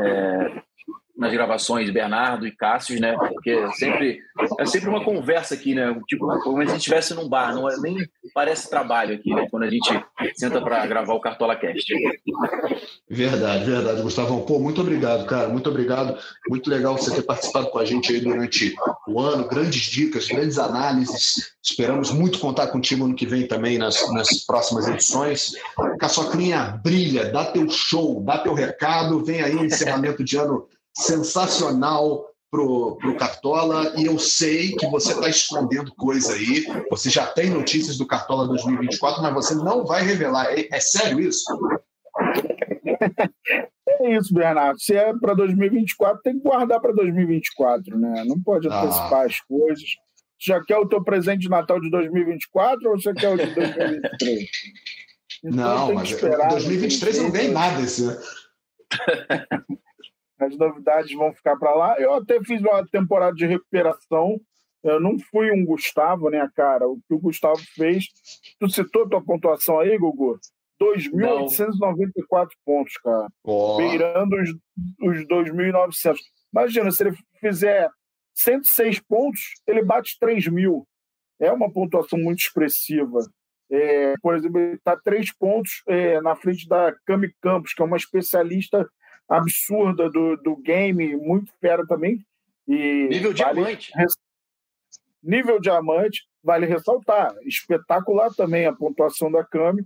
É, 0.00 0.62
nas 1.18 1.32
gravações, 1.32 1.90
Bernardo 1.90 2.46
e 2.46 2.52
Cássio, 2.54 3.00
né? 3.00 3.16
Porque 3.18 3.50
é 3.50 3.72
sempre, 3.72 4.20
é 4.58 4.64
sempre 4.64 4.88
uma 4.88 5.04
conversa 5.04 5.54
aqui, 5.54 5.74
né? 5.74 5.92
Tipo, 6.06 6.26
como 6.44 6.58
se 6.58 6.62
a 6.62 6.66
gente 6.66 6.78
estivesse 6.78 7.12
num 7.12 7.28
bar, 7.28 7.52
não 7.52 7.68
é, 7.68 7.76
nem 7.80 7.96
parece 8.32 8.70
trabalho 8.70 9.16
aqui, 9.16 9.34
né? 9.34 9.48
Quando 9.50 9.64
a 9.64 9.70
gente 9.70 9.90
senta 10.36 10.60
para 10.60 10.86
gravar 10.86 11.14
o 11.14 11.20
Cartola 11.20 11.56
Cast. 11.56 11.92
Verdade, 13.10 13.64
verdade, 13.64 14.02
Gustavão. 14.02 14.42
Pô, 14.42 14.60
muito 14.60 14.80
obrigado, 14.80 15.26
cara. 15.26 15.48
Muito 15.48 15.68
obrigado. 15.68 16.16
Muito 16.48 16.70
legal 16.70 16.96
você 16.96 17.12
ter 17.12 17.22
participado 17.22 17.68
com 17.70 17.78
a 17.78 17.84
gente 17.84 18.12
aí 18.12 18.20
durante 18.20 18.76
o 19.08 19.20
ano. 19.20 19.48
Grandes 19.48 19.82
dicas, 19.90 20.28
grandes 20.28 20.56
análises. 20.56 21.52
Esperamos 21.60 22.12
muito 22.12 22.38
contar 22.38 22.68
contigo 22.68 23.06
ano 23.06 23.14
que 23.14 23.26
vem 23.26 23.48
também 23.48 23.76
nas, 23.76 24.08
nas 24.12 24.44
próximas 24.44 24.86
edições. 24.86 25.52
Caçoclinha, 25.98 26.80
brilha, 26.82 27.30
dá 27.32 27.46
teu 27.46 27.68
show, 27.68 28.22
dá 28.22 28.38
teu 28.38 28.54
recado. 28.54 29.24
Vem 29.24 29.42
aí 29.42 29.56
encerramento 29.56 30.22
de 30.22 30.36
ano 30.36 30.68
sensacional 30.98 32.26
pro, 32.50 32.96
pro 32.96 33.16
Cartola 33.16 33.94
e 33.96 34.06
eu 34.06 34.18
sei 34.18 34.72
que 34.72 34.86
você 34.88 35.12
está 35.12 35.28
escondendo 35.28 35.94
coisa 35.94 36.34
aí. 36.34 36.66
Você 36.90 37.10
já 37.10 37.26
tem 37.26 37.50
notícias 37.50 37.96
do 37.96 38.06
Cartola 38.06 38.48
2024, 38.48 39.22
mas 39.22 39.34
você 39.34 39.54
não 39.54 39.84
vai 39.84 40.02
revelar. 40.02 40.46
É, 40.46 40.68
é 40.70 40.80
sério 40.80 41.20
isso? 41.20 41.44
É 44.00 44.16
isso, 44.16 44.32
Bernardo. 44.32 44.78
Se 44.80 44.94
é 44.94 45.12
para 45.18 45.34
2024, 45.34 46.22
tem 46.22 46.34
que 46.34 46.44
guardar 46.44 46.80
para 46.80 46.92
2024, 46.92 47.98
né? 47.98 48.22
Não 48.24 48.40
pode 48.40 48.68
ah. 48.68 48.82
antecipar 48.82 49.22
ah. 49.22 49.24
as 49.24 49.40
coisas. 49.40 49.88
Você 50.38 50.52
já 50.52 50.62
quer 50.62 50.76
o 50.76 50.86
teu 50.86 51.02
presente 51.02 51.40
de 51.40 51.48
Natal 51.48 51.80
de 51.80 51.90
2024 51.90 52.90
ou 52.90 53.00
você 53.00 53.12
quer 53.12 53.30
o 53.30 53.36
de 53.36 53.54
2023? 53.54 54.48
Então, 55.44 55.88
não, 55.88 55.94
mas 55.94 56.10
2023 56.20 57.16
eu 57.16 57.22
não 57.22 57.30
ganhei 57.30 57.52
nada 57.52 57.80
esse 57.80 58.02
ano. 58.02 58.18
As 60.38 60.56
novidades 60.56 61.12
vão 61.14 61.32
ficar 61.32 61.56
para 61.56 61.74
lá. 61.74 61.96
Eu 61.98 62.14
até 62.14 62.42
fiz 62.42 62.60
uma 62.60 62.86
temporada 62.86 63.34
de 63.34 63.46
recuperação. 63.46 64.40
Eu 64.82 65.00
não 65.00 65.18
fui 65.18 65.50
um 65.50 65.64
Gustavo, 65.64 66.30
né, 66.30 66.48
cara? 66.54 66.86
O 66.88 66.98
que 67.08 67.14
o 67.14 67.18
Gustavo 67.18 67.60
fez. 67.74 68.06
Tu 68.60 68.70
citou 68.70 69.04
a 69.04 69.08
tua 69.08 69.24
pontuação 69.24 69.80
aí, 69.80 69.98
Gugu? 69.98 70.38
2.894 70.80 72.48
pontos, 72.64 72.94
cara. 72.98 73.26
Oh. 73.42 73.76
Beirando 73.76 74.36
os, 74.36 74.50
os 75.02 75.26
2.900. 75.26 76.16
Imagina, 76.52 76.90
se 76.92 77.02
ele 77.02 77.16
fizer 77.40 77.90
106 78.34 79.00
pontos, 79.00 79.40
ele 79.66 79.82
bate 79.82 80.16
3 80.20 80.46
mil. 80.48 80.86
É 81.40 81.50
uma 81.52 81.70
pontuação 81.70 82.18
muito 82.18 82.40
expressiva. 82.40 83.20
É, 83.70 84.14
por 84.22 84.34
exemplo, 84.34 84.60
ele 84.60 84.76
está 84.76 84.96
três 84.96 85.34
pontos 85.36 85.82
é, 85.86 86.20
na 86.22 86.34
frente 86.34 86.66
da 86.66 86.94
Cami 87.06 87.30
Campos, 87.40 87.74
que 87.74 87.82
é 87.82 87.84
uma 87.84 87.96
especialista 87.98 88.88
absurda 89.28 90.08
do, 90.10 90.36
do 90.36 90.56
game, 90.56 91.16
muito 91.16 91.52
fera 91.60 91.86
também. 91.86 92.24
E 92.66 93.08
nível 93.08 93.34
vale, 93.34 93.54
diamante. 93.54 93.92
Nível 95.22 95.60
diamante, 95.60 96.22
vale 96.42 96.66
ressaltar. 96.66 97.34
Espetacular 97.44 98.30
também 98.34 98.66
a 98.66 98.72
pontuação 98.72 99.30
da 99.30 99.44
Cami. 99.44 99.84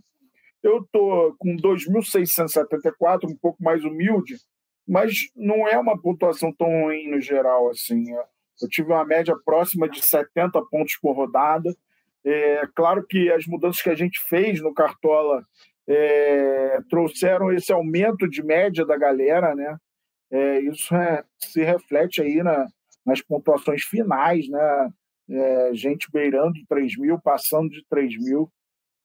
Eu 0.62 0.78
estou 0.78 1.34
com 1.38 1.56
2.674, 1.56 3.24
um 3.24 3.36
pouco 3.36 3.62
mais 3.62 3.84
humilde, 3.84 4.36
mas 4.86 5.28
não 5.34 5.66
é 5.66 5.76
uma 5.76 6.00
pontuação 6.00 6.52
tão 6.52 6.68
ruim 6.84 7.10
no 7.10 7.20
geral. 7.20 7.68
assim. 7.70 8.04
Eu 8.60 8.68
tive 8.68 8.92
uma 8.92 9.04
média 9.04 9.34
próxima 9.44 9.88
de 9.88 10.00
70 10.02 10.60
pontos 10.70 10.96
por 11.00 11.16
rodada. 11.16 11.74
É 12.24 12.62
claro 12.76 13.04
que 13.04 13.30
as 13.32 13.44
mudanças 13.46 13.82
que 13.82 13.90
a 13.90 13.94
gente 13.96 14.20
fez 14.28 14.60
no 14.60 14.72
Cartola 14.72 15.44
é, 15.88 16.78
trouxeram 16.88 17.52
esse 17.52 17.72
aumento 17.72 18.28
de 18.28 18.42
média 18.42 18.84
da 18.84 18.96
galera, 18.96 19.54
né? 19.54 19.76
É, 20.30 20.60
isso 20.60 20.94
é, 20.94 21.22
se 21.38 21.62
reflete 21.62 22.22
aí 22.22 22.42
na, 22.42 22.66
nas 23.04 23.20
pontuações 23.20 23.82
finais, 23.82 24.48
né? 24.48 24.90
É, 25.30 25.74
gente 25.74 26.10
beirando 26.12 26.58
3 26.68 26.98
mil, 26.98 27.20
passando 27.20 27.70
de 27.70 27.84
3 27.88 28.16
mil. 28.18 28.50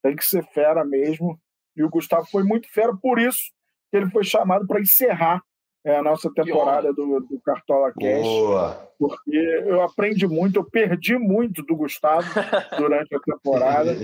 Tem 0.04 0.16
que 0.16 0.26
ser 0.26 0.44
fera 0.54 0.84
mesmo. 0.86 1.40
E 1.76 1.84
o 1.84 1.90
Gustavo 1.90 2.26
foi 2.32 2.44
muito 2.44 2.72
fera, 2.72 2.96
por 3.02 3.20
isso 3.20 3.52
que 3.92 3.98
ele 3.98 4.10
foi 4.10 4.24
chamado 4.24 4.66
para 4.66 4.82
encerrar 4.82 5.42
é, 5.86 5.96
a 5.96 6.04
nossa 6.04 6.30
temporada 6.34 6.92
do, 6.92 7.22
do 7.22 7.40
Cartola 7.42 7.94
Cash. 7.94 8.22
Boa. 8.22 8.92
Porque 9.00 9.38
eu 9.66 9.82
aprendi 9.82 10.28
muito, 10.28 10.60
eu 10.60 10.70
perdi 10.70 11.18
muito 11.18 11.64
do 11.64 11.76
Gustavo 11.76 12.28
durante 12.78 13.16
a 13.16 13.20
temporada. 13.20 13.96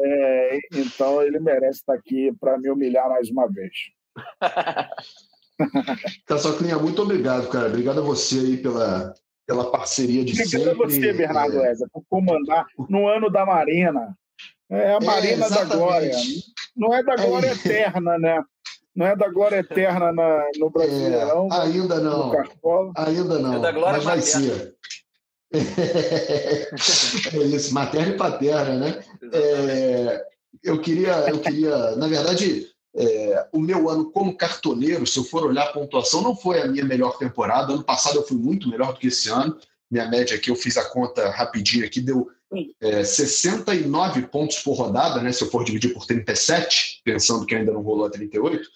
É, 0.00 0.58
então 0.74 1.20
ele 1.22 1.40
merece 1.40 1.80
estar 1.80 1.94
aqui 1.94 2.32
para 2.40 2.56
me 2.58 2.70
humilhar 2.70 3.08
mais 3.08 3.28
uma 3.30 3.48
vez. 3.48 3.72
Caçoclinha, 6.26 6.78
muito 6.78 7.02
obrigado, 7.02 7.48
cara. 7.48 7.66
Obrigado 7.66 7.98
a 7.98 8.04
você 8.04 8.38
aí 8.38 8.56
pela, 8.58 9.12
pela 9.46 9.70
parceria 9.70 10.24
de 10.24 10.32
obrigado 10.32 10.50
sempre. 10.50 10.70
Obrigado 10.70 10.82
a 10.82 10.88
você, 10.88 11.12
Bernardo 11.12 11.64
é... 11.64 11.72
Eza, 11.72 11.88
por 11.92 12.04
comandar 12.08 12.64
no 12.88 13.08
ano 13.08 13.28
da 13.28 13.44
Marina. 13.44 14.16
É 14.70 14.94
a 14.94 15.00
Marina 15.00 15.46
é, 15.46 15.50
da 15.50 15.64
Glória. 15.64 16.12
Não 16.76 16.94
é 16.94 17.02
da 17.02 17.16
glória 17.16 17.48
é. 17.48 17.52
eterna, 17.52 18.18
né? 18.18 18.40
Não 18.94 19.06
é 19.06 19.16
da 19.16 19.28
glória 19.28 19.56
eterna 19.56 20.12
na, 20.12 20.44
no 20.58 20.70
Brasileirão. 20.70 21.48
É, 21.50 21.62
ainda 21.62 21.98
não. 22.00 22.32
Ainda 22.96 23.38
não. 23.38 23.54
É 23.54 23.60
da 23.60 23.72
glória 23.72 23.96
mas 23.96 24.04
vai 24.04 24.20
ser. 24.20 24.74
É 25.52 27.46
isso, 27.46 27.72
materna 27.72 28.14
e 28.14 28.16
paterna, 28.16 28.74
né? 28.74 29.04
É, 29.32 30.26
eu 30.62 30.80
queria, 30.80 31.12
eu 31.28 31.40
queria, 31.40 31.96
na 31.96 32.06
verdade, 32.06 32.68
é, 32.94 33.46
o 33.52 33.60
meu 33.60 33.88
ano 33.88 34.10
como 34.10 34.36
cartoneiro, 34.36 35.06
se 35.06 35.18
eu 35.18 35.24
for 35.24 35.46
olhar 35.46 35.64
a 35.64 35.72
pontuação, 35.72 36.20
não 36.22 36.36
foi 36.36 36.60
a 36.60 36.66
minha 36.66 36.84
melhor 36.84 37.16
temporada. 37.16 37.72
Ano 37.72 37.84
passado 37.84 38.16
eu 38.16 38.26
fui 38.26 38.36
muito 38.36 38.68
melhor 38.68 38.92
do 38.92 38.98
que 38.98 39.08
esse 39.08 39.28
ano. 39.28 39.56
Minha 39.90 40.08
média 40.08 40.36
aqui, 40.36 40.50
eu 40.50 40.56
fiz 40.56 40.76
a 40.76 40.84
conta 40.84 41.30
rapidinho 41.30 41.86
aqui, 41.86 42.00
deu 42.00 42.28
é, 42.80 43.04
69 43.04 44.22
pontos 44.28 44.58
por 44.58 44.74
rodada, 44.74 45.22
né? 45.22 45.32
Se 45.32 45.44
eu 45.44 45.50
for 45.50 45.64
dividir 45.64 45.94
por 45.94 46.06
37, 46.06 47.00
pensando 47.04 47.46
que 47.46 47.54
ainda 47.54 47.72
não 47.72 47.82
rolou 47.82 48.06
a 48.06 48.10
38, 48.10 48.68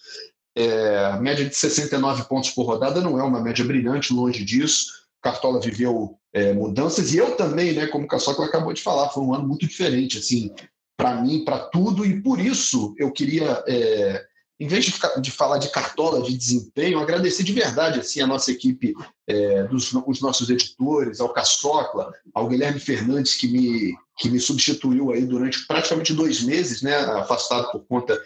é, 0.55 0.99
a 1.07 1.17
média 1.17 1.47
de 1.47 1.55
69 1.55 2.25
pontos 2.25 2.51
por 2.51 2.65
rodada 2.65 3.01
não 3.01 3.19
é 3.19 3.23
uma 3.23 3.41
média 3.41 3.65
brilhante, 3.65 4.13
longe 4.13 4.45
disso. 4.45 5.02
Cartola 5.23 5.61
viveu 5.61 6.19
é, 6.33 6.53
mudanças 6.53 7.13
e 7.13 7.19
eu 7.19 7.37
também, 7.37 7.73
né? 7.73 7.87
Como 7.87 8.05
o 8.05 8.09
Caçoca 8.09 8.45
acabou 8.45 8.73
de 8.73 8.83
falar, 8.83 9.11
foi 9.11 9.23
um 9.23 9.35
ano 9.35 9.47
muito 9.47 9.67
diferente, 9.67 10.19
assim, 10.19 10.51
para 10.97 11.15
mim, 11.15 11.45
para 11.45 11.59
tudo, 11.59 12.05
e 12.05 12.21
por 12.21 12.41
isso 12.41 12.95
eu 12.99 13.11
queria 13.13 13.63
é, 13.67 14.25
em 14.63 14.67
vez 14.69 14.85
de, 14.85 14.93
ficar, 14.93 15.21
de, 15.21 15.31
falar 15.33 15.59
de 15.59 15.71
cartola 15.71 16.23
de 16.23 16.37
desempenho, 16.37 17.01
agradecer 17.01 17.43
de 17.43 17.53
verdade 17.53 17.99
assim 17.99 18.21
a 18.21 18.29
nossa 18.29 18.53
equipe, 18.53 18.95
é, 19.27 19.65
dos, 19.65 19.93
os 20.07 20.21
nossos 20.21 20.49
editores, 20.51 21.21
ao 21.21 21.33
Caçocla, 21.33 22.13
ao 22.33 22.47
Guilherme 22.47 22.79
Fernandes, 22.79 23.35
que 23.35 23.49
me, 23.49 23.93
que 24.23 24.31
me 24.31 24.39
substituiu 24.39 25.11
aí 25.11 25.25
durante 25.25 25.67
praticamente 25.67 26.15
dois 26.15 26.43
meses, 26.43 26.81
né, 26.81 26.95
afastado 26.95 27.73
por 27.73 27.85
conta 27.89 28.17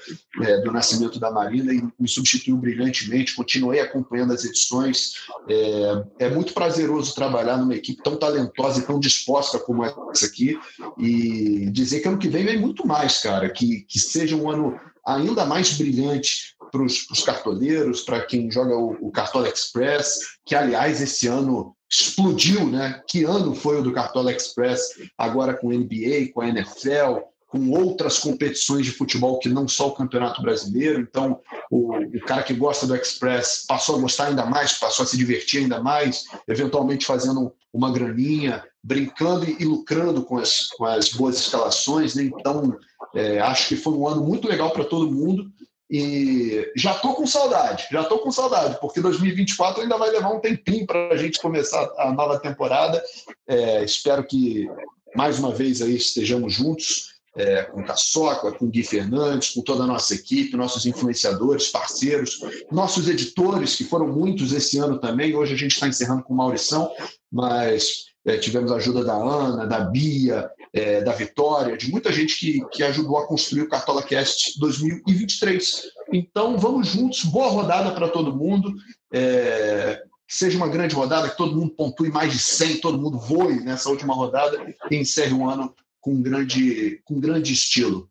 é, 0.43 0.61
do 0.61 0.71
nascimento 0.71 1.19
da 1.19 1.31
Marina, 1.31 1.73
e 1.73 1.83
me 1.99 2.07
substituiu 2.07 2.59
brilhantemente. 2.59 3.35
Continuei 3.35 3.81
acompanhando 3.81 4.35
as 4.35 4.45
edições. 4.45 5.15
É, 5.49 6.27
é 6.27 6.29
muito 6.29 6.53
prazeroso 6.53 7.15
trabalhar 7.15 7.57
numa 7.57 7.75
equipe 7.75 8.03
tão 8.03 8.17
talentosa 8.17 8.81
e 8.81 8.83
tão 8.83 9.01
disposta 9.01 9.59
como 9.59 9.83
essa 9.85 10.27
aqui, 10.27 10.59
e 10.99 11.71
dizer 11.71 12.01
que 12.01 12.09
ano 12.09 12.19
que 12.19 12.29
vem 12.29 12.45
vem 12.45 12.61
muito 12.61 12.87
mais, 12.87 13.23
cara, 13.23 13.49
que, 13.49 13.87
que 13.89 13.99
seja 13.99 14.37
um 14.37 14.51
ano 14.51 14.79
ainda 15.07 15.47
mais 15.47 15.79
brilhante 15.79 16.55
para 16.71 16.83
os 16.83 17.23
cartoleiros, 17.25 18.03
para 18.03 18.21
quem 18.21 18.51
joga 18.51 18.77
o, 18.77 18.99
o 19.01 19.11
Cartola 19.11 19.49
Express, 19.49 20.19
que, 20.45 20.55
aliás, 20.55 21.01
esse 21.01 21.27
ano 21.27 21.76
explodiu, 21.91 22.67
né? 22.67 23.03
Que 23.09 23.25
ano 23.25 23.55
foi 23.55 23.79
o 23.79 23.83
do 23.83 23.93
Cartola 23.93 24.33
Express, 24.33 24.95
agora 25.17 25.55
com 25.55 25.71
NBA, 25.71 26.33
com 26.35 26.41
a 26.41 26.49
NFL, 26.49 27.21
com 27.49 27.71
outras 27.71 28.19
competições 28.19 28.85
de 28.85 28.93
futebol 28.93 29.39
que 29.39 29.49
não 29.49 29.69
só 29.69 29.89
o 29.89 29.95
Campeonato 29.95 30.43
Brasileiro. 30.43 31.01
Então, 31.01 31.41
o, 31.71 31.97
o, 31.97 32.21
cara 32.21 32.43
que 32.43 32.53
gosta 32.53 32.87
do 32.87 32.97
Express 32.97 33.65
passou 33.67 33.97
a 33.97 34.01
gostar 34.01 34.27
ainda 34.27 34.45
mais, 34.47 34.73
passou 34.75 35.05
a 35.05 35.07
se 35.07 35.17
divertir 35.17 35.61
ainda 35.61 35.81
mais, 35.81 36.25
eventualmente 36.49 37.07
fazendo 37.07 37.53
uma 37.73 37.93
graninha, 37.93 38.65
brincando 38.83 39.45
e, 39.45 39.63
e 39.63 39.65
lucrando 39.65 40.25
com 40.25 40.39
as, 40.39 40.69
com 40.69 40.85
as 40.85 41.11
boas 41.11 41.37
escalações. 41.37 42.15
Né? 42.15 42.25
Então, 42.25 42.77
é, 43.15 43.39
acho 43.41 43.69
que 43.69 43.77
foi 43.77 43.93
um 43.93 44.09
ano 44.09 44.25
muito 44.25 44.49
legal 44.49 44.71
para 44.71 44.85
todo 44.85 45.11
mundo. 45.11 45.51
E 45.89 46.73
já 46.77 46.93
estou 46.93 47.15
com 47.15 47.27
saudade, 47.27 47.87
já 47.93 48.03
estou 48.03 48.19
com 48.19 48.33
saudade, 48.33 48.77
porque 48.81 49.01
2024 49.01 49.83
ainda 49.83 49.97
vai 49.97 50.11
levar 50.11 50.31
um 50.31 50.41
tempinho 50.41 50.85
para 50.85 51.13
a 51.13 51.17
gente 51.17 51.41
começar 51.41 51.89
a 51.97 52.13
nova 52.13 52.41
temporada. 52.41 53.03
É, 53.47 53.85
espero 53.85 54.25
que 54.25 54.69
mais 55.15 55.39
uma 55.39 55.55
vez 55.55 55.81
aí 55.81 55.95
estejamos 55.95 56.53
juntos, 56.53 57.15
é, 57.37 57.63
com 57.63 57.85
Caçoca, 57.85 58.51
com 58.53 58.67
Gui 58.69 58.83
Fernandes, 58.83 59.51
com 59.51 59.61
toda 59.61 59.85
a 59.85 59.87
nossa 59.87 60.15
equipe, 60.15 60.57
nossos 60.57 60.87
influenciadores, 60.87 61.69
parceiros, 61.69 62.41
nossos 62.73 63.09
editores, 63.09 63.77
que 63.77 63.85
foram 63.85 64.09
muitos 64.09 64.53
esse 64.53 64.79
ano 64.79 64.99
também. 64.99 65.37
Hoje 65.37 65.55
a 65.55 65.57
gente 65.57 65.73
está 65.73 65.87
encerrando 65.87 66.23
com 66.23 66.35
Maurição, 66.35 66.91
mas 67.31 68.06
é, 68.27 68.37
tivemos 68.37 68.73
a 68.73 68.77
ajuda 68.77 69.05
da 69.05 69.15
Ana, 69.15 69.67
da 69.67 69.81
Bia, 69.81 70.51
é, 70.73 71.01
da 71.01 71.13
Vitória, 71.13 71.77
de 71.77 71.91
muita 71.91 72.13
gente 72.13 72.37
que, 72.39 72.67
que 72.73 72.83
ajudou 72.83 73.19
a 73.19 73.27
construir 73.27 73.63
o 73.63 73.69
Cartola 73.69 74.03
Cast 74.03 74.59
2023. 74.59 75.83
Então, 76.13 76.59
vamos 76.59 76.89
juntos, 76.89 77.25
boa 77.25 77.49
rodada 77.49 77.93
para 77.93 78.09
todo 78.09 78.35
mundo. 78.35 78.75
É, 79.13 80.03
que 80.27 80.35
seja 80.35 80.57
uma 80.57 80.69
grande 80.69 80.93
rodada, 80.93 81.31
que 81.31 81.37
todo 81.37 81.55
mundo 81.55 81.71
pontue 81.71 82.11
mais 82.11 82.33
de 82.33 82.41
100, 82.41 82.81
todo 82.81 83.01
mundo 83.01 83.17
voe 83.17 83.61
nessa 83.61 83.89
última 83.89 84.13
rodada 84.13 84.59
e 84.91 84.97
encerre 84.97 85.33
um 85.33 85.49
ano 85.49 85.73
com 86.01 86.21
grande, 86.21 87.01
com 87.05 87.21
grande 87.21 87.53
estilo. 87.53 88.11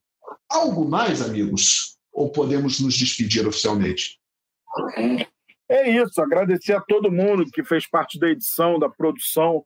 Algo 0.49 0.87
mais, 0.87 1.21
amigos? 1.21 1.97
Ou 2.13 2.31
podemos 2.31 2.79
nos 2.79 2.95
despedir 2.95 3.45
oficialmente? 3.45 4.17
É 5.67 5.89
isso, 5.89 6.21
agradecer 6.21 6.73
a 6.73 6.79
todo 6.79 7.11
mundo 7.11 7.51
que 7.51 7.65
fez 7.65 7.85
parte 7.85 8.17
da 8.17 8.29
edição, 8.29 8.79
da 8.79 8.87
produção 8.87 9.65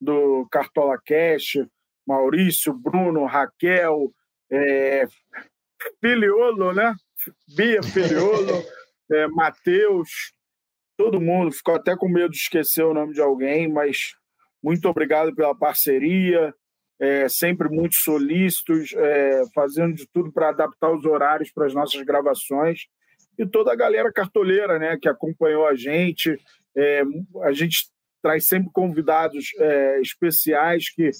do 0.00 0.46
Cartola 0.50 0.98
Cash, 1.04 1.58
Maurício, 2.06 2.72
Bruno, 2.72 3.24
Raquel, 3.24 4.12
é, 4.50 5.06
Filiolo, 6.00 6.72
né? 6.72 6.94
Bia 7.56 7.82
Filiolo, 7.82 8.62
é, 9.10 9.26
Matheus, 9.28 10.32
todo 10.96 11.20
mundo. 11.20 11.52
Ficou 11.52 11.74
até 11.74 11.96
com 11.96 12.08
medo 12.08 12.30
de 12.30 12.38
esquecer 12.38 12.84
o 12.84 12.94
nome 12.94 13.12
de 13.12 13.20
alguém, 13.20 13.68
mas 13.68 14.14
muito 14.62 14.88
obrigado 14.88 15.34
pela 15.34 15.54
parceria. 15.54 16.54
É, 16.98 17.28
sempre 17.28 17.68
muito 17.68 17.94
solícitos, 17.96 18.94
é, 18.94 19.42
fazendo 19.54 19.94
de 19.94 20.08
tudo 20.08 20.32
para 20.32 20.48
adaptar 20.48 20.90
os 20.90 21.04
horários 21.04 21.52
para 21.52 21.66
as 21.66 21.74
nossas 21.74 22.02
gravações. 22.02 22.86
E 23.38 23.46
toda 23.46 23.70
a 23.70 23.76
galera 23.76 24.10
cartoleira 24.10 24.78
né, 24.78 24.96
que 25.00 25.08
acompanhou 25.08 25.66
a 25.66 25.74
gente. 25.74 26.38
É, 26.74 27.02
a 27.42 27.52
gente 27.52 27.90
traz 28.26 28.48
sempre 28.48 28.70
convidados 28.72 29.52
é, 29.56 30.00
especiais 30.00 30.90
que 30.90 31.10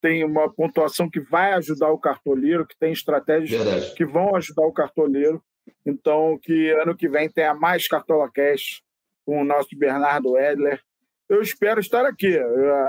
tem 0.00 0.24
uma 0.24 0.50
pontuação 0.50 1.10
que 1.10 1.20
vai 1.20 1.52
ajudar 1.52 1.90
o 1.90 1.98
cartoleiro, 1.98 2.66
que 2.66 2.78
tem 2.78 2.92
estratégias 2.92 3.62
Verdade. 3.62 3.94
que 3.94 4.06
vão 4.06 4.34
ajudar 4.34 4.64
o 4.66 4.72
cartoleiro. 4.72 5.42
Então, 5.84 6.38
que 6.42 6.70
ano 6.70 6.96
que 6.96 7.10
vem 7.10 7.28
tenha 7.28 7.52
mais 7.52 7.86
Cartola 7.86 8.30
Cash 8.32 8.80
com 9.26 9.42
o 9.42 9.44
nosso 9.44 9.68
Bernardo 9.76 10.38
Edler. 10.38 10.80
Eu 11.28 11.42
espero 11.42 11.78
estar 11.78 12.06
aqui. 12.06 12.38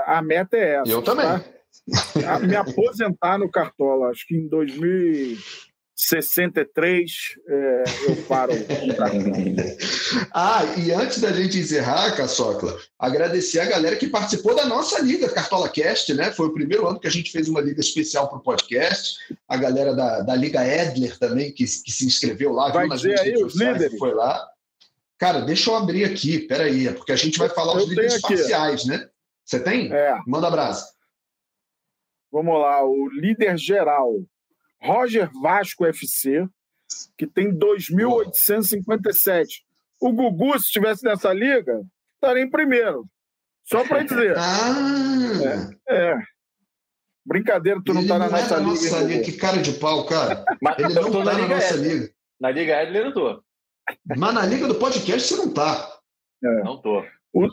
A 0.06 0.22
meta 0.22 0.56
é 0.56 0.76
essa. 0.76 0.90
Eu 0.90 1.02
também. 1.02 1.26
Tá? 1.26 2.38
Me 2.40 2.56
aposentar 2.56 3.36
no 3.36 3.50
Cartola. 3.50 4.08
Acho 4.08 4.26
que 4.26 4.34
em 4.34 4.48
2000 4.48 5.36
63 6.00 7.10
é, 7.48 7.84
eu 8.08 8.16
paro. 8.28 8.52
ah, 10.32 10.62
e 10.78 10.92
antes 10.92 11.20
da 11.20 11.32
gente 11.32 11.58
encerrar, 11.58 12.16
Caçocla, 12.16 12.78
agradecer 12.96 13.58
a 13.58 13.64
galera 13.64 13.96
que 13.96 14.06
participou 14.06 14.54
da 14.54 14.64
nossa 14.64 15.00
liga 15.00 15.28
Cartola 15.28 15.68
Cast, 15.68 16.14
né? 16.14 16.30
Foi 16.30 16.46
o 16.46 16.54
primeiro 16.54 16.86
ano 16.86 17.00
que 17.00 17.08
a 17.08 17.10
gente 17.10 17.32
fez 17.32 17.48
uma 17.48 17.60
liga 17.60 17.80
especial 17.80 18.28
para 18.28 18.38
o 18.38 18.42
podcast. 18.42 19.18
A 19.48 19.56
galera 19.56 19.92
da, 19.92 20.20
da 20.20 20.36
Liga 20.36 20.64
Edler 20.64 21.18
também, 21.18 21.50
que, 21.50 21.64
que 21.64 21.90
se 21.90 22.06
inscreveu 22.06 22.52
lá, 22.52 22.70
vai 22.70 22.84
viu 22.84 22.90
nas 22.90 23.04
aí 23.04 23.34
os 23.42 23.56
líderes. 23.56 23.98
foi 23.98 24.14
lá. 24.14 24.48
Cara, 25.18 25.40
deixa 25.40 25.68
eu 25.68 25.74
abrir 25.74 26.04
aqui, 26.04 26.38
peraí, 26.38 26.86
é 26.86 26.92
porque 26.92 27.10
a 27.10 27.16
gente 27.16 27.40
vai 27.40 27.48
falar 27.48 27.74
eu 27.74 27.80
os 27.80 27.88
líderes 27.88 28.20
parciais, 28.20 28.84
né? 28.86 29.08
Você 29.44 29.58
tem? 29.58 29.92
É. 29.92 30.16
Manda 30.28 30.46
abraço. 30.46 30.86
Vamos 32.30 32.60
lá, 32.60 32.84
o 32.86 33.08
líder 33.08 33.58
geral 33.58 34.14
Roger 34.82 35.30
Vasco 35.42 35.84
FC, 35.86 36.46
que 37.16 37.26
tem 37.26 37.52
2.857. 37.52 39.46
O 40.00 40.12
Gugu, 40.12 40.52
se 40.58 40.66
estivesse 40.66 41.04
nessa 41.04 41.32
liga, 41.32 41.82
estaria 42.14 42.42
em 42.42 42.50
primeiro. 42.50 43.06
Só 43.64 43.86
para 43.86 44.02
dizer. 44.02 44.36
Ah. 44.38 45.70
É, 45.88 46.12
é. 46.12 46.16
Brincadeira, 47.26 47.82
tu 47.84 47.92
não 47.92 48.00
está 48.00 48.18
na 48.18 48.30
nossa, 48.30 48.54
é 48.54 48.58
liga, 48.58 48.70
nossa 48.70 49.00
liga. 49.00 49.24
Que 49.24 49.32
cara 49.32 49.58
de 49.58 49.72
pau, 49.74 50.06
cara. 50.06 50.44
Mas 50.62 50.78
Ele 50.78 50.94
não 50.94 51.08
está 51.08 51.24
na, 51.24 51.38
na 51.38 51.48
nossa 51.48 51.76
liga. 51.76 52.08
Na 52.40 52.50
Liga 52.50 52.82
Edler 52.82 53.06
eu 53.06 53.14
tô. 53.14 53.42
Mas 54.16 54.34
na 54.34 54.46
liga 54.46 54.66
do 54.66 54.76
podcast 54.76 55.28
você 55.28 55.36
não 55.36 55.48
está. 55.48 55.98
É. 56.42 56.62
Não 56.62 56.80
tô. 56.80 57.04
O 57.34 57.48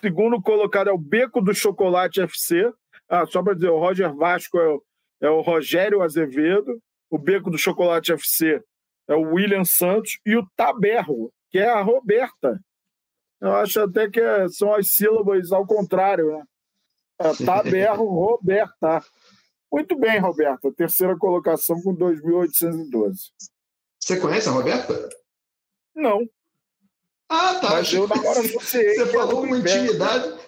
segundo 0.00 0.40
colocado 0.40 0.88
é 0.88 0.92
o 0.92 0.98
Beco 0.98 1.42
do 1.42 1.52
Chocolate 1.52 2.20
FC. 2.22 2.72
Ah, 3.08 3.26
só 3.26 3.42
para 3.42 3.54
dizer, 3.54 3.68
o 3.68 3.78
Roger 3.78 4.14
Vasco 4.14 4.58
é 4.58 4.68
o 4.68 4.82
é 5.22 5.30
o 5.30 5.40
Rogério 5.40 6.02
Azevedo, 6.02 6.78
o 7.08 7.16
Beco 7.16 7.50
do 7.50 7.56
Chocolate 7.56 8.12
FC 8.12 8.62
é 9.08 9.14
o 9.14 9.34
William 9.34 9.64
Santos 9.64 10.18
e 10.24 10.36
o 10.36 10.46
Taberro, 10.56 11.32
que 11.50 11.58
é 11.58 11.68
a 11.68 11.82
Roberta. 11.82 12.60
Eu 13.40 13.54
acho 13.54 13.80
até 13.80 14.08
que 14.08 14.20
é, 14.20 14.48
são 14.48 14.72
as 14.74 14.92
sílabas 14.92 15.52
ao 15.52 15.66
contrário, 15.66 16.36
né? 16.36 16.44
É, 17.20 17.44
Taberro, 17.44 18.04
Roberta. 18.04 19.04
Muito 19.70 19.98
bem, 19.98 20.18
Roberta. 20.18 20.72
Terceira 20.72 21.16
colocação 21.16 21.80
com 21.82 21.94
2.812. 21.96 23.14
Você 23.98 24.20
conhece 24.20 24.48
a 24.48 24.52
Roberta? 24.52 25.08
Não. 25.94 26.28
Ah, 27.28 27.54
tá. 27.60 27.70
Mas 27.70 27.92
eu 27.92 28.06
na 28.06 28.14
hora 28.14 28.40
associei. 28.40 28.94
Você 28.94 29.06
falou 29.06 29.46
com 29.46 29.56
intimidade. 29.56 30.40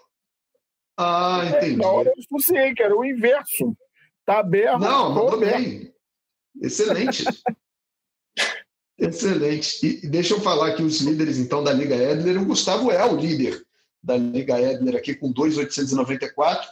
Ah, 0.96 1.42
entendi. 1.48 1.74
É, 1.74 1.76
na 1.76 1.88
hora 1.88 2.08
eu 2.10 2.14
associei 2.18 2.74
que 2.74 2.82
era 2.82 2.96
o 2.96 3.04
inverso. 3.04 3.76
Taberro. 4.24 4.78
Não, 4.78 5.10
mandou 5.10 5.38
bem. 5.38 5.92
Excelente. 6.60 7.24
Excelente. 8.98 9.86
E, 9.86 10.06
deixa 10.06 10.34
eu 10.34 10.40
falar 10.40 10.68
aqui 10.68 10.82
os 10.82 11.00
líderes, 11.00 11.38
então, 11.38 11.62
da 11.62 11.72
Liga 11.72 11.96
Edler. 11.96 12.40
O 12.40 12.46
Gustavo 12.46 12.90
é 12.90 13.04
o 13.04 13.16
líder 13.16 13.64
da 14.02 14.16
Liga 14.16 14.60
Edler 14.60 14.96
aqui 14.96 15.14
com 15.14 15.32
2,894. 15.32 16.68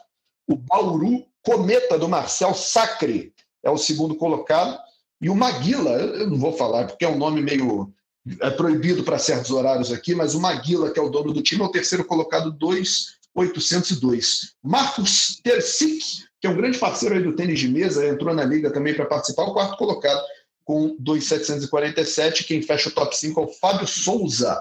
O 0.49 0.57
Bauru 0.57 1.27
Cometa 1.43 1.99
do 1.99 2.09
Marcel 2.09 2.55
Sacre 2.55 3.35
é 3.63 3.71
o 3.71 3.79
segundo 3.79 4.15
colocado. 4.15 4.79
E 5.21 5.29
o 5.29 5.35
Maguila, 5.35 5.91
eu 5.91 6.31
não 6.31 6.39
vou 6.39 6.53
falar 6.53 6.87
porque 6.87 7.05
é 7.05 7.09
um 7.09 7.19
nome 7.19 7.41
meio 7.41 7.93
é 8.41 8.51
proibido 8.51 9.03
para 9.03 9.19
certos 9.19 9.51
horários 9.51 9.91
aqui, 9.91 10.15
mas 10.15 10.35
o 10.35 10.41
Maguila, 10.41 10.93
que 10.93 10.99
é 10.99 11.03
o 11.03 11.11
dono 11.11 11.33
do 11.33 11.43
time, 11.43 11.63
é 11.63 11.65
o 11.65 11.71
terceiro 11.71 12.05
colocado, 12.05 12.53
2,802. 12.53 14.55
Marcos 14.63 15.41
Tercic, 15.43 16.25
que 16.43 16.49
é 16.49 16.51
um 16.51 16.57
grande 16.57 16.77
parceiro 16.77 17.15
aí 17.15 17.23
do 17.23 17.37
tênis 17.37 17.61
de 17.61 17.69
mesa, 17.69 18.05
entrou 18.05 18.35
na 18.35 18.45
liga 18.45 18.69
também 18.73 18.93
para 18.93 19.07
participar, 19.07 19.45
o 19.45 19.53
quarto 19.53 19.77
colocado, 19.77 20.21
com 20.65 20.97
2,747. 20.99 22.43
Quem 22.43 22.61
fecha 22.61 22.89
o 22.89 22.93
top 22.93 23.17
5 23.17 23.41
é 23.41 23.45
o 23.45 23.49
Fábio 23.49 23.87
Souza, 23.87 24.61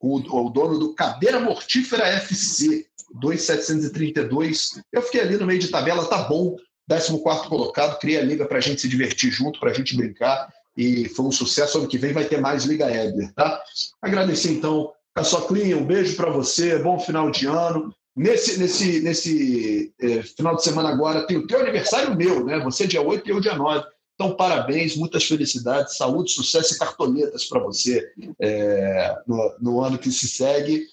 o, 0.00 0.16
o 0.16 0.50
dono 0.50 0.76
do 0.76 0.92
Cadeira 0.92 1.38
Mortífera 1.38 2.04
FC, 2.08 2.84
2,732. 3.20 4.82
Eu 4.92 5.02
fiquei 5.02 5.20
ali 5.20 5.36
no 5.36 5.46
meio 5.46 5.60
de 5.60 5.68
tabela, 5.68 6.04
tá 6.04 6.18
bom. 6.24 6.56
14 6.88 7.48
colocado, 7.48 7.98
cria 8.00 8.18
a 8.18 8.24
liga 8.24 8.44
para 8.44 8.58
a 8.58 8.60
gente 8.60 8.80
se 8.80 8.88
divertir 8.88 9.30
junto, 9.30 9.60
para 9.60 9.70
a 9.70 9.74
gente 9.74 9.96
brincar. 9.96 10.52
E 10.76 11.08
foi 11.10 11.26
um 11.26 11.32
sucesso. 11.32 11.78
Ano 11.78 11.86
que 11.86 11.96
vem 11.96 12.12
vai 12.12 12.24
ter 12.24 12.40
mais 12.40 12.64
Liga 12.64 12.90
Edler, 12.90 13.32
tá? 13.34 13.62
Agradecer 14.02 14.50
então, 14.50 14.92
Caçoclinha, 15.14 15.78
um 15.78 15.86
beijo 15.86 16.16
para 16.16 16.30
você, 16.30 16.76
bom 16.80 16.98
final 16.98 17.30
de 17.30 17.46
ano. 17.46 17.94
Nesse, 18.16 18.58
nesse, 18.60 19.00
nesse 19.00 19.92
é, 20.00 20.22
final 20.22 20.54
de 20.54 20.62
semana 20.62 20.88
agora 20.88 21.26
tem 21.26 21.36
o 21.36 21.46
teu 21.46 21.60
aniversário 21.60 22.16
meu, 22.16 22.44
né? 22.44 22.60
Você 22.60 22.84
é 22.84 22.86
dia 22.86 23.02
8 23.02 23.26
e 23.26 23.30
eu 23.30 23.40
dia 23.40 23.56
9. 23.56 23.84
Então, 24.14 24.36
parabéns, 24.36 24.96
muitas 24.96 25.24
felicidades, 25.24 25.96
saúde, 25.96 26.30
sucesso 26.30 26.74
e 26.74 26.78
cartoletas 26.78 27.44
para 27.46 27.60
você 27.60 28.08
é, 28.40 29.16
no, 29.26 29.56
no, 29.60 29.80
ano 29.80 29.98
que 29.98 30.12
se 30.12 30.28
segue. 30.28 30.86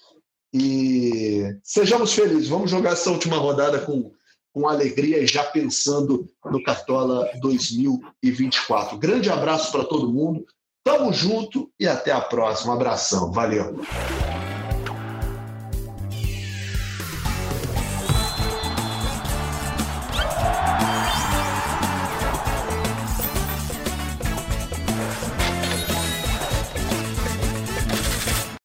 E 0.52 1.56
sejamos 1.62 2.12
felizes. 2.12 2.48
Vamos 2.48 2.70
jogar 2.70 2.92
essa 2.92 3.10
última 3.10 3.36
rodada 3.36 3.78
com, 3.78 4.12
com 4.52 4.68
alegria 4.68 5.18
e 5.18 5.26
já 5.26 5.44
pensando 5.44 6.28
no 6.44 6.62
Cartola 6.62 7.30
2024. 7.40 8.98
Grande 8.98 9.30
abraço 9.30 9.70
para 9.70 9.84
todo 9.84 10.12
mundo. 10.12 10.44
Tamo 10.84 11.12
junto 11.12 11.70
e 11.78 11.86
até 11.86 12.10
a 12.10 12.20
próxima. 12.20 12.74
abração. 12.74 13.30
Valeu. 13.30 13.80